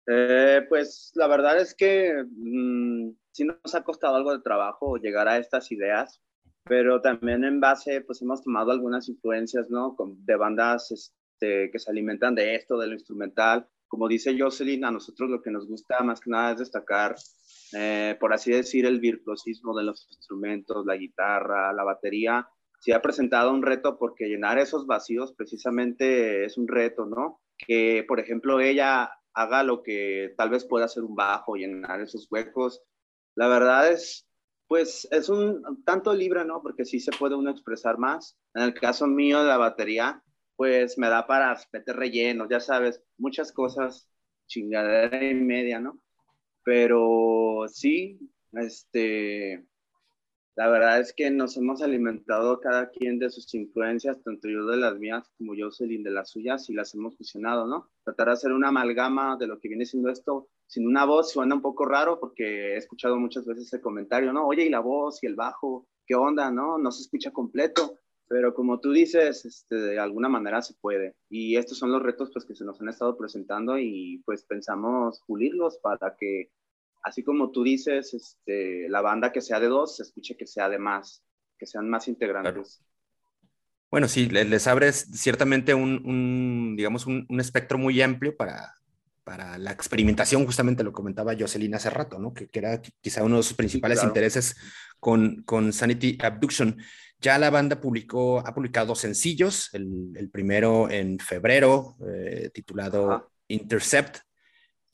Eh, 0.06 0.66
pues 0.68 1.12
la 1.14 1.28
verdad 1.28 1.60
es 1.60 1.74
que 1.74 2.24
mmm, 2.28 3.10
sí 3.30 3.44
nos 3.44 3.74
ha 3.74 3.84
costado 3.84 4.16
algo 4.16 4.32
de 4.32 4.42
trabajo 4.42 4.96
llegar 4.96 5.28
a 5.28 5.38
estas 5.38 5.70
ideas, 5.70 6.20
pero 6.64 7.00
también 7.00 7.44
en 7.44 7.60
base, 7.60 8.00
pues 8.00 8.22
hemos 8.22 8.42
tomado 8.42 8.72
algunas 8.72 9.08
influencias, 9.08 9.70
¿no? 9.70 9.96
De 9.98 10.36
bandas 10.36 10.90
este, 10.90 11.70
que 11.70 11.78
se 11.78 11.90
alimentan 11.90 12.34
de 12.34 12.54
esto, 12.54 12.78
de 12.78 12.86
lo 12.88 12.94
instrumental, 12.94 13.68
como 13.92 14.08
dice 14.08 14.34
Jocelyn, 14.38 14.86
a 14.86 14.90
nosotros 14.90 15.28
lo 15.28 15.42
que 15.42 15.50
nos 15.50 15.68
gusta 15.68 16.02
más 16.02 16.18
que 16.18 16.30
nada 16.30 16.52
es 16.52 16.60
destacar, 16.60 17.14
eh, 17.74 18.16
por 18.18 18.32
así 18.32 18.50
decir, 18.50 18.86
el 18.86 19.00
virtuosismo 19.00 19.76
de 19.76 19.84
los 19.84 20.08
instrumentos, 20.10 20.86
la 20.86 20.96
guitarra, 20.96 21.74
la 21.74 21.84
batería. 21.84 22.48
Se 22.80 22.94
ha 22.94 23.02
presentado 23.02 23.52
un 23.52 23.60
reto 23.60 23.98
porque 23.98 24.28
llenar 24.28 24.58
esos 24.58 24.86
vacíos 24.86 25.34
precisamente 25.34 26.46
es 26.46 26.56
un 26.56 26.68
reto, 26.68 27.04
¿no? 27.04 27.42
Que, 27.58 28.02
por 28.08 28.18
ejemplo, 28.18 28.60
ella 28.60 29.10
haga 29.34 29.62
lo 29.62 29.82
que 29.82 30.34
tal 30.36 30.50
vez 30.50 30.64
pueda 30.64 30.86
hacer 30.86 31.02
un 31.02 31.14
bajo, 31.14 31.56
llenar 31.56 32.00
esos 32.00 32.28
huecos. 32.30 32.82
La 33.34 33.48
verdad 33.48 33.90
es, 33.90 34.26
pues, 34.66 35.08
es 35.10 35.28
un 35.28 35.82
tanto 35.84 36.14
libre, 36.14 36.44
¿no? 36.44 36.62
Porque 36.62 36.84
sí 36.84 37.00
se 37.00 37.12
puede 37.12 37.34
uno 37.36 37.50
expresar 37.50 37.98
más. 37.98 38.36
En 38.54 38.62
el 38.62 38.74
caso 38.74 39.06
mío 39.06 39.42
la 39.42 39.56
batería, 39.56 40.22
pues 40.56 40.98
me 40.98 41.08
da 41.08 41.26
para 41.26 41.58
meter 41.72 41.96
rellenos, 41.96 42.48
ya 42.50 42.60
sabes, 42.60 43.02
muchas 43.18 43.52
cosas, 43.52 44.08
chingadera 44.46 45.24
y 45.24 45.34
media, 45.34 45.80
¿no? 45.80 46.00
Pero 46.64 47.66
sí, 47.68 48.18
este, 48.52 49.64
la 50.54 50.68
verdad 50.68 51.00
es 51.00 51.14
que 51.14 51.30
nos 51.30 51.56
hemos 51.56 51.80
alimentado 51.80 52.60
cada 52.60 52.90
quien 52.90 53.18
de 53.18 53.30
sus 53.30 53.54
influencias, 53.54 54.22
tanto 54.22 54.48
yo 54.48 54.66
de 54.66 54.76
las 54.76 54.98
mías 54.98 55.30
como 55.38 55.54
yo 55.54 55.66
Jocelyn 55.66 56.02
de 56.02 56.10
las 56.10 56.30
suyas, 56.30 56.68
y 56.68 56.74
las 56.74 56.94
hemos 56.94 57.16
fusionado, 57.16 57.66
¿no? 57.66 57.90
Tratar 58.04 58.26
de 58.26 58.32
hacer 58.34 58.52
una 58.52 58.68
amalgama 58.68 59.36
de 59.38 59.46
lo 59.46 59.58
que 59.58 59.68
viene 59.68 59.86
siendo 59.86 60.10
esto, 60.10 60.48
sin 60.66 60.86
una 60.86 61.06
voz 61.06 61.32
suena 61.32 61.54
un 61.54 61.62
poco 61.62 61.86
raro 61.86 62.20
porque 62.20 62.74
he 62.74 62.76
escuchado 62.76 63.18
muchas 63.18 63.46
veces 63.46 63.66
ese 63.66 63.80
comentario, 63.80 64.32
¿no? 64.32 64.46
Oye, 64.46 64.66
y 64.66 64.70
la 64.70 64.80
voz 64.80 65.22
y 65.22 65.26
el 65.26 65.36
bajo, 65.36 65.86
¿qué 66.06 66.14
onda, 66.14 66.50
no? 66.50 66.76
No 66.76 66.90
se 66.90 67.02
escucha 67.02 67.30
completo, 67.30 67.98
pero 68.28 68.54
como 68.54 68.80
tú 68.80 68.92
dices, 68.92 69.44
este, 69.44 69.76
de 69.76 69.98
alguna 69.98 70.28
manera 70.28 70.62
se 70.62 70.74
puede. 70.74 71.14
Y 71.30 71.56
estos 71.56 71.78
son 71.78 71.92
los 71.92 72.02
retos 72.02 72.30
pues, 72.32 72.44
que 72.44 72.54
se 72.54 72.64
nos 72.64 72.80
han 72.80 72.88
estado 72.88 73.16
presentando 73.16 73.78
y 73.78 74.22
pues 74.24 74.44
pensamos 74.44 75.22
pulirlos 75.26 75.78
para 75.78 76.14
que 76.18 76.50
así 77.02 77.22
como 77.22 77.50
tú 77.50 77.62
dices, 77.62 78.14
este, 78.14 78.88
la 78.88 79.00
banda 79.00 79.32
que 79.32 79.40
sea 79.40 79.60
de 79.60 79.68
dos, 79.68 79.96
se 79.96 80.02
escuche 80.02 80.36
que 80.36 80.46
sea 80.46 80.68
de 80.68 80.78
más, 80.78 81.22
que 81.58 81.66
sean 81.66 81.88
más 81.88 82.08
integrantes. 82.08 82.82
Bueno, 83.90 84.08
sí, 84.08 84.28
les, 84.28 84.66
abres 84.66 85.08
ciertamente 85.12 85.74
un, 85.74 86.74
digamos, 86.76 87.06
un, 87.06 87.26
espectro 87.38 87.76
muy 87.76 88.00
amplio 88.00 88.34
para, 88.36 88.74
para 89.22 89.58
la 89.58 89.70
experimentación, 89.70 90.46
justamente 90.46 90.82
lo 90.82 90.92
comentaba 90.92 91.36
Jocelyn 91.38 91.74
hace 91.74 91.90
rato, 91.90 92.18
¿no? 92.18 92.32
Que, 92.32 92.48
era 92.52 92.80
quizá 93.02 93.22
uno 93.22 93.36
de 93.36 93.42
sus 93.42 93.54
principales 93.54 94.02
intereses 94.02 94.56
con, 94.98 95.42
con 95.42 95.74
Sanity 95.74 96.16
Abduction. 96.22 96.78
Ya 97.20 97.38
la 97.38 97.50
banda 97.50 97.80
publicó, 97.80 98.40
ha 98.40 98.54
publicado 98.54 98.86
dos 98.86 99.00
sencillos, 99.00 99.68
el, 99.74 100.30
primero 100.32 100.90
en 100.90 101.18
febrero, 101.18 101.96
eh, 102.08 102.50
titulado 102.52 103.30
Intercept, 103.46 104.20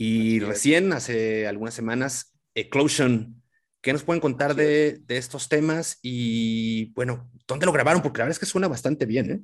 y 0.01 0.39
recién, 0.39 0.93
hace 0.93 1.49
algunas 1.49 1.75
semanas, 1.75 2.33
Eclosion. 2.55 3.43
¿Qué 3.81 3.93
nos 3.93 4.05
pueden 4.05 4.21
contar 4.21 4.55
de, 4.55 5.03
estos 5.09 5.49
temas? 5.49 5.99
Y 6.03 6.93
bueno, 6.93 7.29
¿dónde 7.49 7.67
lo 7.67 7.73
grabaron? 7.73 8.01
Porque 8.01 8.19
la 8.19 8.27
verdad 8.27 8.37
es 8.37 8.39
que 8.39 8.47
suena 8.47 8.69
bastante 8.69 9.07
bien, 9.07 9.31
¿eh? 9.31 9.41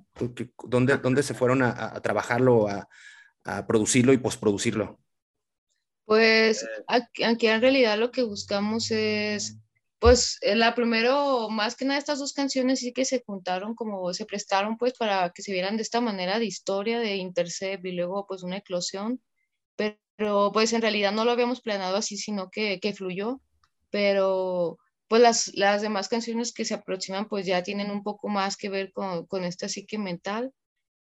¿Dónde, 0.64 0.98
dónde 0.98 1.24
se 1.24 1.34
fueron 1.34 1.60
a, 1.62 2.00
trabajarlo, 2.02 2.68
a, 2.68 3.66
producirlo 3.66 4.12
y 4.12 4.18
postproducirlo? 4.18 5.00
Pues 6.04 6.62
eh. 6.62 6.66
aquí, 6.86 7.48
en 7.48 7.60
realidad 7.60 7.98
lo 7.98 8.12
que 8.12 8.22
buscamos 8.22 8.92
es, 8.92 9.56
pues 9.98 10.38
la 10.42 10.76
primero, 10.76 11.48
más 11.50 11.74
que 11.74 11.84
nada 11.84 11.98
estas 11.98 12.20
dos 12.20 12.32
canciones 12.32 12.78
sí 12.78 12.92
que 12.92 13.04
se 13.04 13.24
juntaron, 13.26 13.74
como 13.74 14.14
se 14.14 14.24
prestaron 14.24 14.78
pues 14.78 14.92
para 14.92 15.30
que 15.30 15.42
se 15.42 15.50
vieran 15.50 15.76
de 15.76 15.82
esta 15.82 16.00
manera 16.00 16.38
de 16.38 16.44
historia, 16.44 17.00
de 17.00 17.16
Intercept 17.16 17.84
y 17.84 17.92
luego 17.92 18.24
pues 18.28 18.44
una 18.44 18.58
eclosión. 18.58 19.20
Pero 20.16 20.50
pues 20.52 20.72
en 20.72 20.82
realidad 20.82 21.12
no 21.12 21.24
lo 21.24 21.32
habíamos 21.32 21.60
planeado 21.60 21.96
así, 21.96 22.16
sino 22.16 22.50
que, 22.50 22.80
que 22.80 22.94
fluyó, 22.94 23.40
pero 23.90 24.78
pues 25.08 25.22
las, 25.22 25.52
las 25.54 25.82
demás 25.82 26.08
canciones 26.08 26.52
que 26.52 26.64
se 26.64 26.74
aproximan 26.74 27.28
pues 27.28 27.46
ya 27.46 27.62
tienen 27.62 27.90
un 27.90 28.02
poco 28.02 28.28
más 28.28 28.56
que 28.56 28.68
ver 28.68 28.92
con, 28.92 29.26
con 29.26 29.44
esta 29.44 29.68
psique 29.68 29.98
mental. 29.98 30.52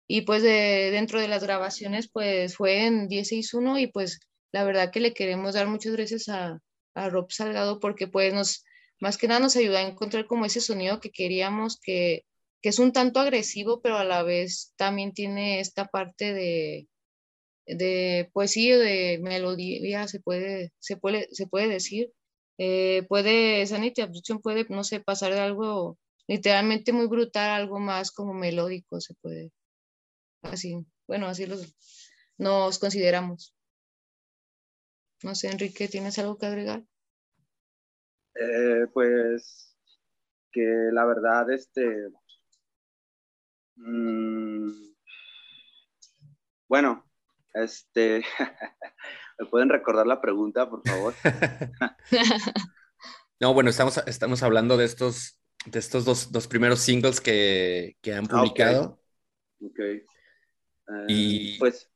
Y 0.06 0.22
pues 0.22 0.42
de, 0.42 0.90
dentro 0.90 1.20
de 1.20 1.28
las 1.28 1.44
grabaciones 1.44 2.10
pues 2.10 2.56
fue 2.56 2.86
en 2.86 3.08
101 3.08 3.78
y 3.78 3.86
pues 3.88 4.20
la 4.52 4.64
verdad 4.64 4.90
que 4.90 5.00
le 5.00 5.14
queremos 5.14 5.54
dar 5.54 5.68
muchas 5.68 5.92
gracias 5.92 6.28
a, 6.28 6.58
a 6.94 7.08
Rob 7.08 7.30
Salgado 7.30 7.80
porque 7.80 8.08
pues 8.08 8.34
nos, 8.34 8.64
más 9.00 9.16
que 9.16 9.28
nada 9.28 9.40
nos 9.40 9.56
ayuda 9.56 9.78
a 9.80 9.88
encontrar 9.88 10.26
como 10.26 10.44
ese 10.44 10.60
sonido 10.60 11.00
que 11.00 11.10
queríamos 11.10 11.78
que, 11.80 12.24
que 12.60 12.70
es 12.70 12.78
un 12.78 12.92
tanto 12.92 13.20
agresivo 13.20 13.80
pero 13.82 13.98
a 13.98 14.04
la 14.04 14.22
vez 14.22 14.72
también 14.76 15.12
tiene 15.12 15.60
esta 15.60 15.86
parte 15.86 16.34
de, 16.34 16.88
de 17.76 18.30
poesía, 18.32 18.78
de 18.78 19.18
melodía, 19.22 20.08
se 20.08 20.20
puede, 20.20 20.72
se 20.78 20.96
puede, 20.96 21.28
se 21.32 21.46
puede 21.46 21.68
decir. 21.68 22.12
Eh, 22.58 23.04
puede, 23.08 23.66
Sanity 23.66 24.02
Abduction 24.02 24.40
puede, 24.40 24.66
no 24.68 24.84
sé, 24.84 25.00
pasar 25.00 25.32
de 25.32 25.40
algo 25.40 25.98
literalmente 26.26 26.92
muy 26.92 27.06
brutal 27.06 27.50
a 27.50 27.56
algo 27.56 27.80
más 27.80 28.10
como 28.12 28.34
melódico, 28.34 29.00
se 29.00 29.14
puede. 29.14 29.50
Así, 30.42 30.76
bueno, 31.06 31.26
así 31.26 31.46
los, 31.46 31.74
nos 32.38 32.78
consideramos. 32.78 33.54
No 35.22 35.34
sé, 35.34 35.48
Enrique, 35.48 35.88
¿tienes 35.88 36.18
algo 36.18 36.38
que 36.38 36.46
agregar? 36.46 36.84
Eh, 38.34 38.86
pues 38.94 39.76
que 40.52 40.90
la 40.92 41.04
verdad, 41.04 41.50
este, 41.50 42.08
mm, 43.76 44.70
bueno, 46.68 47.09
este, 47.54 48.24
¿me 49.38 49.46
pueden 49.46 49.68
recordar 49.68 50.06
la 50.06 50.20
pregunta, 50.20 50.68
por 50.68 50.82
favor? 50.86 51.14
no, 53.40 53.54
bueno, 53.54 53.70
estamos, 53.70 53.98
estamos 54.06 54.42
hablando 54.42 54.76
de 54.76 54.84
estos, 54.84 55.38
de 55.66 55.78
estos 55.78 56.04
dos, 56.04 56.32
dos 56.32 56.46
primeros 56.48 56.80
singles 56.80 57.20
que, 57.20 57.96
que 58.00 58.14
han 58.14 58.26
ah, 58.26 58.38
publicado. 58.38 59.00
ok. 59.60 59.70
okay. 59.70 60.02
y... 61.08 61.58
Pues 61.58 61.90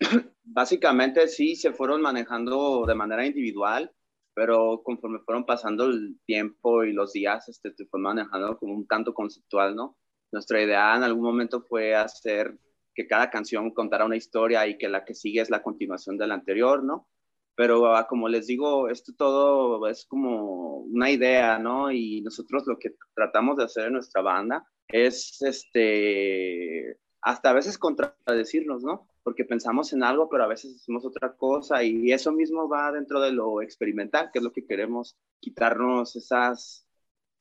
básicamente 0.44 1.26
sí, 1.28 1.56
se 1.56 1.72
fueron 1.72 2.02
manejando 2.02 2.84
de 2.86 2.94
manera 2.94 3.26
individual, 3.26 3.90
pero 4.34 4.82
conforme 4.84 5.20
fueron 5.20 5.46
pasando 5.46 5.86
el 5.86 6.18
tiempo 6.26 6.84
y 6.84 6.92
los 6.92 7.12
días, 7.12 7.48
este, 7.48 7.72
se 7.74 7.86
fue 7.86 8.00
manejando 8.00 8.58
como 8.58 8.74
un 8.74 8.86
tanto 8.86 9.14
conceptual, 9.14 9.76
¿no? 9.76 9.96
Nuestra 10.32 10.60
idea 10.62 10.96
en 10.96 11.04
algún 11.04 11.22
momento 11.22 11.62
fue 11.62 11.94
hacer 11.94 12.58
que 12.94 13.06
cada 13.06 13.30
canción 13.30 13.70
contara 13.72 14.04
una 14.04 14.16
historia 14.16 14.66
y 14.66 14.78
que 14.78 14.88
la 14.88 15.04
que 15.04 15.14
sigue 15.14 15.40
es 15.40 15.50
la 15.50 15.62
continuación 15.62 16.16
de 16.16 16.26
la 16.26 16.34
anterior, 16.34 16.82
¿no? 16.84 17.08
Pero 17.56 17.94
ah, 17.94 18.06
como 18.08 18.28
les 18.28 18.46
digo, 18.46 18.88
esto 18.88 19.12
todo 19.16 19.86
es 19.88 20.06
como 20.06 20.78
una 20.78 21.10
idea, 21.10 21.58
¿no? 21.58 21.90
Y 21.92 22.20
nosotros 22.22 22.64
lo 22.66 22.78
que 22.78 22.94
tratamos 23.14 23.56
de 23.56 23.64
hacer 23.64 23.86
en 23.86 23.94
nuestra 23.94 24.22
banda 24.22 24.66
es, 24.88 25.40
este, 25.42 26.98
hasta 27.22 27.50
a 27.50 27.54
veces 27.54 27.78
contradecirnos, 27.78 28.82
¿no? 28.82 29.08
Porque 29.22 29.44
pensamos 29.44 29.92
en 29.92 30.02
algo, 30.02 30.28
pero 30.28 30.44
a 30.44 30.48
veces 30.48 30.76
hacemos 30.76 31.04
otra 31.06 31.34
cosa 31.36 31.82
y 31.82 32.12
eso 32.12 32.32
mismo 32.32 32.68
va 32.68 32.92
dentro 32.92 33.20
de 33.20 33.32
lo 33.32 33.62
experimental, 33.62 34.30
que 34.32 34.40
es 34.40 34.44
lo 34.44 34.52
que 34.52 34.66
queremos, 34.66 35.16
quitarnos 35.40 36.16
esas 36.16 36.83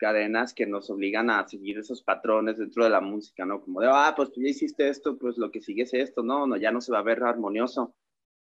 cadenas 0.04 0.54
que 0.54 0.68
nos 0.68 0.90
obligan 0.90 1.30
a 1.30 1.48
seguir 1.48 1.78
esos 1.78 2.04
patrones 2.04 2.58
dentro 2.58 2.84
de 2.84 2.90
la 2.90 3.00
música, 3.00 3.46
¿no? 3.46 3.62
Como 3.62 3.80
de, 3.80 3.88
ah, 3.90 4.14
pues 4.14 4.34
tú 4.34 4.42
ya 4.42 4.50
hiciste 4.50 4.90
esto, 4.90 5.18
pues 5.18 5.38
lo 5.38 5.50
que 5.50 5.62
sigue 5.62 5.84
es 5.84 5.94
esto, 5.94 6.24
no, 6.24 6.46
no, 6.46 6.58
ya 6.58 6.74
no 6.74 6.82
se 6.82 6.92
va 6.92 7.00
a 7.00 7.04
ver 7.04 7.24
armonioso. 7.24 7.96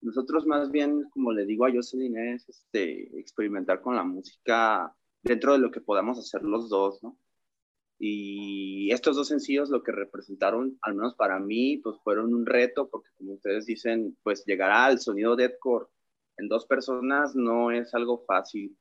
Nosotros 0.02 0.48
más 0.48 0.72
bien, 0.72 1.04
como 1.12 1.32
le 1.34 1.46
digo 1.46 1.68
a 1.68 1.72
Jocelyn, 1.72 2.18
es 2.18 2.50
este, 2.50 3.20
experimentar 3.20 3.82
con 3.82 3.96
la 3.96 4.04
música 4.04 4.92
dentro 5.22 5.54
de 5.54 5.60
lo 5.60 5.70
que 5.70 5.82
podamos 5.82 6.18
hacer 6.18 6.42
los 6.42 6.68
dos, 6.68 7.04
¿no? 7.04 7.16
Y 8.00 8.92
estos 8.92 9.16
dos 9.16 9.28
sencillos 9.28 9.70
lo 9.70 9.84
que 9.84 9.92
representaron, 9.92 10.80
al 10.82 10.96
menos 10.96 11.14
para 11.14 11.40
mí, 11.40 11.78
pues 11.78 11.98
fueron 12.04 12.34
un 12.34 12.48
reto, 12.48 12.90
porque 12.90 13.10
como 13.20 13.34
ustedes 13.34 13.68
dicen, 13.68 14.18
pues 14.24 14.44
llegar 14.48 14.72
al 14.72 15.00
sonido 15.00 15.36
deathcore 15.36 15.86
en 16.38 16.48
dos 16.48 16.66
personas 16.66 17.36
no 17.36 17.70
es 17.70 17.94
algo 17.94 18.26
fácil 18.26 18.76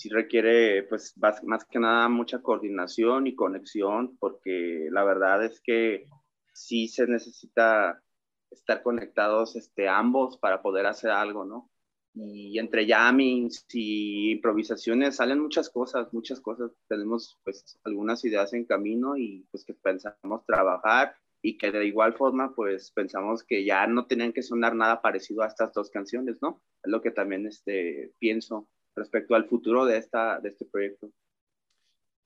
sí 0.00 0.08
requiere, 0.08 0.84
pues, 0.84 1.14
más, 1.18 1.64
que 1.66 1.78
nada 1.78 2.08
mucha 2.08 2.40
coordinación 2.40 3.26
y 3.26 3.34
conexión, 3.34 4.16
porque 4.18 4.88
la 4.90 5.04
verdad 5.04 5.44
es 5.44 5.60
que 5.60 6.06
sí 6.54 6.88
se 6.88 7.06
necesita 7.06 8.02
estar 8.50 8.82
conectados 8.82 9.56
este, 9.56 9.88
ambos 9.88 10.38
para 10.38 10.62
poder 10.62 10.86
hacer 10.86 11.10
algo, 11.10 11.44
¿no? 11.44 11.70
Y 12.14 12.58
entre 12.58 12.86
jammings 12.88 13.66
y 13.74 14.32
improvisaciones 14.32 15.16
salen 15.16 15.38
muchas 15.38 15.68
cosas, 15.68 16.12
muchas 16.14 16.40
cosas. 16.40 16.72
Tenemos 16.88 17.38
pues 17.44 17.78
algunas 17.84 18.24
ideas 18.24 18.54
en 18.54 18.64
camino 18.64 19.18
y 19.18 19.46
pues 19.50 19.64
que 19.66 19.74
pensamos 19.74 20.46
trabajar 20.46 21.14
y 21.42 21.58
que 21.58 21.70
de 21.70 21.84
igual 21.84 22.14
forma 22.14 22.54
pues 22.54 22.90
pensamos 22.90 23.44
que 23.44 23.64
ya 23.64 23.86
no 23.86 24.06
tenían 24.06 24.32
que 24.32 24.42
sonar 24.42 24.74
nada 24.74 25.02
parecido 25.02 25.42
a 25.42 25.46
estas 25.46 25.72
dos 25.74 25.90
canciones, 25.90 26.38
¿no? 26.40 26.62
Es 26.82 26.90
lo 26.90 27.02
que 27.02 27.10
también 27.10 27.46
este, 27.46 28.12
pienso 28.18 28.66
respecto 29.00 29.34
al 29.34 29.48
futuro 29.48 29.84
de, 29.84 29.96
esta, 29.96 30.38
de 30.40 30.50
este 30.50 30.64
proyecto. 30.66 31.10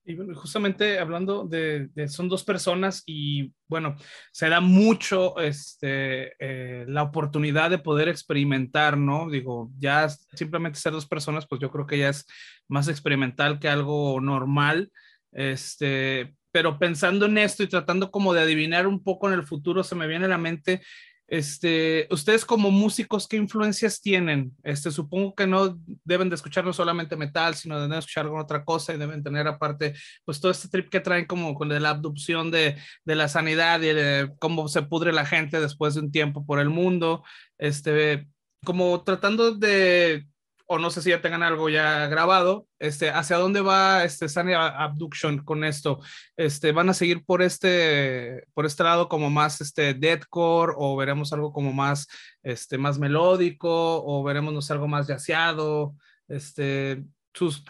Y 0.06 0.14
bueno, 0.16 0.34
justamente 0.34 0.98
hablando 0.98 1.44
de, 1.46 1.88
son 2.08 2.28
dos 2.28 2.44
personas 2.44 3.02
y 3.06 3.54
bueno, 3.66 3.96
se 4.32 4.50
da 4.50 4.60
mucho 4.60 5.38
este, 5.38 6.34
eh, 6.38 6.84
la 6.86 7.02
oportunidad 7.02 7.70
de 7.70 7.78
poder 7.78 8.08
experimentar, 8.08 8.98
¿no? 8.98 9.30
Digo, 9.30 9.70
ya 9.78 10.10
simplemente 10.34 10.78
ser 10.78 10.92
dos 10.92 11.06
personas, 11.06 11.46
pues 11.46 11.62
yo 11.62 11.70
creo 11.70 11.86
que 11.86 11.98
ya 11.98 12.10
es 12.10 12.26
más 12.68 12.88
experimental 12.88 13.58
que 13.58 13.68
algo 13.68 14.20
normal. 14.20 14.92
Este, 15.32 16.34
pero 16.52 16.78
pensando 16.78 17.24
en 17.24 17.38
esto 17.38 17.62
y 17.62 17.68
tratando 17.68 18.10
como 18.10 18.34
de 18.34 18.42
adivinar 18.42 18.86
un 18.86 19.02
poco 19.02 19.28
en 19.28 19.34
el 19.34 19.46
futuro, 19.46 19.82
se 19.82 19.94
me 19.94 20.06
viene 20.06 20.26
a 20.26 20.28
la 20.28 20.38
mente 20.38 20.82
este, 21.26 22.06
ustedes 22.10 22.44
como 22.44 22.70
músicos, 22.70 23.26
¿qué 23.26 23.36
influencias 23.36 24.00
tienen? 24.00 24.52
Este, 24.62 24.90
supongo 24.90 25.34
que 25.34 25.46
no 25.46 25.78
deben 26.04 26.28
de 26.28 26.34
escuchar 26.34 26.64
no 26.64 26.72
solamente 26.72 27.16
metal, 27.16 27.54
sino 27.54 27.76
deben 27.76 27.92
de 27.92 27.98
escuchar 27.98 28.24
alguna 28.24 28.42
otra 28.42 28.64
cosa 28.64 28.94
y 28.94 28.98
deben 28.98 29.22
tener 29.22 29.46
aparte, 29.48 29.94
pues 30.24 30.40
todo 30.40 30.52
este 30.52 30.68
trip 30.68 30.90
que 30.90 31.00
traen 31.00 31.24
como 31.26 31.54
con 31.54 31.68
la 31.68 31.90
abducción 31.90 32.50
de, 32.50 32.76
de 33.04 33.14
la 33.14 33.28
sanidad 33.28 33.80
y 33.80 33.94
de 33.94 34.32
cómo 34.38 34.68
se 34.68 34.82
pudre 34.82 35.12
la 35.12 35.24
gente 35.24 35.60
después 35.60 35.94
de 35.94 36.00
un 36.00 36.12
tiempo 36.12 36.44
por 36.44 36.60
el 36.60 36.68
mundo, 36.68 37.24
este, 37.58 38.28
como 38.64 39.02
tratando 39.02 39.54
de 39.54 40.26
o 40.66 40.78
no 40.78 40.90
sé 40.90 41.02
si 41.02 41.10
ya 41.10 41.20
tengan 41.20 41.42
algo 41.42 41.68
ya 41.68 42.06
grabado, 42.06 42.66
este, 42.78 43.10
¿hacia 43.10 43.36
dónde 43.36 43.60
va 43.60 44.04
este 44.04 44.28
Sunny 44.28 44.54
Abduction 44.54 45.44
con 45.44 45.64
esto? 45.64 46.00
Este, 46.36 46.72
¿Van 46.72 46.88
a 46.88 46.94
seguir 46.94 47.24
por 47.24 47.42
este, 47.42 48.46
por 48.54 48.64
este 48.64 48.82
lado 48.82 49.08
como 49.08 49.30
más 49.30 49.60
este 49.60 49.94
deathcore 49.94 50.74
o 50.76 50.96
veremos 50.96 51.32
algo 51.32 51.52
como 51.52 51.72
más, 51.72 52.08
este, 52.42 52.78
más 52.78 52.98
melódico 52.98 54.04
o 54.04 54.24
veremos 54.24 54.70
algo 54.70 54.88
más 54.88 55.06
yaceado? 55.06 55.94
Este, 56.28 57.04
sus, 57.34 57.64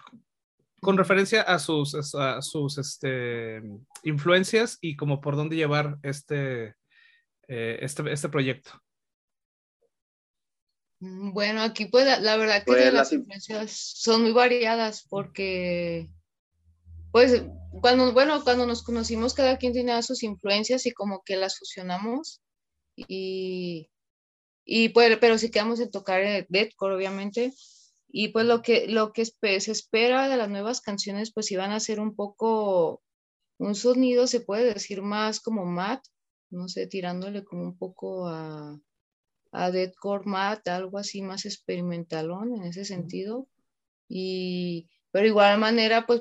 con 0.81 0.97
referencia 0.97 1.43
a 1.43 1.59
sus, 1.59 2.15
a 2.15 2.43
sus 2.43 2.79
este, 2.79 3.61
influencias 4.05 4.79
y 4.81 4.95
como 4.95 5.21
por 5.21 5.35
dónde 5.35 5.57
llevar 5.57 5.99
este, 6.03 6.77
eh, 7.49 7.79
este, 7.81 8.13
este 8.13 8.29
proyecto. 8.29 8.84
Mm, 11.05 11.33
bueno, 11.33 11.61
aquí 11.61 11.85
pues 11.87 12.07
la, 12.23 12.37
verdad 12.39 12.65
que 12.65 12.73
pues, 12.73 12.93
las 12.93 13.13
influencias 13.13 13.71
son 13.73 14.23
muy 14.23 14.33
variadas 14.33 15.07
porque 15.11 16.09
pues 17.13 17.43
cuando, 17.83 18.13
bueno, 18.13 18.43
cuando 18.43 18.65
nos 18.65 18.83
conocimos 18.83 19.35
cada 19.35 19.59
quien 19.59 19.75
tenía 19.75 20.01
sus 20.03 20.23
influencias 20.23 20.87
y 20.87 20.93
como 20.93 21.23
que 21.23 21.37
las 21.37 21.59
fusionamos 21.59 22.41
y, 22.97 23.91
y 24.65 24.89
pues, 24.91 25.19
pero 25.19 25.37
sí 25.37 25.51
quedamos 25.51 25.79
en 25.81 25.91
tocar 25.91 26.47
deathcore 26.49 26.95
obviamente. 26.95 27.53
Y 28.09 28.29
pues 28.29 28.47
lo 28.47 28.63
que, 28.63 28.87
lo 28.89 29.13
que 29.13 29.27
se 29.27 29.71
espera 29.71 30.29
de 30.29 30.37
las 30.37 30.49
nuevas 30.49 30.81
canciones 30.81 31.33
pues 31.35 31.51
iban 31.51 31.73
a 31.73 31.81
ser 31.81 32.01
un 32.01 32.15
poco 32.17 33.03
un 33.59 33.75
sonido 33.75 34.27
se 34.27 34.41
puede 34.41 34.73
decir 34.73 35.03
más 35.03 35.41
como 35.41 35.67
mat, 35.67 36.03
no 36.51 36.69
sé, 36.69 36.87
tirándole 36.87 37.45
como 37.45 37.63
un 37.65 37.77
poco 37.77 38.29
a 38.29 38.81
a 39.55 39.71
Deadcore 39.71 40.25
Mat, 40.27 40.67
algo 40.69 40.99
así 40.99 41.23
más 41.23 41.47
experimentalón 41.47 42.55
en 42.57 42.65
ese 42.65 42.85
sentido. 42.85 43.49
Y, 44.09 44.89
pero 45.13 45.27
igual 45.29 45.59
manera, 45.59 46.07
pues 46.07 46.21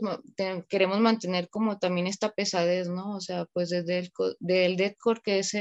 queremos 0.69 0.99
mantener 0.99 1.49
como 1.49 1.79
también 1.79 2.07
esta 2.07 2.31
pesadez, 2.31 2.89
¿no? 2.89 3.15
O 3.15 3.21
sea, 3.21 3.45
pues 3.53 3.69
desde 3.69 3.97
el 3.99 4.11
del 4.39 4.77
Deadcore, 4.77 5.21
que 5.23 5.39
es 5.39 5.51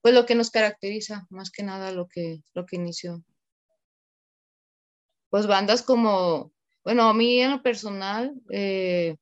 pues 0.00 0.14
lo 0.14 0.24
que 0.26 0.34
nos 0.34 0.50
caracteriza, 0.50 1.26
más 1.30 1.50
que 1.50 1.62
nada 1.62 1.92
lo 1.92 2.08
que, 2.08 2.42
lo 2.54 2.64
que 2.64 2.76
inició. 2.76 3.22
Pues 5.28 5.46
bandas 5.46 5.82
como, 5.82 6.52
bueno, 6.84 7.04
a 7.04 7.14
mí 7.14 7.40
en 7.40 7.50
lo 7.52 7.62
personal, 7.62 8.32
eh, 8.50 9.16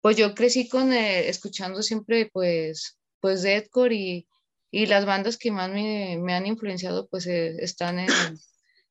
pues 0.00 0.16
yo 0.16 0.34
crecí 0.34 0.68
con, 0.68 0.92
eh, 0.92 1.28
escuchando 1.28 1.82
siempre, 1.82 2.30
pues, 2.32 2.98
pues 3.20 3.42
Deadcore 3.42 3.94
y 3.94 4.28
y 4.70 4.86
las 4.86 5.04
bandas 5.04 5.36
que 5.36 5.50
más 5.50 5.70
me, 5.70 6.18
me 6.18 6.34
han 6.34 6.46
influenciado 6.46 7.08
pues 7.08 7.26
eh, 7.26 7.56
están 7.60 7.98
en 7.98 8.08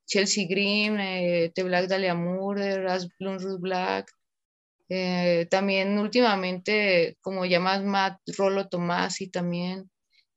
Chelsea 0.06 0.46
Green, 0.50 1.00
eh, 1.00 1.52
The 1.56 1.64
Black 1.64 1.88
Dahlia 1.88 2.16
Murder, 2.16 2.88
As 2.88 3.08
Bloom 3.18 3.38
Black. 3.60 4.12
Eh, 4.90 5.48
también 5.52 6.00
últimamente, 6.00 7.18
como 7.22 7.46
llamas 7.46 7.84
Matt 7.84 8.20
Rolo 8.38 8.68
Tomás 8.70 9.22
y 9.22 9.30
también, 9.30 9.90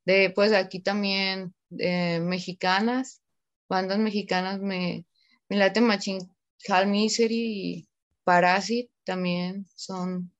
de, 0.05 0.31
pues 0.31 0.53
aquí 0.53 0.81
también 0.81 1.55
mexicanas, 1.71 3.23
bandas 3.67 3.99
mexicanas 3.99 4.61
me, 4.61 5.07
me 5.49 5.57
late 5.57 5.81
Machine 5.81 6.29
Hal 6.69 6.87
Misery 6.87 7.35
y 7.35 7.89
Parasit 8.25 8.91
también 9.05 9.67
son, 9.75 10.33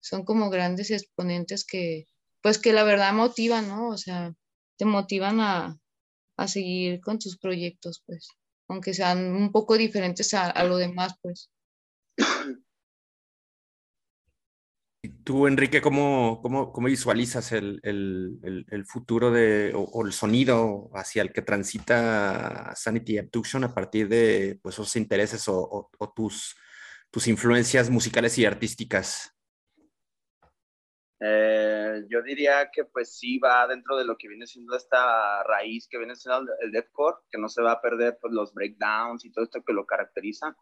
son 0.00 0.24
como 0.24 0.48
grandes 0.48 0.90
exponentes 0.90 1.66
que, 1.66 2.06
pues 2.42 2.58
que 2.58 2.72
la 2.72 2.84
verdad 2.84 3.12
motivan, 3.12 3.68
¿no? 3.68 3.88
O 3.88 3.98
sea, 3.98 4.34
te 4.80 4.86
motivan 4.86 5.40
a, 5.40 5.78
seguir 6.46 7.02
con 7.02 7.18
tus 7.18 7.36
proyectos, 7.36 8.02
pues, 8.06 8.30
aunque 8.66 8.94
sean 8.94 9.36
un 9.36 9.52
poco 9.52 9.76
diferentes 9.76 10.32
a, 10.32 10.64
lo 10.64 10.78
demás, 10.78 11.12
pues. 11.20 11.50
¿Y 15.02 15.10
tú, 15.22 15.46
Enrique, 15.46 15.82
cómo, 15.82 16.40
cómo, 16.40 16.72
cómo 16.72 16.86
visualizas 16.86 17.52
el, 17.52 17.82
futuro 18.88 19.30
de, 19.30 19.74
o, 19.74 20.06
el 20.06 20.14
sonido 20.14 20.90
hacia 20.94 21.20
el 21.20 21.34
que 21.34 21.42
transita 21.42 22.72
Sanity 22.74 23.18
Abduction 23.18 23.64
a 23.64 23.74
partir 23.74 24.08
de 24.08 24.58
pues, 24.62 24.76
esos 24.76 24.96
intereses 24.96 25.44
o, 25.46 25.90
tus, 26.16 26.56
tus 27.10 27.28
influencias 27.28 27.90
musicales 27.90 28.38
y 28.38 28.46
artísticas? 28.46 29.36
Eh, 31.22 32.04
yo 32.08 32.22
diría 32.22 32.70
que 32.72 32.84
pues 32.86 33.18
sí 33.18 33.38
va 33.38 33.66
dentro 33.66 33.96
de 33.98 34.06
lo 34.06 34.16
que 34.16 34.26
viene 34.26 34.46
siendo 34.46 34.74
esta 34.74 35.42
raíz 35.42 35.86
que 35.86 35.98
viene 35.98 36.16
siendo 36.16 36.50
el 36.60 36.72
deathcore, 36.72 37.18
que 37.30 37.38
no 37.38 37.48
se 37.48 37.62
va 37.62 37.72
a 37.72 37.80
perder 37.82 38.18
pues 38.20 38.32
los 38.32 38.54
breakdowns 38.54 39.24
y 39.26 39.30
todo 39.30 39.44
esto 39.44 39.62
que 39.62 39.74
lo 39.74 39.84
caracteriza, 39.84 40.56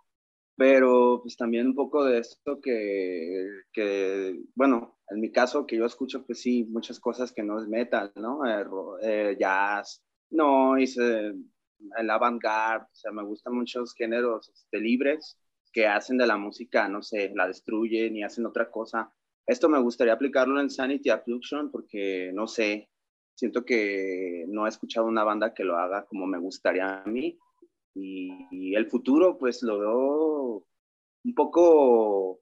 pero 0.56 1.20
pues 1.22 1.36
también 1.36 1.68
un 1.68 1.74
poco 1.76 2.04
de 2.04 2.18
esto 2.18 2.60
que, 2.60 3.46
que 3.72 4.40
bueno, 4.56 4.98
en 5.10 5.20
mi 5.20 5.30
caso 5.30 5.64
que 5.66 5.76
yo 5.76 5.86
escucho 5.86 6.26
pues 6.26 6.40
sí, 6.42 6.64
muchas 6.64 6.98
cosas 6.98 7.32
que 7.32 7.44
no 7.44 7.60
es 7.60 7.68
metal, 7.68 8.12
¿no? 8.16 8.44
Eh, 8.44 8.66
eh, 9.02 9.36
jazz, 9.38 10.02
no, 10.30 10.76
hice 10.78 11.34
el 11.96 12.10
avant-garde, 12.10 12.86
o 12.86 12.94
sea, 12.96 13.12
me 13.12 13.22
gustan 13.24 13.54
muchos 13.54 13.94
géneros 13.94 14.48
este, 14.50 14.80
libres 14.80 15.38
que 15.72 15.86
hacen 15.86 16.18
de 16.18 16.26
la 16.26 16.36
música, 16.36 16.88
no 16.88 17.02
sé, 17.02 17.30
la 17.34 17.46
destruyen 17.46 18.16
y 18.16 18.24
hacen 18.24 18.46
otra 18.46 18.70
cosa 18.70 19.12
esto 19.48 19.68
me 19.70 19.80
gustaría 19.80 20.12
aplicarlo 20.12 20.60
en 20.60 20.68
Sanity 20.68 21.08
Abduction 21.08 21.70
porque, 21.70 22.30
no 22.34 22.46
sé, 22.46 22.90
siento 23.34 23.64
que 23.64 24.44
no 24.46 24.66
he 24.66 24.68
escuchado 24.68 25.06
una 25.06 25.24
banda 25.24 25.54
que 25.54 25.64
lo 25.64 25.78
haga 25.78 26.04
como 26.04 26.26
me 26.26 26.38
gustaría 26.38 27.02
a 27.02 27.06
mí. 27.06 27.38
Y, 27.94 28.76
el 28.76 28.86
futuro, 28.90 29.38
pues 29.38 29.62
lo 29.62 29.78
veo 29.78 30.64
un 31.24 31.34
poco 31.34 32.40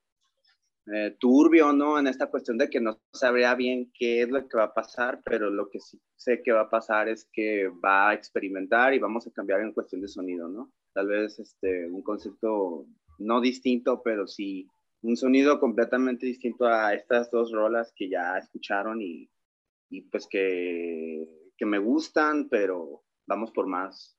eh, 0.93 1.17
turbio, 1.21 1.73
¿no? 1.73 1.97
En 1.99 2.09
esta 2.09 2.27
cuestión 2.27 2.59
de 2.59 2.69
que 2.69 2.81
no 2.81 3.01
sabría 3.13 3.55
bien 3.55 3.93
qué 3.95 4.23
es 4.23 4.29
lo 4.29 4.47
que 4.49 4.59
va 4.59 4.65
a 4.65 4.75
pasar, 4.75 5.23
pero 5.25 5.49
lo 5.49 5.71
que 5.71 5.79
sí 5.79 6.01
sé 6.17 6.43
que 6.43 6.53
va 6.53 6.63
a 6.63 6.71
pasar 6.71 7.09
es 7.09 7.29
que 7.33 7.69
va 7.69 8.11
a 8.11 8.15
experimentar 8.15 8.93
y 8.93 8.99
vamos 8.99 9.27
a 9.29 9.31
cambiar 9.31 9.61
en 9.61 9.73
cuestión 9.73 10.01
de 10.03 10.09
sonido, 10.09 10.49
¿no? 10.49 10.73
Tal 10.93 11.07
vez 11.07 11.39
este, 11.39 11.87
un 11.89 12.03
concepto 12.03 12.87
no 13.19 13.41
distinto, 13.41 14.03
pero 14.03 14.27
sí 14.27 14.69
un 15.07 15.17
sonido 15.17 15.61
completamente 15.61 16.27
distinto 16.27 16.67
a 16.67 16.93
estas 16.95 17.31
dos 17.31 17.53
rolas 17.53 17.93
que 17.95 18.09
ya 18.09 18.37
escucharon 18.39 19.01
y, 19.01 19.31
y 19.89 20.03
pues 20.03 20.27
que, 20.27 21.25
que, 21.57 21.65
me 21.65 21.79
gustan, 21.79 22.49
pero 22.49 23.05
vamos 23.27 23.53
por 23.53 23.67
más. 23.67 24.17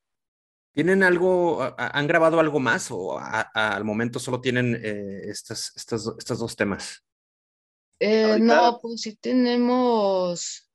¿Tienen 0.74 1.04
algo, 1.04 1.60
han 1.78 2.08
grabado 2.08 2.40
algo 2.40 2.60
más 2.60 2.90
o 2.92 3.20
al 3.20 3.84
momento 3.84 4.20
solo 4.20 4.40
tienen 4.40 4.80
eh, 4.82 5.22
estas, 5.26 5.74
estas, 5.76 6.08
estos 6.18 6.40
dos 6.40 6.56
temas? 6.56 7.04
Eh, 8.00 8.38
no, 8.40 8.80
pues 8.82 9.02
sí 9.02 9.16
tenemos, 9.16 10.70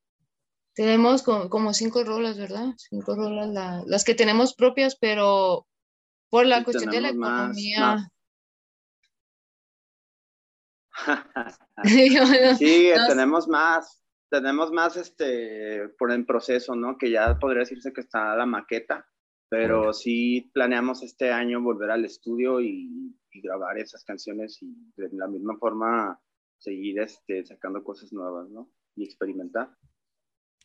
tenemos 0.73 1.23
como, 1.23 1.73
cinco 1.73 2.03
rolas, 2.03 2.37
¿verdad? 2.37 2.73
Cinco 2.77 3.15
rolas, 3.15 3.85
las 3.87 4.03
que 4.03 4.13
tenemos 4.13 4.53
propias, 4.53 4.95
pero 4.97 5.65
por 6.29 6.45
la 6.45 6.63
cuestión 6.63 6.91
de 6.91 7.01
la 7.01 7.09
economía, 7.09 8.11
sí, 12.57 12.91
tenemos 13.07 13.47
más, 13.47 14.03
tenemos 14.29 14.71
más 14.71 14.97
este 14.97 15.89
por 15.97 16.11
el 16.11 16.25
proceso, 16.25 16.75
¿no? 16.75 16.97
Que 16.97 17.11
ya 17.11 17.37
podría 17.39 17.61
decirse 17.61 17.93
que 17.93 18.01
está 18.01 18.35
la 18.35 18.45
maqueta, 18.45 19.05
pero 19.49 19.93
sí 19.93 20.49
planeamos 20.53 21.03
este 21.03 21.31
año 21.31 21.61
volver 21.61 21.91
al 21.91 22.05
estudio 22.05 22.61
y, 22.61 23.15
grabar 23.35 23.79
esas 23.79 24.03
canciones 24.03 24.59
y 24.61 24.75
de 24.95 25.09
la 25.13 25.27
misma 25.27 25.57
forma 25.57 26.19
seguir 26.59 26.99
este, 26.99 27.43
sacando 27.43 27.83
cosas 27.83 28.13
nuevas, 28.13 28.47
¿no? 28.49 28.69
Y 28.95 29.05
experimentar. 29.05 29.75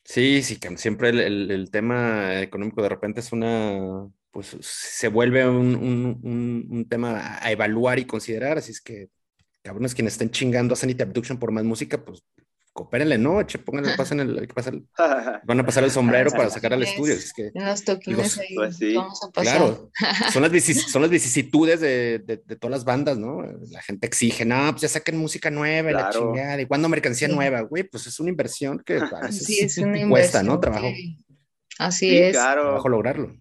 Sí, 0.05 0.43
sí, 0.43 0.59
siempre 0.77 1.09
el, 1.09 1.51
el, 1.51 1.71
tema 1.71 2.41
económico 2.43 2.83
de 2.83 2.89
repente 2.91 3.21
es 3.21 3.33
una, 3.33 4.07
pues 4.31 4.57
se 4.61 5.09
vuelve 5.09 5.49
un, 5.49 5.75
un, 5.75 6.69
un, 6.71 6.89
tema 6.89 7.39
a 7.43 7.51
evaluar 7.51 7.99
y 7.99 8.07
considerar, 8.07 8.59
así 8.59 8.73
es 8.73 8.81
que 8.81 9.11
cabrones 9.63 9.95
quienes 9.95 10.15
estén 10.15 10.31
chingando 10.31 10.75
a 10.75 10.77
Sanity 10.77 11.03
Abduction 11.03 11.39
por 11.39 11.51
más 11.53 11.65
música, 11.65 12.05
pues 12.05 12.23
coopérenle, 12.73 13.19
¿no? 13.19 13.43
Che, 13.43 13.59
pónganle, 13.59 13.97
pasen 13.97 14.21
el, 14.21 14.49
van 15.45 15.59
a 15.61 15.67
pasar 15.67 15.83
el 15.83 15.91
sombrero 15.91 16.31
para 16.31 16.49
sacar 16.49 16.73
al 16.73 16.83
estudio. 16.85 17.13
Es 17.15 17.33
que, 17.33 17.51
los 17.53 17.83
toquines 17.85 18.39
ahí 18.39 18.55
pues 18.55 18.77
sí. 18.77 18.95
vamos 18.95 19.21
a 19.25 19.31
pasar. 19.33 19.57
Claro, 19.57 19.91
son 20.33 20.43
las, 20.43 20.53
vicis- 20.53 20.87
son 20.87 21.03
las 21.03 21.11
vicisitudes 21.11 21.81
de, 21.81 22.21
de, 22.21 22.37
de 22.37 22.57
todas 22.57 22.71
las 22.71 22.85
bandas, 22.85 23.19
¿no? 23.19 23.43
La 23.73 23.83
gente 23.83 24.07
exige, 24.07 24.45
no, 24.45 24.71
pues 24.71 24.83
ya 24.83 24.89
saquen 24.89 25.17
música 25.19 25.51
nueva, 25.51 25.91
y 25.91 25.93
la 25.95 26.11
Claro. 26.11 26.33
chingada, 26.33 26.61
y 26.61 26.67
cuando 26.67 26.89
mercancía 26.89 27.27
Sí. 27.29 27.35
nueva, 27.35 27.63
güey, 27.63 27.83
pues 27.83 28.07
es 28.07 28.21
una 28.21 28.31
inversión 28.31 28.79
que 28.87 28.99
a 28.99 29.01
veces 29.23 29.45
Sí, 29.45 29.59
es 29.59 29.77
una 29.79 29.93
cuesta, 30.09 30.39
inversión 30.39 30.47
¿no? 30.47 30.61
Trabajo, 30.61 30.87
Así 31.81 32.11
Sí, 32.11 32.17
es. 32.17 32.33
claro. 32.37 32.63
trabajo 32.63 32.89
lograrlo. 32.89 33.37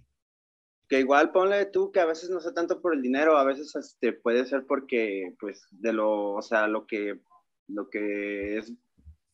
Que 0.89 0.99
igual 1.01 1.31
ponle 1.31 1.65
tú 1.65 1.91
que 1.91 1.99
a 1.99 2.05
veces 2.05 2.29
no 2.29 2.39
sé 2.39 2.53
tanto 2.53 2.81
por 2.81 2.93
el 2.93 3.01
dinero, 3.01 3.37
a 3.37 3.43
veces 3.43 3.75
este, 3.75 4.13
puede 4.13 4.45
ser 4.45 4.65
porque, 4.65 5.35
pues, 5.39 5.67
de 5.71 5.91
lo, 5.91 6.31
o 6.33 6.41
sea, 6.41 6.67
lo 6.67 6.87
que, 6.87 7.19
lo 7.67 7.89
que 7.89 8.57
es, 8.57 8.73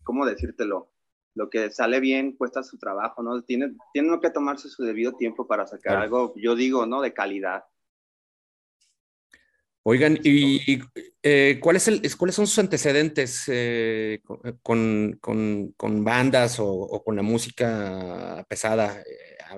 ¿cómo 0.04 0.26
decírtelo? 0.26 0.92
Lo 1.36 1.50
que 1.50 1.70
sale 1.72 2.00
bien 2.00 2.34
cuesta 2.38 2.64
su 2.64 2.78
trabajo, 2.78 3.22
¿no? 3.22 3.44
Tiene, 3.44 3.76
que 3.94 4.30
tomarse 4.32 4.70
su 4.70 4.84
debido 4.84 5.14
tiempo 5.14 5.48
para 5.48 5.68
sacar 5.68 5.94
Claro. 5.94 6.02
algo, 6.04 6.34
yo 6.38 6.56
digo, 6.56 6.86
¿no? 6.86 7.02
De 7.02 7.14
calidad. 7.14 7.64
Oigan, 9.86 10.18
¿y 10.24 10.80
eh, 11.22 11.60
¿cuál 11.62 11.76
es 11.76 11.88
el, 11.90 12.00
es- 12.04 12.16
cuáles 12.16 12.36
son 12.36 12.48
sus 12.48 12.58
antecedentes 12.60 13.44
eh, 13.48 14.22
con, 14.62 15.18
con- 15.22 15.74
con 15.76 16.04
bandas 16.06 16.60
o, 16.60 16.68
o 16.68 17.04
con 17.04 17.16
la 17.18 17.22
música 17.22 18.46
pesada? 18.48 19.04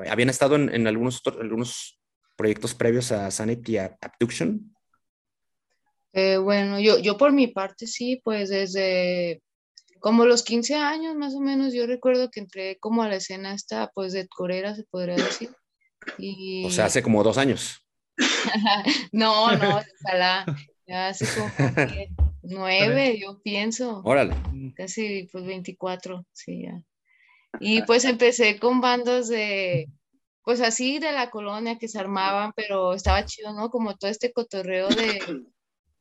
¿Habían 0.09 0.29
estado 0.29 0.55
en, 0.55 0.73
en 0.73 0.87
algunos, 0.87 1.19
otros- 1.19 1.41
algunos 1.41 1.99
proyectos 2.35 2.73
previos 2.73 3.11
a 3.11 3.31
Sanity 3.31 3.77
Abduction? 3.77 4.75
Eh, 6.13 6.37
bueno, 6.37 6.79
yo, 6.79 6.97
yo 6.99 7.17
por 7.17 7.33
mi 7.33 7.47
parte 7.47 7.87
sí, 7.87 8.21
pues 8.23 8.49
desde 8.49 9.41
como 9.99 10.25
los 10.25 10.43
15 10.43 10.75
años 10.75 11.15
más 11.15 11.33
o 11.33 11.39
menos, 11.39 11.73
yo 11.73 11.87
recuerdo 11.87 12.29
que 12.29 12.39
entré 12.39 12.77
como 12.79 13.03
a 13.03 13.09
la 13.09 13.15
escena 13.15 13.53
esta, 13.53 13.91
pues 13.93 14.13
de 14.13 14.27
corera, 14.27 14.75
se 14.75 14.83
podría 14.83 15.15
decir. 15.15 15.49
Y... 16.17 16.63
O 16.65 16.69
sea, 16.69 16.85
hace 16.85 17.01
como 17.01 17.23
dos 17.23 17.37
años. 17.37 17.85
no, 19.11 19.51
no, 19.57 19.81
ojalá, 20.03 20.45
ya 20.87 21.07
hace 21.09 21.25
como 21.33 21.49
nueve, 22.43 23.19
yo 23.19 23.41
pienso. 23.41 24.01
Órale. 24.05 24.35
casi 24.75 25.27
pues 25.31 25.43
24, 25.45 26.25
sí, 26.31 26.63
ya. 26.63 26.81
Y 27.59 27.81
pues 27.83 28.05
empecé 28.05 28.59
con 28.59 28.81
bandas 28.81 29.27
de, 29.27 29.87
pues 30.43 30.61
así 30.61 30.99
de 30.99 31.11
la 31.11 31.29
colonia 31.29 31.77
que 31.77 31.87
se 31.87 31.99
armaban, 31.99 32.53
pero 32.55 32.93
estaba 32.93 33.25
chido, 33.25 33.53
¿no? 33.53 33.69
Como 33.69 33.97
todo 33.97 34.11
este 34.11 34.31
cotorreo 34.31 34.87
de, 34.89 35.43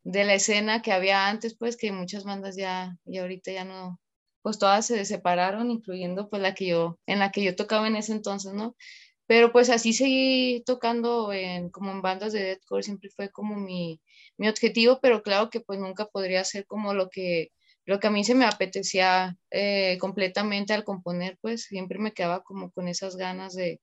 de 0.04 0.24
la 0.24 0.34
escena 0.34 0.82
que 0.82 0.92
había 0.92 1.28
antes, 1.28 1.56
pues 1.56 1.76
que 1.76 1.92
muchas 1.92 2.24
bandas 2.24 2.56
ya, 2.56 2.96
y 3.06 3.18
ahorita 3.18 3.52
ya 3.52 3.64
no, 3.64 4.00
pues 4.42 4.58
todas 4.58 4.86
se 4.86 5.04
separaron, 5.06 5.70
incluyendo 5.70 6.28
pues 6.28 6.42
la 6.42 6.54
que 6.54 6.66
yo, 6.66 6.98
en 7.06 7.18
la 7.18 7.32
que 7.32 7.42
yo 7.42 7.56
tocaba 7.56 7.88
en 7.88 7.96
ese 7.96 8.12
entonces, 8.12 8.52
¿no? 8.52 8.76
Pero 9.26 9.52
pues 9.52 9.70
así 9.70 9.94
seguí 9.94 10.62
tocando 10.66 11.32
en, 11.32 11.70
como 11.70 11.90
en 11.90 12.02
bandas 12.02 12.34
de 12.34 12.42
deathcore, 12.42 12.82
siempre 12.82 13.08
fue 13.08 13.30
como 13.30 13.56
mi, 13.56 14.02
mi 14.36 14.48
objetivo, 14.48 14.98
pero 15.00 15.22
claro 15.22 15.48
que 15.48 15.60
pues 15.60 15.78
nunca 15.78 16.04
podría 16.06 16.44
ser 16.44 16.66
como 16.66 16.92
lo 16.92 17.08
que, 17.08 17.52
lo 17.86 18.00
que 18.00 18.06
a 18.06 18.10
mí 18.10 18.24
se 18.24 18.34
me 18.34 18.46
apetecía 18.46 19.36
eh, 19.50 19.98
completamente 20.00 20.72
al 20.72 20.84
componer, 20.84 21.38
pues 21.40 21.64
siempre 21.64 21.98
me 21.98 22.12
quedaba 22.12 22.42
como 22.42 22.70
con 22.72 22.88
esas 22.88 23.16
ganas 23.16 23.54
de, 23.54 23.80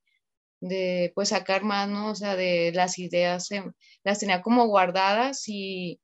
de 0.62 1.12
pues 1.16 1.30
sacar 1.30 1.64
más, 1.64 1.90
¿no? 1.90 2.12
O 2.12 2.16
sea, 2.16 2.36
de 2.36 2.72
las 2.74 3.00
ideas, 3.00 3.52
eh, 3.52 3.64
las 4.04 4.20
tenía 4.20 4.42
como 4.42 4.68
guardadas 4.68 5.44
y, 5.48 6.02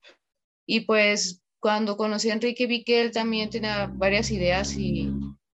y 0.67 0.81
pues 0.81 1.41
cuando 1.59 1.97
conocí 1.97 2.29
a 2.29 2.33
Enrique 2.33 2.67
vi 2.67 2.83
que 2.83 3.01
él 3.01 3.11
también 3.11 3.49
tenía 3.49 3.87
varias 3.93 4.31
ideas 4.31 4.75
y, 4.77 5.09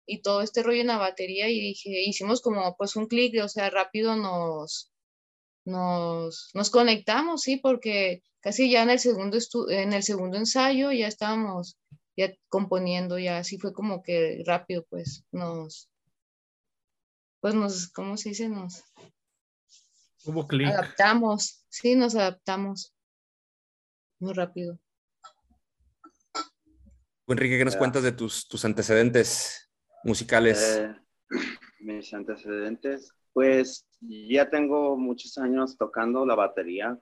y 0.06 0.22
todo 0.22 0.42
este 0.42 0.62
rollo 0.62 0.80
en 0.80 0.88
la 0.88 0.98
batería 0.98 1.48
y 1.48 1.60
dije, 1.60 1.90
hicimos 2.04 2.42
como 2.42 2.76
pues 2.76 2.96
un 2.96 3.06
clic, 3.06 3.42
o 3.42 3.48
sea, 3.48 3.70
rápido 3.70 4.16
nos, 4.16 4.92
nos, 5.64 6.50
nos 6.54 6.70
conectamos, 6.70 7.42
sí, 7.42 7.56
porque 7.56 8.22
casi 8.40 8.70
ya 8.70 8.82
en 8.82 8.90
el 8.90 8.98
segundo, 8.98 9.38
en 9.70 9.92
el 9.92 10.02
segundo 10.02 10.38
ensayo 10.38 10.92
ya 10.92 11.06
estábamos 11.06 11.76
ya 12.16 12.32
componiendo, 12.48 13.18
ya 13.18 13.38
así 13.38 13.58
fue 13.58 13.72
como 13.72 14.02
que 14.02 14.42
rápido, 14.46 14.84
pues 14.88 15.24
nos, 15.32 15.90
pues 17.40 17.54
nos, 17.54 17.88
¿cómo 17.88 18.16
se 18.16 18.30
dice? 18.30 18.48
Nos 18.48 18.84
Hubo 20.24 20.46
clic. 20.46 20.68
adaptamos, 20.68 21.64
sí, 21.68 21.94
nos 21.94 22.14
adaptamos 22.14 22.94
muy 24.20 24.32
rápido. 24.34 24.78
Enrique, 27.26 27.58
¿qué 27.58 27.64
nos 27.64 27.76
cuentas 27.76 28.02
de 28.02 28.12
tus, 28.12 28.46
tus 28.46 28.64
antecedentes 28.64 29.70
musicales? 30.04 30.78
Eh, 30.78 30.94
mis 31.80 32.12
antecedentes, 32.12 33.12
pues 33.32 33.88
ya 34.00 34.50
tengo 34.50 34.96
muchos 34.96 35.38
años 35.38 35.76
tocando 35.78 36.26
la 36.26 36.34
batería, 36.34 36.98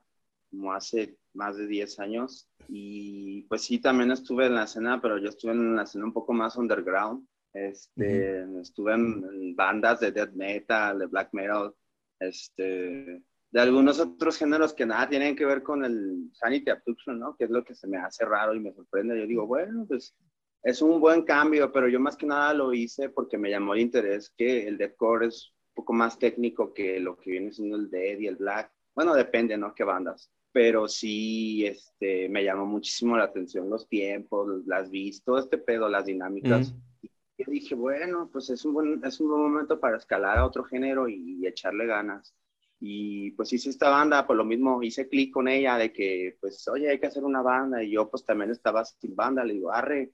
como 0.50 0.72
hace 0.72 1.18
más 1.34 1.56
de 1.56 1.66
10 1.66 1.98
años, 2.00 2.48
y 2.68 3.42
pues 3.42 3.62
sí, 3.62 3.78
también 3.78 4.10
estuve 4.10 4.46
en 4.46 4.54
la 4.54 4.64
escena, 4.64 5.00
pero 5.00 5.18
yo 5.18 5.28
estuve 5.28 5.52
en 5.52 5.76
la 5.76 5.82
escena 5.82 6.04
un 6.04 6.12
poco 6.12 6.32
más 6.32 6.56
underground. 6.56 7.26
Este, 7.52 8.44
Estuve 8.60 8.94
en, 8.94 9.24
en 9.32 9.56
bandas 9.56 9.98
de 10.00 10.12
death 10.12 10.32
metal, 10.34 11.00
de 11.00 11.06
black 11.06 11.30
metal, 11.32 11.74
este, 12.20 13.22
de 13.50 13.60
algunos 13.60 13.98
otros 13.98 14.38
géneros 14.38 14.72
que 14.72 14.86
nada 14.86 15.08
tienen 15.08 15.34
que 15.34 15.44
ver 15.44 15.62
con 15.62 15.84
el 15.84 16.30
Sanity 16.32 16.70
Abduction, 16.70 17.18
¿no? 17.18 17.36
Que 17.36 17.44
es 17.44 17.50
lo 17.50 17.64
que 17.64 17.74
se 17.74 17.88
me 17.88 17.98
hace 17.98 18.24
raro 18.24 18.54
y 18.54 18.60
me 18.60 18.72
sorprende. 18.72 19.18
Yo 19.18 19.26
digo, 19.26 19.46
bueno, 19.46 19.84
pues 19.88 20.14
es 20.62 20.82
un 20.82 21.00
buen 21.00 21.22
cambio, 21.22 21.72
pero 21.72 21.88
yo 21.88 21.98
más 21.98 22.16
que 22.16 22.26
nada 22.26 22.54
lo 22.54 22.72
hice 22.72 23.08
porque 23.08 23.38
me 23.38 23.50
llamó 23.50 23.74
el 23.74 23.80
interés 23.80 24.30
que 24.36 24.68
el 24.68 24.78
deathcore 24.78 25.26
es 25.26 25.52
un 25.70 25.74
poco 25.74 25.92
más 25.92 26.18
técnico 26.18 26.72
que 26.72 27.00
lo 27.00 27.16
que 27.18 27.32
viene 27.32 27.52
siendo 27.52 27.76
el 27.76 27.90
dead 27.90 28.18
y 28.18 28.28
el 28.28 28.36
black. 28.36 28.70
Bueno, 28.94 29.14
depende, 29.14 29.56
¿no? 29.56 29.74
Qué 29.74 29.82
bandas. 29.82 30.30
Pero 30.52 30.88
sí, 30.88 31.64
este, 31.66 32.28
me 32.28 32.42
llamó 32.42 32.66
muchísimo 32.66 33.16
la 33.16 33.24
atención 33.24 33.70
los 33.70 33.88
tiempos, 33.88 34.66
las 34.66 34.90
vistas, 34.90 35.24
todo 35.24 35.38
este 35.38 35.58
pedo, 35.58 35.88
las 35.88 36.06
dinámicas. 36.06 36.72
Mm. 36.72 37.06
Yo 37.38 37.44
dije, 37.48 37.74
bueno, 37.74 38.28
pues 38.32 38.50
es 38.50 38.64
un 38.64 38.74
buen, 38.74 39.04
es 39.04 39.20
un 39.20 39.28
buen 39.28 39.42
momento 39.42 39.78
para 39.80 39.96
escalar 39.96 40.38
a 40.38 40.46
otro 40.46 40.64
género 40.64 41.08
y, 41.08 41.38
y 41.40 41.46
echarle 41.46 41.86
ganas. 41.86 42.34
Y 42.80 43.32
pues 43.32 43.52
hice 43.52 43.68
esta 43.68 43.90
banda, 43.90 44.26
por 44.26 44.36
lo 44.36 44.44
mismo 44.44 44.82
hice 44.82 45.06
clic 45.06 45.32
con 45.32 45.48
ella 45.48 45.76
de 45.76 45.92
que, 45.92 46.38
pues, 46.40 46.66
oye, 46.68 46.88
hay 46.88 46.98
que 46.98 47.06
hacer 47.06 47.24
una 47.24 47.42
banda. 47.42 47.82
Y 47.82 47.90
yo, 47.90 48.08
pues, 48.08 48.24
también 48.24 48.50
estaba 48.50 48.84
sin 48.84 49.14
banda. 49.14 49.44
Le 49.44 49.54
digo, 49.54 49.70
arre. 49.70 50.12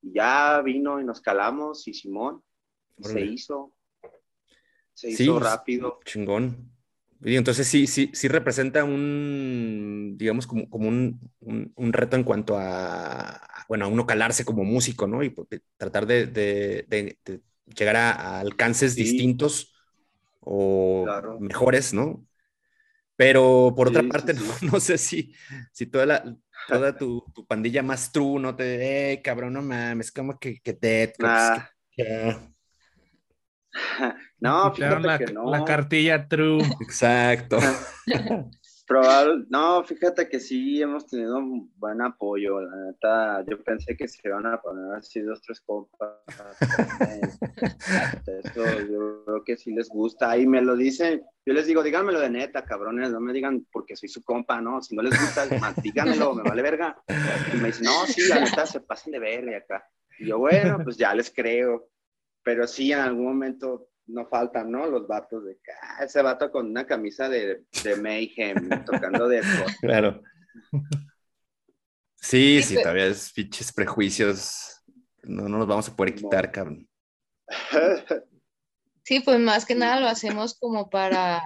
Y 0.00 0.12
ya 0.12 0.62
vino 0.62 1.00
y 1.00 1.04
nos 1.04 1.20
calamos 1.20 1.88
y 1.88 1.94
Simón, 1.94 2.42
y 2.98 3.04
se 3.04 3.20
hizo. 3.20 3.74
Se 4.92 5.10
Sí, 5.10 5.24
hizo 5.24 5.38
pues, 5.38 5.44
rápido. 5.44 6.00
Chingón. 6.04 6.73
Y 7.24 7.36
entonces 7.36 7.66
sí, 7.68 7.86
sí, 7.86 8.10
sí 8.14 8.28
representa 8.28 8.84
un, 8.84 10.14
digamos, 10.18 10.46
como, 10.46 10.68
como 10.68 10.88
un, 10.88 11.20
un- 11.40 11.72
un 11.76 11.92
reto 11.92 12.16
en 12.16 12.24
cuanto 12.24 12.56
a, 12.58 13.40
bueno, 13.68 13.86
a 13.86 13.88
uno 13.88 14.06
calarse 14.06 14.44
como 14.44 14.64
músico, 14.64 15.06
¿no? 15.06 15.22
Y 15.24 15.34
tratar 15.78 16.06
de, 16.06 16.26
de- 16.26 16.84
de- 16.88 17.18
de 17.24 17.42
llegar 17.76 17.96
a, 17.96 18.10
a 18.12 18.40
alcances 18.40 18.96
Sí. 18.96 18.98
distintos 18.98 19.74
o 20.40 21.18
Claro. 21.20 21.34
mejores, 21.38 21.94
¿no? 21.94 22.26
Pero 23.16 23.74
por 23.76 23.88
otra 23.88 24.02
Sí, 24.02 24.08
parte, 24.08 24.34
sí. 24.34 24.60
No, 24.62 24.72
no 24.72 24.80
sé 24.80 24.98
si, 24.98 25.34
si 25.72 25.86
toda, 25.86 26.06
la, 26.06 26.36
toda 26.66 26.96
tu, 26.98 27.24
tu 27.34 27.46
pandilla 27.46 27.82
más 27.82 28.12
true 28.12 28.40
no 28.40 28.56
te, 28.56 29.12
eh, 29.14 29.22
cabrón, 29.22 29.54
no 29.54 29.62
mames, 29.62 30.12
como 30.12 30.38
que, 30.38 30.60
que 30.60 30.72
dead, 30.74 31.14
pues, 31.20 31.50
Nah. 31.50 31.50
que- 31.50 31.70
que- 31.92 32.53
No, 34.40 34.74
fíjate 34.74 35.06
la, 35.06 35.18
que 35.18 35.32
no. 35.32 35.50
la 35.50 35.64
cartilla 35.64 36.28
true. 36.28 36.62
exacto. 36.80 37.58
Probable, 38.86 39.46
no, 39.48 39.82
fíjate 39.82 40.28
que 40.28 40.38
sí 40.38 40.82
hemos 40.82 41.06
tenido 41.06 41.38
un 41.38 41.72
buen 41.78 42.02
apoyo, 42.02 42.60
la 42.60 42.76
neta, 42.76 43.42
yo 43.48 43.62
pensé 43.64 43.96
que 43.96 44.06
se 44.06 44.20
iban 44.28 44.44
a 44.44 44.60
poner 44.60 44.98
así 44.98 45.22
dos, 45.22 45.40
tres 45.40 45.62
compas, 45.62 46.10
eso 48.26 48.80
yo 48.82 49.24
creo 49.24 49.42
que 49.42 49.56
sí 49.56 49.72
les 49.72 49.88
gusta, 49.88 50.36
y 50.36 50.46
me 50.46 50.60
lo 50.60 50.76
dicen, 50.76 51.22
yo 51.46 51.54
les 51.54 51.66
digo, 51.66 51.82
díganmelo 51.82 52.20
de 52.20 52.28
neta, 52.28 52.66
cabrones, 52.66 53.10
no 53.10 53.20
me 53.20 53.32
digan 53.32 53.66
porque 53.72 53.96
soy 53.96 54.10
su 54.10 54.22
compa, 54.22 54.60
no, 54.60 54.82
si 54.82 54.94
no 54.94 55.00
les 55.00 55.18
gusta, 55.18 55.46
más, 55.58 55.82
díganmelo, 55.82 56.34
me 56.34 56.42
vale 56.42 56.60
verga, 56.60 56.94
y 57.54 57.56
me 57.56 57.68
dicen, 57.68 57.84
no, 57.84 58.04
sí, 58.04 58.28
la 58.28 58.40
neta, 58.40 58.66
se 58.66 58.80
pasan 58.80 59.12
de 59.12 59.18
verga 59.18 59.56
acá, 59.56 59.88
y 60.18 60.26
yo, 60.26 60.38
bueno, 60.38 60.78
pues 60.84 60.98
ya 60.98 61.14
les 61.14 61.32
creo, 61.32 61.88
pero 62.44 62.66
sí, 62.66 62.92
en 62.92 63.00
algún 63.00 63.24
momento 63.24 63.88
no 64.06 64.26
faltan, 64.26 64.70
¿no? 64.70 64.86
Los 64.86 65.08
vatos 65.08 65.44
de, 65.44 65.58
ah, 65.82 66.04
ese 66.04 66.22
vato 66.22 66.50
con 66.50 66.66
una 66.66 66.86
camisa 66.86 67.28
de, 67.28 67.64
de 67.82 67.96
Mayhem, 67.96 68.68
tocando 68.86 69.28
de... 69.28 69.42
Claro. 69.80 70.22
Sí, 72.16 72.62
Sí, 72.62 72.74
todavía 72.76 73.06
es 73.06 73.32
pinches 73.32 73.72
prejuicios. 73.72 74.82
No, 75.22 75.48
no 75.48 75.58
los 75.58 75.66
vamos 75.66 75.88
a 75.88 75.96
poder 75.96 76.14
quitar, 76.14 76.52
cabrón. 76.52 76.88
Sí, 79.06 79.20
pues 79.20 79.38
más 79.38 79.66
que 79.66 79.74
nada 79.74 80.00
lo 80.00 80.06
hacemos 80.06 80.58
como 80.58 80.88
para, 80.88 81.42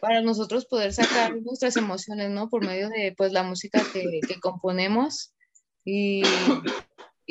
para 0.00 0.22
nosotros 0.22 0.64
poder 0.64 0.90
sacar 0.94 1.36
nuestras 1.36 1.76
emociones, 1.76 2.30
¿no? 2.30 2.48
Por 2.48 2.64
medio 2.64 2.88
de 2.88 3.12
pues 3.14 3.30
la 3.30 3.42
música 3.42 3.82
que, 3.92 4.20
que 4.26 4.40
componemos. 4.40 5.34
Y, 5.84 6.22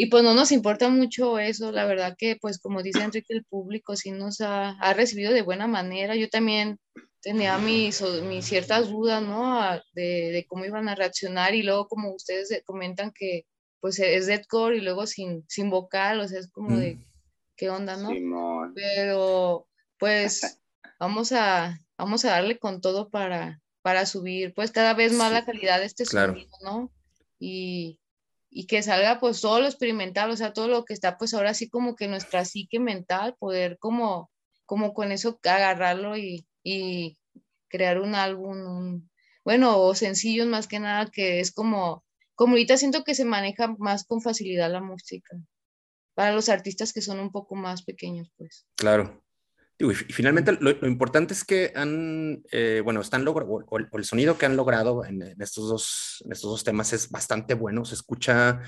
y 0.02 0.08
pues 0.08 0.24
no 0.24 0.34
nos 0.34 0.52
importa 0.52 0.90
mucho 0.90 1.38
eso, 1.38 1.72
la 1.72 1.86
verdad 1.86 2.16
que 2.18 2.36
pues 2.36 2.58
como 2.58 2.82
dice 2.82 3.04
Enrique, 3.04 3.36
el 3.36 3.46
público 3.46 3.96
sí 3.96 4.10
nos 4.10 4.42
ha, 4.42 4.72
ha 4.80 4.94
recibido 4.96 5.32
de 5.32 5.44
buena 5.44 5.68
manera. 5.68 6.16
Yo 6.16 6.28
también 6.28 6.80
tenía 7.22 7.60
mis, 7.60 8.02
mis 8.24 8.46
ciertas 8.46 8.90
dudas, 8.90 9.22
¿no? 9.22 9.62
De, 9.94 10.32
de, 10.32 10.44
cómo 10.48 10.66
iban 10.66 10.90
a 10.90 10.96
reaccionar 10.96 11.54
y 11.54 11.62
luego 11.62 11.88
como 11.88 12.16
ustedes 12.16 12.64
comentan 12.66 13.12
que 13.14 13.46
pues 13.80 14.00
es 14.00 14.26
deadcore 14.26 14.78
y 14.78 14.82
luego 14.82 15.06
sin, 15.06 15.46
sin 15.48 15.70
vocal, 15.70 16.20
o 16.22 16.28
sea, 16.28 16.40
es 16.40 16.50
como 16.50 16.78
de, 16.78 16.96
mm. 16.96 17.06
¿qué 17.56 17.70
onda, 17.70 17.96
no? 17.96 18.10
Pero 18.74 19.68
pues 20.00 20.60
vamos 21.00 21.32
a, 21.32 21.80
vamos 21.96 22.26
a 22.26 22.32
darle 22.32 22.58
con 22.58 22.82
todo 22.82 23.12
para, 23.12 23.62
para 23.84 24.08
subir 24.08 24.56
pues 24.56 24.72
cada 24.72 24.96
vez 24.96 25.14
más 25.14 25.32
la 25.32 25.46
calidad 25.46 25.78
de 25.78 25.86
este 25.86 26.06
sonido, 26.06 26.50
¿no? 26.64 26.92
Y, 27.38 28.00
y 28.54 28.68
que 28.68 28.84
salga 28.84 29.20
pues 29.20 29.40
todo 29.40 29.62
lo 29.62 29.66
experimental, 29.66 30.30
o 30.30 30.36
sea, 30.36 30.52
todo 30.52 30.68
lo 30.68 30.84
que 30.84 30.94
está 30.94 31.18
pues 31.18 31.34
ahora 31.34 31.54
sí 31.54 31.70
como 31.70 31.96
que 31.96 32.10
nuestra 32.10 32.44
psique 32.44 32.80
mental, 32.80 33.36
poder 33.40 33.78
como, 33.80 34.30
como 34.66 34.94
con 34.94 35.14
eso 35.14 35.40
agarrarlo 35.44 36.18
y, 36.18 36.46
y 36.62 37.18
crear 37.70 38.02
un 38.02 38.14
álbum, 38.14 39.08
bueno, 39.46 39.80
o 39.80 39.96
sencillos 39.96 40.48
más 40.48 40.68
que 40.68 40.80
nada, 40.80 41.10
que 41.10 41.40
es 41.40 41.54
como, 41.54 42.04
como 42.36 42.54
ahorita 42.54 42.76
siento 42.76 43.06
que 43.06 43.16
se 43.16 43.24
maneja 43.24 43.74
más 43.80 44.04
con 44.04 44.22
facilidad 44.22 44.70
la 44.70 44.82
música, 44.82 45.38
para 46.14 46.34
los 46.34 46.50
artistas 46.50 46.92
que 46.92 47.02
son 47.02 47.22
un 47.22 47.32
poco 47.32 47.56
más 47.56 47.84
pequeños, 47.84 48.30
pues. 48.38 48.68
Claro. 48.76 49.24
Y 49.82 49.94
finalmente 49.94 50.58
lo, 50.60 50.88
importante 50.88 51.34
es 51.34 51.44
que 51.44 51.72
han, 51.76 52.44
eh, 52.52 52.82
bueno, 52.84 53.02
están 53.02 53.26
logrando, 53.26 53.66
o, 53.68 53.78
el 53.98 54.06
sonido 54.06 54.38
que 54.38 54.46
han 54.46 54.56
logrado 54.56 55.04
en, 55.06 55.22
estos 55.42 55.70
dos, 55.70 56.24
en 56.26 56.32
estos 56.32 56.52
dos 56.52 56.64
temas 56.64 56.94
es 56.94 57.10
bastante 57.10 57.56
bueno, 57.56 57.84
se 57.86 57.96
escucha 57.96 58.62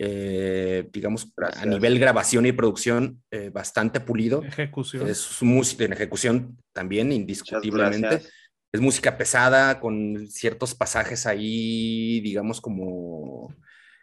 eh, 0.00 0.88
digamos, 0.92 1.32
a 1.56 1.66
nivel 1.66 1.98
grabación 1.98 2.46
y 2.46 2.52
producción, 2.52 3.22
eh, 3.32 3.50
bastante 3.50 3.98
pulido. 3.98 4.44
Ejecución. 4.44 5.08
Es 5.08 5.42
música 5.42 5.84
en 5.84 5.92
ejecución 5.92 6.58
también, 6.72 7.10
indiscutiblemente. 7.10 8.22
Es 8.70 8.80
música 8.80 9.16
pesada, 9.16 9.80
con 9.80 10.28
ciertos 10.28 10.74
pasajes 10.74 11.26
ahí, 11.26 12.20
digamos, 12.20 12.60
como 12.60 13.52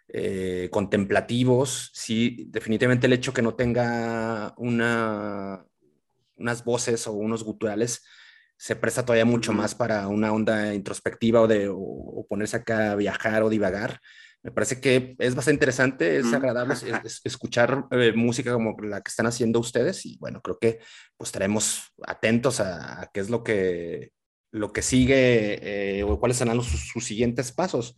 eh, 0.10 0.68
contemplativos. 0.72 1.92
Sí, 1.94 2.48
definitivamente 2.50 3.08
el 3.08 3.14
hecho 3.14 3.34
que 3.34 3.44
no 3.44 3.56
tenga 3.56 4.54
una, 4.58 5.64
unas 6.36 6.64
voces 6.64 7.08
o 7.08 7.14
unos 7.14 7.44
guturales 7.44 8.04
se 8.58 8.76
presta 8.76 9.04
todavía 9.04 9.26
mucho 9.26 9.52
más 9.54 9.76
para 9.76 10.08
una 10.08 10.32
onda 10.32 10.74
introspectiva 10.74 11.42
o 11.42 11.48
de 11.48 11.68
o 11.70 12.26
ponerse 12.30 12.58
acá 12.58 12.92
a 12.92 12.96
viajar 12.96 13.44
o 13.44 13.50
divagar. 13.50 14.00
Me 14.46 14.52
parece 14.52 14.80
que 14.80 15.16
es 15.18 15.34
bastante 15.34 15.56
interesante, 15.56 16.18
es 16.18 16.32
agradable 16.32 16.76
escuchar 17.24 17.86
eh, 17.90 18.14
música 18.16 18.54
como 18.54 18.76
la 18.84 19.02
que 19.02 19.10
están 19.10 19.26
haciendo 19.26 19.60
ustedes 19.60 20.06
y 20.06 20.18
bueno, 20.20 20.40
creo 20.40 20.60
que 20.60 20.78
pues 21.18 21.30
estaremos 21.30 21.92
atentos 22.06 22.60
a, 22.60 23.10
qué 23.12 23.22
es 23.22 23.32
lo 23.32 23.44
que, 23.44 24.12
lo 24.52 24.72
que 24.72 24.84
sigue 24.84 25.98
eh, 25.98 26.04
o 26.04 26.20
cuáles 26.20 26.38
serán 26.38 26.62
sus, 26.62 27.04
siguientes 27.04 27.52
pasos. 27.54 27.98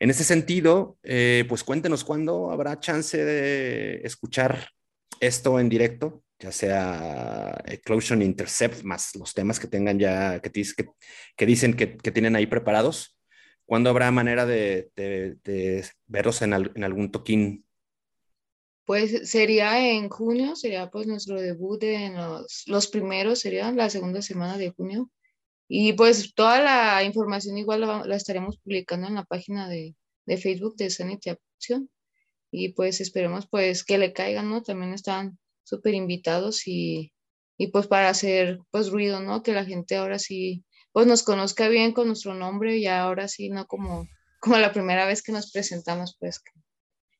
En 0.00 0.08
ese 0.08 0.24
sentido, 0.24 0.96
eh, 1.02 1.44
pues 1.46 1.62
cuéntenos 1.62 2.04
cuándo 2.04 2.50
habrá 2.50 2.80
chance 2.80 3.22
de 3.22 4.00
escuchar 4.02 4.70
esto 5.20 5.60
en 5.60 5.68
directo, 5.68 6.24
ya 6.42 6.50
sea 6.50 7.62
Eclosion 7.66 8.20
Intercept, 8.20 8.82
más 8.82 9.14
los 9.14 9.32
temas 9.32 9.60
que 9.60 9.68
tengan 9.68 9.98
ya, 10.00 10.40
que, 10.40 10.50
que, 10.50 10.88
que 11.36 11.46
dicen 11.46 11.74
que, 11.74 11.96
que 11.96 12.10
tienen 12.10 12.34
ahí 12.34 12.46
preparados. 12.46 13.16
¿Cuándo 13.64 13.90
habrá 13.90 14.10
manera 14.10 14.44
de, 14.44 14.90
verlos 16.06 16.42
en, 16.42 16.52
algún 16.52 17.12
toquín? 17.12 17.64
Pues 18.84 19.30
sería 19.30 19.88
en 19.88 20.08
junio, 20.08 20.56
sería 20.56 20.90
pues 20.90 21.06
nuestro 21.06 21.40
debut 21.40 21.80
en 21.84 22.16
los, 22.16 22.64
los 22.66 22.88
primeros, 22.88 23.38
sería 23.38 23.70
la 23.70 23.88
segunda 23.88 24.20
semana 24.20 24.58
de 24.58 24.70
junio. 24.70 25.10
Y 25.68 25.92
pues 25.92 26.34
toda 26.34 26.60
la 26.60 27.04
información 27.04 27.56
igual 27.56 27.82
la, 27.82 28.16
estaremos 28.16 28.58
publicando 28.58 29.06
en 29.06 29.14
la 29.14 29.24
página 29.24 29.68
de, 29.68 29.94
de 30.26 30.36
Facebook 30.36 30.74
de 30.74 30.90
Sanity 30.90 31.30
Action. 31.30 31.88
Y 32.50 32.70
pues 32.70 33.00
esperemos 33.00 33.46
pues 33.48 33.84
que 33.84 33.96
le 33.96 34.12
caigan, 34.12 34.50
¿no? 34.50 34.62
También 34.62 34.92
están 34.92 35.38
súper 35.64 35.94
invitados 35.94 36.66
y, 36.66 37.12
y 37.56 37.68
pues 37.68 37.86
para 37.86 38.08
hacer 38.08 38.58
pues 38.70 38.90
ruido, 38.90 39.20
¿no? 39.20 39.42
Que 39.42 39.52
la 39.52 39.64
gente 39.64 39.96
ahora 39.96 40.18
sí 40.18 40.64
pues 40.92 41.06
nos 41.06 41.22
conozca 41.22 41.68
bien 41.68 41.92
con 41.92 42.06
nuestro 42.06 42.34
nombre 42.34 42.76
y 42.76 42.86
ahora 42.86 43.26
sí, 43.26 43.48
no 43.48 43.66
como, 43.66 44.06
como 44.40 44.58
la 44.58 44.72
primera 44.72 45.06
vez 45.06 45.22
que 45.22 45.32
nos 45.32 45.50
presentamos, 45.50 46.16
pues 46.20 46.40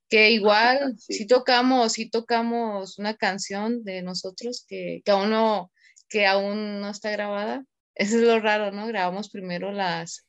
que, 0.09 0.31
igual 0.31 0.95
sí. 0.99 1.27
tocamos, 1.27 1.93
sí 1.93 2.11
tocamos 2.11 2.99
una 2.99 3.17
canción 3.17 3.83
de 3.83 4.03
nosotros 4.03 4.65
que, 4.69 5.01
que, 5.05 5.11
aún 5.11 5.31
no, 5.31 5.73
que 6.09 6.27
aún 6.27 6.81
no 6.81 6.91
está 6.91 7.11
grabada. 7.11 7.65
Eso 7.95 8.17
es 8.17 8.23
lo 8.23 8.41
raro, 8.41 8.73
¿no? 8.73 8.87
Grabamos 8.87 9.31
primero 9.31 9.73
las, 9.73 10.27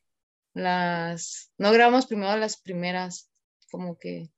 las, 0.54 1.52
no 1.58 1.72
grabamos 1.72 2.06
primero 2.06 2.36
las 2.36 2.60
primeras, 2.60 3.30
como 3.70 3.98
que 3.98 4.30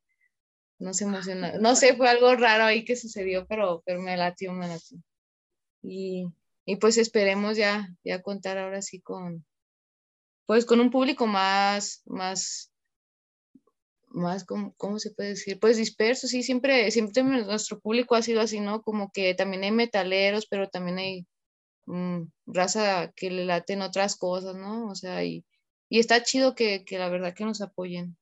no 0.78 0.94
se 0.94 1.04
emociona. 1.04 1.52
No 1.58 1.74
sé, 1.76 1.96
fue 1.96 2.08
algo 2.08 2.34
raro 2.36 2.64
ahí 2.64 2.84
que 2.84 2.96
sucedió, 2.96 3.46
pero, 3.46 3.82
pero 3.86 4.00
me 4.00 4.16
latió, 4.16 4.52
me 4.52 4.68
latió. 4.68 4.98
Y, 5.82 6.26
y 6.64 6.76
pues 6.76 6.98
esperemos 6.98 7.56
ya, 7.56 7.88
ya 8.04 8.22
contar 8.22 8.58
ahora 8.58 8.82
sí 8.82 9.00
con, 9.00 9.44
pues 10.46 10.66
con 10.66 10.80
un 10.80 10.90
público 10.90 11.26
más, 11.26 12.02
más, 12.06 12.72
más, 14.08 14.44
¿cómo, 14.44 14.74
cómo 14.76 14.98
se 14.98 15.10
puede 15.12 15.30
decir? 15.30 15.58
Pues 15.60 15.76
disperso, 15.76 16.26
sí, 16.26 16.42
siempre, 16.42 16.90
siempre 16.90 17.22
nuestro 17.22 17.80
público 17.80 18.14
ha 18.14 18.22
sido 18.22 18.40
así, 18.40 18.60
¿no? 18.60 18.82
Como 18.82 19.10
que 19.12 19.34
también 19.34 19.64
hay 19.64 19.72
metaleros, 19.72 20.46
pero 20.46 20.68
también 20.68 20.98
hay 20.98 21.26
mm, 21.86 22.22
raza 22.46 23.12
que 23.16 23.30
le 23.30 23.44
laten 23.44 23.82
otras 23.82 24.16
cosas, 24.16 24.56
¿no? 24.56 24.88
O 24.88 24.94
sea, 24.94 25.24
y, 25.24 25.44
y 25.88 26.00
está 26.00 26.22
chido 26.22 26.54
que, 26.54 26.84
que 26.84 26.98
la 26.98 27.08
verdad 27.08 27.34
que 27.34 27.44
nos 27.44 27.60
apoyen, 27.60 28.16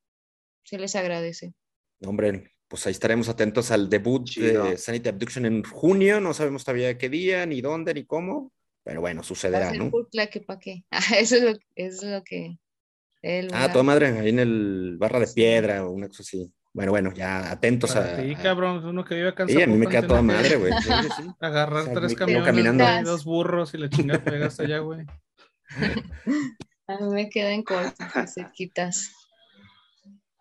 se 0.64 0.78
les 0.78 0.96
agradece. 0.96 1.54
Hombre, 2.02 2.54
pues 2.68 2.86
ahí 2.86 2.92
estaremos 2.92 3.28
atentos 3.28 3.70
al 3.70 3.88
debut 3.88 4.28
de 4.34 4.76
Sanity 4.76 5.08
Abduction 5.08 5.46
en 5.46 5.62
junio. 5.62 6.20
No 6.20 6.34
sabemos 6.34 6.64
todavía 6.64 6.98
qué 6.98 7.08
día, 7.08 7.46
ni 7.46 7.60
dónde, 7.60 7.94
ni 7.94 8.04
cómo, 8.04 8.52
pero 8.82 9.00
bueno, 9.00 9.22
sucederá, 9.22 9.72
¿no? 9.72 9.90
qué 10.30 10.40
para 10.40 10.58
qué. 10.60 10.84
eso, 11.18 11.36
es 11.36 11.42
lo, 11.42 11.52
es 11.74 12.02
lo 12.02 12.22
que. 12.22 12.58
ah, 13.52 13.70
toda 13.70 13.84
madre, 13.84 14.08
ahí 14.18 14.28
en 14.28 14.38
el 14.38 14.96
barra 14.98 15.20
de 15.20 15.28
piedra 15.28 15.86
o 15.86 15.90
una 15.90 16.08
cosa 16.08 16.22
así. 16.22 16.52
Bueno, 16.72 16.90
bueno, 16.90 17.12
ya 17.14 17.52
atentos 17.52 17.94
a. 17.94 18.20
Sí, 18.20 18.34
cabrón, 18.34 18.84
uno 18.84 19.04
que 19.04 19.14
vive 19.14 19.28
acá 19.28 19.46
Sí, 19.46 19.62
a 19.62 19.66
mí 19.68 19.76
me 19.76 19.86
queda 19.86 20.08
toda 20.08 20.22
madre, 20.22 20.56
güey. 20.56 20.72
Agarrar 21.40 21.92
tres 21.94 22.14
camiones, 22.16 23.04
dos 23.04 23.24
burros 23.24 23.72
y 23.74 23.78
le 23.78 23.88
chingas 23.88 24.18
pegas 24.18 24.58
allá, 24.58 24.80
güey. 24.80 25.06
a 26.88 26.98
mí 27.00 27.14
me 27.14 27.30
queda 27.30 27.52
en 27.52 27.62
corto, 27.62 27.94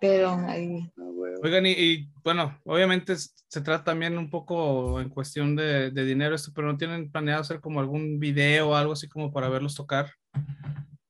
quitas 0.04 0.18
pero 0.18 0.30
ahí. 0.48 0.92
Ah, 0.98 1.14
Oigan, 1.44 1.66
y, 1.66 2.10
bueno, 2.24 2.60
obviamente 2.64 3.16
se 3.18 3.62
trata 3.62 3.84
también 3.84 4.18
un 4.18 4.30
poco 4.30 5.02
en 5.02 5.10
cuestión 5.10 5.56
de, 5.56 5.92
de, 5.92 6.06
dinero 6.06 6.36
esto, 6.36 6.52
pero 6.56 6.72
¿no 6.72 6.78
tienen 6.78 7.12
planeado 7.12 7.42
hacer 7.42 7.60
como 7.60 7.80
algún 7.80 8.20
video 8.20 8.70
o 8.70 8.76
algo 8.76 8.94
así 8.94 9.10
como 9.10 9.32
para 9.34 9.50
verlos 9.50 9.76
tocar? 9.76 10.12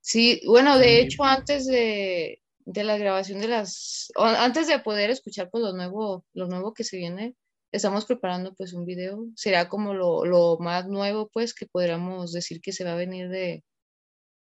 Sí, 0.01 0.41
bueno, 0.47 0.77
de 0.77 1.01
hecho, 1.01 1.23
antes 1.23 1.65
de, 1.65 2.41
de 2.65 2.83
la 2.83 2.97
grabación 2.97 3.39
de 3.39 3.47
las, 3.47 4.11
antes 4.15 4.67
de 4.67 4.79
poder 4.79 5.09
escuchar 5.09 5.49
pues 5.51 5.63
lo 5.63 5.73
nuevo, 5.73 6.25
lo 6.33 6.47
nuevo 6.47 6.73
que 6.73 6.83
se 6.83 6.97
viene, 6.97 7.35
estamos 7.71 8.05
preparando 8.05 8.53
pues 8.55 8.73
un 8.73 8.85
video, 8.85 9.25
será 9.35 9.69
como 9.69 9.93
lo, 9.93 10.25
lo 10.25 10.57
más 10.59 10.87
nuevo 10.87 11.29
pues 11.31 11.53
que 11.53 11.67
podríamos 11.67 12.31
decir 12.31 12.61
que 12.61 12.71
se 12.71 12.83
va 12.83 12.93
a 12.93 12.97
venir 12.97 13.29
de, 13.29 13.63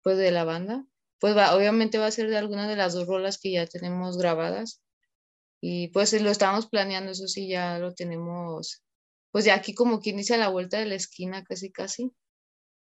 pues 0.02 0.18
de 0.18 0.30
la 0.30 0.44
banda 0.44 0.84
pues 1.20 1.36
va, 1.36 1.54
obviamente 1.54 1.98
va 1.98 2.06
a 2.06 2.10
ser 2.10 2.28
de 2.30 2.38
alguna 2.38 2.68
de 2.68 2.76
las 2.76 2.94
dos 2.94 3.06
rolas 3.06 3.38
que 3.38 3.52
ya 3.52 3.66
tenemos 3.66 4.18
grabadas. 4.18 4.82
Y 5.62 5.88
pues 5.88 6.12
lo 6.20 6.30
estamos 6.30 6.68
planeando, 6.68 7.12
eso 7.12 7.28
sí, 7.28 7.48
ya 7.48 7.78
lo 7.78 7.94
tenemos, 7.94 8.82
pues 9.32 9.44
ya 9.44 9.54
aquí 9.54 9.74
como 9.74 10.00
quien 10.00 10.16
dice 10.16 10.34
a 10.34 10.38
la 10.38 10.48
vuelta 10.48 10.78
de 10.78 10.86
la 10.86 10.94
esquina, 10.96 11.44
casi, 11.44 11.70
casi. 11.72 12.12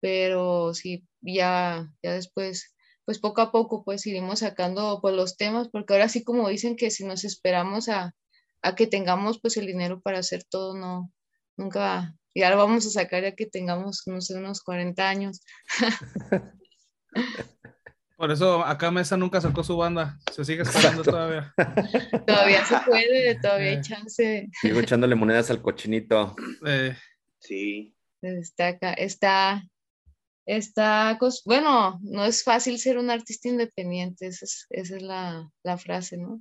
Pero 0.01 0.75
sí, 0.75 1.07
ya, 1.21 1.93
ya 2.03 2.15
después, 2.15 2.75
pues 3.05 3.19
poco 3.21 3.43
a 3.43 3.53
poco, 3.53 3.85
pues 3.85 4.07
iremos 4.07 4.41
sacando 4.41 5.01
pues 5.03 5.15
los 5.15 5.37
temas, 5.37 5.69
porque 5.69 5.95
ahora 5.95 6.09
sí 6.09 6.25
como 6.25 6.49
dicen 6.49 6.77
que 6.77 6.91
si 6.91 7.05
nos 7.05 7.25
esperamos 7.25 7.89
a, 7.89 8.15
a 8.63 8.75
que 8.77 8.87
tengamos 8.87 9.41
pues 9.41 9.57
el 9.59 9.67
dinero 9.67 10.01
para 10.03 10.21
hacer 10.21 10.45
todo, 10.45 10.77
no, 10.77 11.13
nunca, 11.57 12.17
ya 12.35 12.51
lo 12.51 12.57
vamos 12.59 12.87
a 12.87 12.91
sacar 12.91 13.23
ya 13.25 13.35
que 13.37 13.47
tengamos, 13.47 14.03
no 14.07 14.21
sé, 14.21 14.37
unos 14.37 14.63
40 14.63 15.09
años. 15.09 15.41
Por 18.23 18.31
eso 18.31 18.65
acá 18.65 18.93
Mesa 18.93 19.17
nunca 19.17 19.41
sacó 19.41 19.65
su 19.65 19.77
banda. 19.77 20.17
Se 20.31 20.45
sigue 20.45 20.63
esperando 20.63 21.03
todavía. 21.03 21.53
todavía 22.25 22.65
se 22.65 22.77
puede, 22.87 23.35
todavía 23.41 23.71
hay 23.71 23.77
eh. 23.79 23.81
chance. 23.81 24.49
Sigo 24.61 24.79
echándole 24.79 25.17
monedas 25.17 25.51
al 25.51 25.61
cochinito. 25.61 26.37
Eh. 26.65 26.95
Sí. 27.41 27.97
Está 28.21 28.69
acá, 28.69 28.93
está, 28.93 29.65
está, 30.47 31.19
bueno, 31.45 31.99
no 32.05 32.25
es 32.25 32.45
fácil 32.45 32.79
ser 32.79 32.97
un 32.97 33.11
artista 33.11 33.49
independiente, 33.49 34.29
esa 34.29 34.45
es, 34.45 34.67
esa 34.71 34.97
es 34.99 35.03
la, 35.03 35.51
la, 35.65 35.77
frase, 35.77 36.17
¿no? 36.17 36.41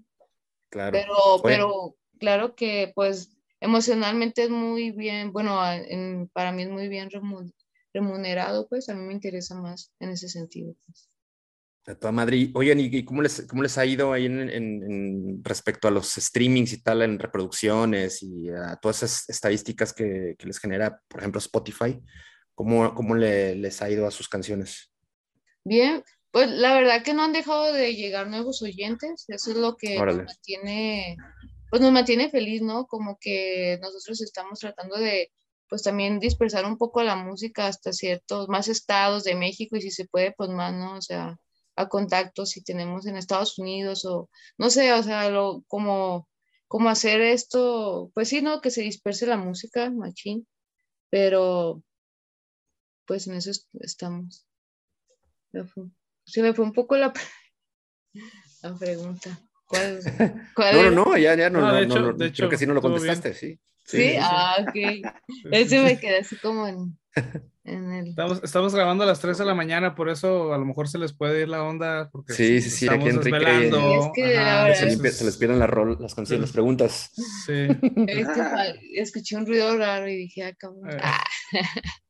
Claro. 0.69 0.91
Pero, 0.91 1.15
pero 1.43 1.95
claro 2.19 2.53
que 2.53 2.91
pues 2.93 3.35
emocionalmente 3.59 4.43
es 4.43 4.51
muy 4.51 4.91
bien, 4.91 5.33
bueno, 5.33 5.59
en- 5.73 6.29
para 6.31 6.51
mí 6.51 6.61
es 6.61 6.69
muy 6.69 6.89
bien 6.89 7.09
remu- 7.09 7.51
remunerado, 7.91 8.67
pues 8.67 8.87
a 8.89 8.93
mí 8.93 9.03
me 9.03 9.13
interesa 9.13 9.55
más 9.55 9.91
en 9.99 10.11
ese 10.11 10.29
sentido. 10.29 10.75
pues. 10.85 11.07
A 11.87 11.95
toda 11.95 12.11
madre. 12.11 12.37
Y, 12.37 12.51
Oigan, 12.53 12.79
¿y 12.79 13.03
cómo 13.03 13.21
les, 13.21 13.45
cómo 13.47 13.63
les 13.63 13.77
ha 13.77 13.85
ido 13.85 14.13
ahí 14.13 14.25
en, 14.27 14.39
en- 14.49 14.83
en 14.83 15.43
respecto 15.43 15.87
a 15.87 15.91
los 15.91 16.13
streamings 16.13 16.73
y 16.73 16.81
tal, 16.83 17.01
en 17.01 17.17
reproducciones 17.17 18.21
y 18.21 18.49
a 18.49 18.75
todas 18.75 18.97
esas 19.03 19.29
estadísticas 19.29 19.91
que, 19.93 20.35
que 20.37 20.45
les 20.45 20.59
genera, 20.59 21.01
por 21.07 21.19
ejemplo, 21.21 21.39
Spotify? 21.39 21.99
¿Cómo, 22.53 22.93
cómo 22.93 23.15
le- 23.15 23.55
les 23.55 23.81
ha 23.81 23.89
ido 23.89 24.05
a 24.05 24.11
sus 24.11 24.29
canciones? 24.29 24.91
Bien, 25.63 26.03
pues 26.31 26.49
la 26.51 26.73
verdad 26.75 27.03
que 27.03 27.13
no 27.13 27.23
han 27.23 27.33
dejado 27.33 27.73
de 27.73 27.95
llegar 27.95 28.27
nuevos 28.27 28.61
oyentes, 28.61 29.25
eso 29.27 29.51
es 29.51 29.57
lo 29.57 29.75
que 29.75 29.95
nos 29.95 30.01
Órale. 30.03 30.23
mantiene, 30.25 31.17
pues 31.69 31.81
nos 31.81 31.91
mantiene 31.91 32.29
feliz, 32.29 32.61
¿no? 32.61 32.85
Como 32.85 33.17
que 33.19 33.79
nosotros 33.81 34.21
estamos 34.21 34.59
tratando 34.59 34.97
de, 34.97 35.31
pues 35.67 35.81
también 35.81 36.19
dispersar 36.19 36.65
un 36.65 36.77
poco 36.77 37.01
la 37.01 37.15
música 37.15 37.65
hasta 37.67 37.91
ciertos 37.91 38.49
más 38.49 38.67
estados 38.67 39.23
de 39.23 39.35
México 39.35 39.75
y 39.77 39.81
si 39.81 39.89
se 39.91 40.05
puede, 40.05 40.31
pues 40.31 40.49
más, 40.49 40.73
¿no? 40.73 40.97
O 40.97 41.01
sea, 41.01 41.37
a 41.75 41.87
contactos 41.89 42.49
si 42.51 42.63
tenemos 42.63 43.05
en 43.07 43.15
Estados 43.17 43.57
Unidos 43.59 44.05
o, 44.05 44.29
no 44.57 44.69
sé, 44.69 44.93
o 44.93 45.03
sea, 45.03 45.29
lo, 45.29 45.63
como, 45.67 46.27
como 46.67 46.89
hacer 46.89 47.21
esto, 47.21 48.11
pues 48.13 48.29
sí, 48.29 48.41
¿no? 48.41 48.61
Que 48.61 48.71
se 48.71 48.81
disperse 48.81 49.25
la 49.25 49.37
música, 49.37 49.89
machín, 49.91 50.47
pero 51.09 51.83
pues 53.05 53.27
en 53.27 53.35
eso 53.35 53.51
est- 53.51 53.67
estamos. 53.79 54.45
Se 56.25 56.41
me 56.41 56.53
fue 56.53 56.65
un 56.65 56.73
poco 56.73 56.95
la, 56.97 57.13
la 58.63 58.77
pregunta. 58.77 59.39
¿Cuál, 59.65 59.99
cuál 60.55 60.75
No, 60.75 60.91
no, 60.91 61.05
no, 61.05 61.17
ya, 61.17 61.35
ya, 61.35 61.49
no, 61.49 61.61
No, 61.61 61.67
no, 61.67 61.73
de 61.75 61.85
no, 61.87 61.93
hecho- 61.95 61.99
no, 62.01 62.07
de 62.13 62.13
creo 62.17 62.27
hecho, 62.29 62.49
que 62.49 62.57
sí 62.57 62.65
no 62.65 62.73
lo 62.73 62.81
bien. 62.81 62.93
contestaste, 62.93 63.33
sí. 63.33 63.59
Sí, 63.85 64.15
ah, 64.19 64.57
ok. 64.61 64.73
Sí, 65.27 65.47
Ese 65.51 65.69
sí, 65.69 65.79
me 65.79 65.95
sí. 65.95 65.99
quedé 65.99 66.17
así 66.19 66.37
como 66.39 66.67
en, 66.67 66.97
en 67.63 67.91
el... 67.93 68.07
Estamos, 68.09 68.41
estamos 68.43 68.73
grabando 68.75 69.03
a 69.03 69.07
las 69.07 69.19
3 69.19 69.37
de 69.37 69.45
la 69.45 69.53
mañana, 69.55 69.95
por 69.95 70.09
eso 70.09 70.53
a 70.53 70.57
lo 70.57 70.65
mejor 70.65 70.87
se 70.87 70.97
les 70.97 71.13
puede 71.13 71.41
ir 71.41 71.49
la 71.49 71.63
onda, 71.63 72.09
porque 72.11 72.33
Sí, 72.33 72.61
sí, 72.61 72.69
sí, 72.69 72.87
aquí 72.87 73.07
estamos 73.07 73.25
Enrique- 73.25 73.39
desvelando. 73.45 73.79
Sí, 73.79 73.97
es 74.07 74.11
que 74.15 74.33
la 74.35 74.41
ajá, 74.41 74.63
verdad- 74.65 75.11
Se, 75.11 75.25
les 75.25 75.37
pierden 75.37 75.59
las, 75.59 75.69
rol- 75.69 75.97
las 75.99 76.15
canciones, 76.15 76.41
las 76.41 76.51
preguntas. 76.51 77.11
Sí. 77.45 77.53
Es 78.07 78.27
que 78.27 78.33
fa- 78.43 78.73
escuché 78.95 79.35
un 79.37 79.45
ruido 79.45 79.77
raro 79.77 80.07
y 80.07 80.15
dije, 80.17 80.43
ah, 80.43 80.53
cabrón. 80.57 80.89
Eh. 80.89 80.97
Ah, 81.01 81.23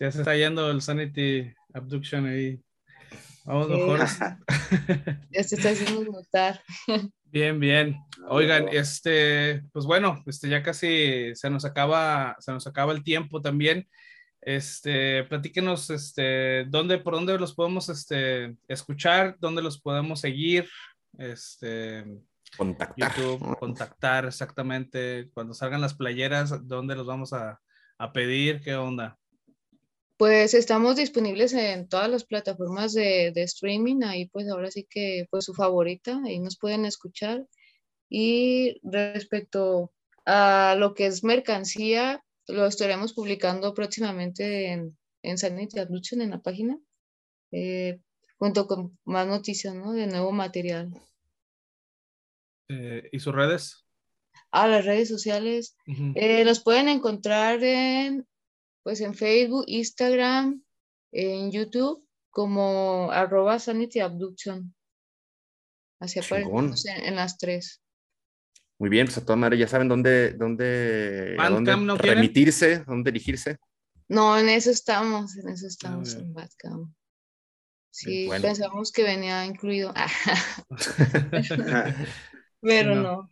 Ya 0.00 0.12
se 0.12 0.18
está 0.18 0.36
yendo 0.36 0.70
el 0.70 0.80
Sanity 0.80 1.52
Abduction 1.74 2.26
ahí. 2.26 2.60
Vamos 3.44 3.66
Sí. 3.66 3.72
mejor. 3.72 3.98
ya 5.30 5.42
se 5.42 5.56
está 5.56 5.70
haciendo 5.70 6.04
notar. 6.12 6.60
Bien, 7.30 7.60
bien. 7.60 7.96
Oigan, 8.28 8.68
este, 8.70 9.62
pues 9.72 9.84
bueno, 9.84 10.22
este 10.26 10.48
ya 10.48 10.62
casi 10.62 11.34
se 11.34 11.50
nos 11.50 11.64
acaba, 11.64 12.36
se 12.38 12.52
nos 12.52 12.66
acaba 12.66 12.92
el 12.92 13.02
tiempo 13.04 13.42
también. 13.42 13.86
Este, 14.40 15.24
platíquenos, 15.24 15.90
este, 15.90 16.64
dónde, 16.68 16.98
por 16.98 17.14
dónde 17.14 17.38
los 17.38 17.54
podemos, 17.54 17.90
este, 17.90 18.56
escuchar, 18.66 19.36
dónde 19.40 19.62
los 19.62 19.80
podemos 19.80 20.20
seguir, 20.20 20.68
este, 21.18 22.04
Contactar. 22.56 23.14
YouTube, 23.14 23.58
contactar 23.58 24.24
exactamente, 24.24 25.28
cuando 25.34 25.52
salgan 25.52 25.82
las 25.82 25.94
playeras, 25.94 26.66
dónde 26.66 26.96
los 26.96 27.06
vamos 27.06 27.34
a, 27.34 27.60
a 27.98 28.12
pedir, 28.12 28.62
qué 28.62 28.74
onda. 28.74 29.18
Pues 30.18 30.52
estamos 30.52 30.96
disponibles 30.96 31.52
en 31.52 31.88
todas 31.88 32.10
las 32.10 32.24
plataformas 32.24 32.92
de, 32.92 33.30
de 33.32 33.42
streaming, 33.44 34.02
ahí 34.02 34.26
pues 34.26 34.48
ahora 34.48 34.68
sí 34.68 34.84
que 34.90 35.26
pues 35.30 35.44
su 35.44 35.54
favorita, 35.54 36.20
ahí 36.26 36.40
nos 36.40 36.58
pueden 36.58 36.84
escuchar. 36.84 37.46
Y 38.10 38.80
respecto 38.82 39.92
a 40.26 40.74
lo 40.76 40.94
que 40.94 41.06
es 41.06 41.22
mercancía, 41.22 42.24
lo 42.48 42.66
estaremos 42.66 43.12
publicando 43.12 43.74
próximamente 43.74 44.72
en, 44.72 44.98
en 45.22 45.38
Sanity 45.38 45.78
Abduction, 45.78 46.20
en 46.20 46.30
la 46.30 46.40
página, 46.40 46.80
eh, 47.52 48.00
junto 48.38 48.66
con 48.66 48.98
más 49.04 49.26
noticias, 49.28 49.72
¿no? 49.72 49.92
De 49.92 50.08
nuevo 50.08 50.32
material. 50.32 50.90
Eh, 52.68 53.08
¿Y 53.12 53.20
sus 53.20 53.34
redes? 53.34 53.84
A 54.50 54.66
las 54.66 54.84
redes 54.84 55.08
sociales, 55.08 55.76
Ujú. 55.86 56.12
eh, 56.16 56.44
los 56.44 56.60
pueden 56.60 56.88
encontrar 56.88 57.62
en, 57.62 58.26
pues 58.88 59.02
en 59.02 59.12
Facebook, 59.12 59.64
Instagram, 59.66 60.62
en 61.12 61.52
YouTube, 61.52 62.08
como 62.30 63.10
arroba 63.12 63.58
Sanity 63.58 64.00
Abduction. 64.00 64.74
Así 66.00 66.18
aparecemos 66.20 66.86
en, 66.86 67.04
en 67.04 67.16
las 67.16 67.36
tres. 67.36 67.82
Muy 68.78 68.88
bien, 68.88 69.04
pues 69.04 69.18
a 69.18 69.26
toda 69.26 69.36
madre, 69.36 69.58
ya 69.58 69.68
saben 69.68 69.88
dónde, 69.88 70.30
dónde, 70.30 71.36
a 71.38 71.50
dónde 71.50 71.76
¿no 71.76 71.98
quieren? 71.98 72.16
remitirse, 72.16 72.78
dónde 72.86 73.12
dirigirse. 73.12 73.58
No, 74.08 74.38
en 74.38 74.48
eso 74.48 74.70
estamos, 74.70 75.36
en 75.36 75.50
eso 75.50 75.66
estamos 75.66 76.14
bien. 76.14 76.28
en 76.28 76.32
Badcam. 76.32 76.94
Sí, 77.90 78.26
bueno. 78.26 78.40
pensamos 78.40 78.90
que 78.90 79.02
venía 79.02 79.44
incluido, 79.44 79.92
pero 82.62 82.94
no. 82.94 83.02
no. 83.02 83.30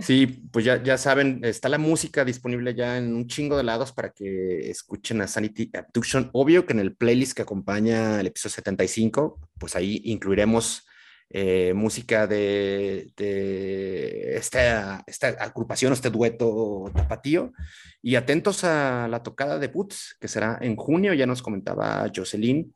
Sí, 0.00 0.26
pues 0.52 0.64
ya, 0.64 0.82
ya 0.82 0.98
saben, 0.98 1.40
está 1.44 1.68
la 1.68 1.78
música 1.78 2.24
disponible 2.24 2.74
ya 2.74 2.98
en 2.98 3.14
un 3.14 3.26
chingo 3.26 3.56
de 3.56 3.62
lados 3.62 3.92
para 3.92 4.10
que 4.10 4.70
escuchen 4.70 5.20
a 5.20 5.28
Sanity 5.28 5.70
Abduction. 5.74 6.30
Obvio 6.32 6.66
que 6.66 6.72
en 6.72 6.80
el 6.80 6.96
playlist 6.96 7.34
que 7.34 7.42
acompaña 7.42 8.20
el 8.20 8.26
episodio 8.26 8.54
75, 8.54 9.38
pues 9.58 9.76
ahí 9.76 10.00
incluiremos 10.04 10.86
eh, 11.30 11.74
música 11.74 12.26
de, 12.26 13.12
de 13.16 14.36
esta, 14.36 15.04
esta 15.06 15.28
agrupación, 15.28 15.92
este 15.92 16.10
dueto 16.10 16.90
tapatío. 16.94 17.52
Y 18.00 18.14
atentos 18.14 18.64
a 18.64 19.08
la 19.08 19.22
tocada 19.22 19.58
de 19.58 19.68
Boots, 19.68 20.16
que 20.20 20.28
será 20.28 20.58
en 20.60 20.76
junio, 20.76 21.12
ya 21.14 21.26
nos 21.26 21.42
comentaba 21.42 22.10
Jocelyn. 22.14 22.72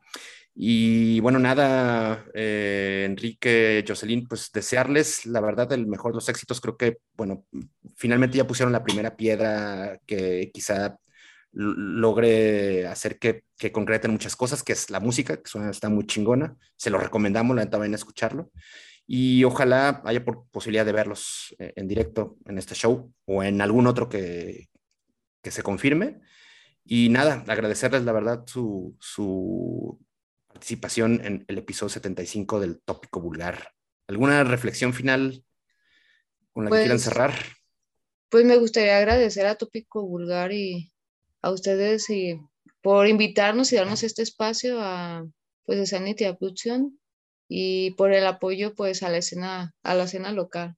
Y 0.55 1.21
bueno, 1.21 1.39
nada, 1.39 2.27
eh, 2.35 3.05
Enrique, 3.07 3.85
Jocelyn, 3.87 4.27
pues 4.29 4.51
desearles 4.53 5.25
la 5.27 5.41
verdad 5.41 5.73
el 5.73 5.87
mejor 5.87 6.13
de 6.13 6.17
los 6.17 6.29
éxitos. 6.29 6.61
Creo 6.61 6.77
que, 6.77 6.99
bueno, 7.17 7.47
finalmente 7.97 8.37
ya 8.37 8.47
pusieron 8.47 8.73
la 8.73 8.85
primera 8.85 9.17
piedra 9.17 9.99
que 10.07 10.51
quizá 10.53 10.99
logre 11.53 12.87
hacer 12.87 13.19
que, 13.19 13.45
que 13.59 13.73
concreten 13.73 14.11
muchas 14.11 14.37
cosas, 14.37 14.63
que 14.63 14.73
es 14.73 14.91
la 14.91 15.01
música, 15.01 15.37
que 15.39 15.49
suena, 15.49 15.71
está 15.71 15.89
muy 15.89 16.07
chingona. 16.07 16.57
Se 16.77 16.91
lo 16.91 16.99
recomendamos, 16.99 17.57
la 17.57 17.65
neta, 17.65 17.79
vayan 17.79 17.95
a 17.95 17.97
escucharlo. 17.97 18.51
Y 19.07 19.45
ojalá 19.45 20.03
haya 20.05 20.25
posibilidad 20.25 20.87
de 20.87 20.93
verlos 20.93 21.55
eh, 21.59 21.73
en 21.77 21.89
directo 21.89 22.37
en 22.47 22.59
este 22.59 22.75
show 22.75 23.13
o 23.25 23.43
en 23.43 23.61
algún 23.61 23.87
otro 23.87 24.09
que, 24.09 24.69
que 25.43 25.51
se 25.51 25.63
confirme. 25.63 26.21
Y 26.85 27.09
nada, 27.09 27.45
agradecerles 27.49 28.05
la 28.05 28.13
verdad 28.13 28.45
su, 28.47 28.97
su 29.01 29.99
participación 30.53 31.25
en 31.25 31.45
el 31.49 31.59
episodio 31.59 31.89
75 31.91 32.61
del 32.61 32.81
tópico 32.83 33.21
vulgar. 33.21 33.73
¿Alguna 34.07 34.45
reflexión 34.45 34.93
final 34.93 35.45
con 36.53 36.65
la 36.65 36.71
que 36.71 36.77
quieran 36.77 36.97
Pues- 36.97 37.03
cerrar? 37.05 37.33
Pues 38.29 38.45
me 38.47 38.57
gustaría 38.57 38.97
agradecer 38.97 39.45
a 39.47 39.57
Tópico 39.57 40.07
Vulgar 40.07 40.53
y 40.53 40.91
a 41.43 41.51
ustedes 41.51 42.09
y 42.09 42.41
por 42.81 43.07
invitarnos 43.07 43.71
y 43.73 43.77
darnos 43.77 44.03
este 44.03 44.23
espacio 44.23 44.81
a 44.81 45.27
pues 45.67 45.79
de 45.79 45.85
Sanity 45.87 46.25
Abduction 46.25 46.99
y 47.47 47.91
por 47.91 48.13
el 48.15 48.27
apoyo 48.27 48.75
pues 48.75 49.03
a 49.03 49.11
la 49.11 49.19
escena, 49.19 49.75
a 49.83 49.95
la 49.95 50.05
escena 50.05 50.33
local. 50.33 50.75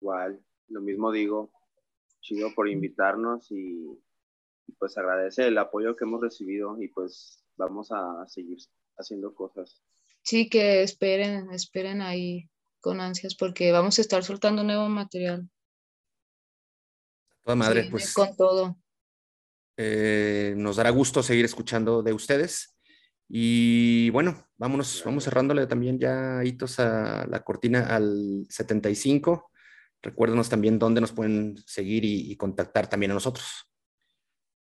Igual, 0.00 0.40
lo 0.68 0.80
mismo 0.82 1.10
digo. 1.10 1.50
Chido 2.20 2.54
por 2.54 2.68
invitarnos 2.68 3.50
y, 3.50 3.98
y 4.68 4.72
pues 4.74 4.96
agradece 4.98 5.48
el 5.48 5.58
apoyo 5.58 5.96
que 5.96 6.04
hemos 6.04 6.20
recibido 6.20 6.80
y 6.80 6.88
pues 6.88 7.42
vamos 7.56 7.90
a 7.90 8.24
seguir 8.28 8.58
haciendo 8.96 9.34
cosas. 9.34 9.82
Sí, 10.22 10.48
que 10.48 10.82
esperen, 10.82 11.50
esperen 11.52 12.02
ahí 12.02 12.48
con 12.80 13.00
ansias 13.00 13.34
porque 13.34 13.72
vamos 13.72 13.98
a 13.98 14.02
estar 14.02 14.22
soltando 14.22 14.62
nuevo 14.62 14.88
material. 14.88 15.48
Toda 17.42 17.56
madre, 17.56 17.84
Sí, 17.84 17.90
pues 17.90 18.12
con 18.12 18.36
todo. 18.36 18.76
eh, 19.76 20.54
nos 20.56 20.76
dará 20.76 20.90
gusto 20.90 21.22
seguir 21.22 21.44
escuchando 21.46 22.02
de 22.02 22.12
ustedes. 22.12 22.76
Y 23.30 24.10
bueno, 24.10 24.46
vámonos, 24.56 25.02
vamos 25.04 25.24
cerrándole 25.24 25.66
también 25.66 25.98
ya 25.98 26.42
hitos 26.44 26.78
a 26.78 27.26
la 27.26 27.42
cortina 27.42 27.94
al 27.94 28.46
75. 28.48 29.50
Recuérdenos 30.02 30.48
también 30.48 30.78
dónde 30.78 31.00
nos 31.00 31.12
pueden 31.12 31.56
seguir 31.66 32.04
y, 32.04 32.30
y 32.30 32.36
contactar 32.36 32.88
también 32.88 33.12
a 33.12 33.14
nosotros. 33.14 33.67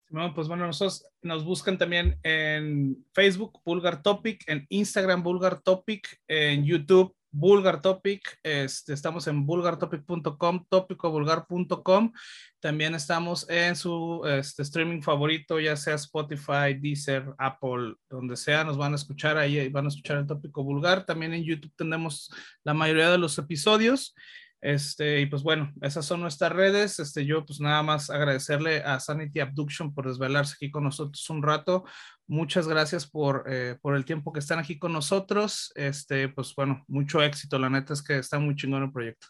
Bueno, 0.08 0.32
pues 0.34 0.46
bueno, 0.46 0.66
nosotros 0.66 1.04
nos 1.22 1.44
buscan 1.44 1.78
también 1.78 2.18
en 2.22 3.04
Facebook, 3.12 3.60
Vulgar 3.64 4.02
Topic, 4.02 4.44
en 4.46 4.64
Instagram, 4.68 5.22
Vulgar 5.22 5.60
Topic, 5.62 6.20
en 6.28 6.64
YouTube, 6.64 7.16
Vulgar 7.32 7.82
Topic. 7.82 8.38
Este, 8.42 8.92
estamos 8.92 9.26
en 9.26 9.44
vulgartopic.com, 9.44 10.64
tópicovulgar.com. 10.68 12.12
También 12.60 12.94
estamos 12.94 13.50
en 13.50 13.74
su 13.74 14.22
este, 14.26 14.62
streaming 14.62 15.02
favorito, 15.02 15.58
ya 15.58 15.76
sea 15.76 15.96
Spotify, 15.96 16.74
Deezer, 16.78 17.34
Apple, 17.36 17.96
donde 18.08 18.36
sea, 18.36 18.62
nos 18.62 18.78
van 18.78 18.92
a 18.92 18.96
escuchar 18.96 19.36
ahí, 19.36 19.68
van 19.70 19.86
a 19.86 19.88
escuchar 19.88 20.18
el 20.18 20.26
tópico 20.26 20.62
vulgar. 20.62 21.04
También 21.04 21.34
en 21.34 21.42
YouTube 21.42 21.74
tenemos 21.76 22.30
la 22.62 22.74
mayoría 22.74 23.10
de 23.10 23.18
los 23.18 23.36
episodios. 23.38 24.14
Este, 24.60 25.20
y 25.20 25.26
pues 25.26 25.42
bueno, 25.42 25.72
esas 25.82 26.04
son 26.04 26.20
nuestras 26.20 26.52
redes. 26.52 26.98
Este, 26.98 27.24
yo 27.24 27.44
pues 27.44 27.60
nada 27.60 27.82
más 27.82 28.10
agradecerle 28.10 28.82
a 28.82 28.98
Sanity 29.00 29.40
Abduction 29.40 29.94
por 29.94 30.06
desvelarse 30.06 30.54
aquí 30.54 30.70
con 30.70 30.84
nosotros 30.84 31.28
un 31.30 31.42
rato. 31.42 31.84
Muchas 32.26 32.66
gracias 32.66 33.06
por, 33.06 33.44
eh, 33.46 33.76
por 33.80 33.94
el 33.94 34.04
tiempo 34.04 34.32
que 34.32 34.40
están 34.40 34.58
aquí 34.58 34.78
con 34.78 34.92
nosotros. 34.92 35.72
Este, 35.74 36.28
pues 36.28 36.54
bueno, 36.56 36.84
mucho 36.88 37.22
éxito. 37.22 37.58
La 37.58 37.70
neta 37.70 37.92
es 37.92 38.02
que 38.02 38.18
está 38.18 38.38
muy 38.38 38.56
chingón 38.56 38.82
el 38.82 38.92
proyecto. 38.92 39.28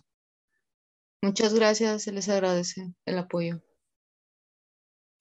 Muchas 1.23 1.55
gracias, 1.55 2.03
se 2.03 2.13
les 2.13 2.29
agradece 2.29 2.93
el 3.05 3.19
apoyo. 3.19 3.61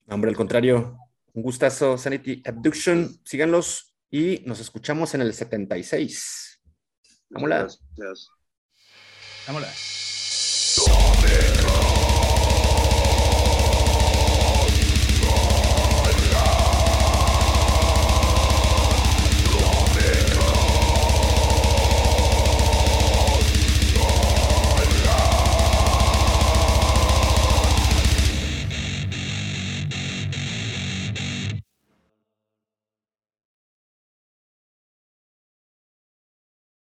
Hombre, 0.08 0.30
al 0.30 0.36
contrario, 0.36 0.98
un 1.32 1.42
gustazo, 1.42 1.98
Sanity 1.98 2.42
Abduction. 2.46 3.20
Síganlos 3.24 3.94
y 4.10 4.42
nos 4.46 4.60
escuchamos 4.60 5.14
en 5.14 5.22
el 5.22 5.34
76. 5.34 6.60
Vámonos. 7.28 7.82
Gracias. 7.96 8.30
Vámonos. 9.46 9.86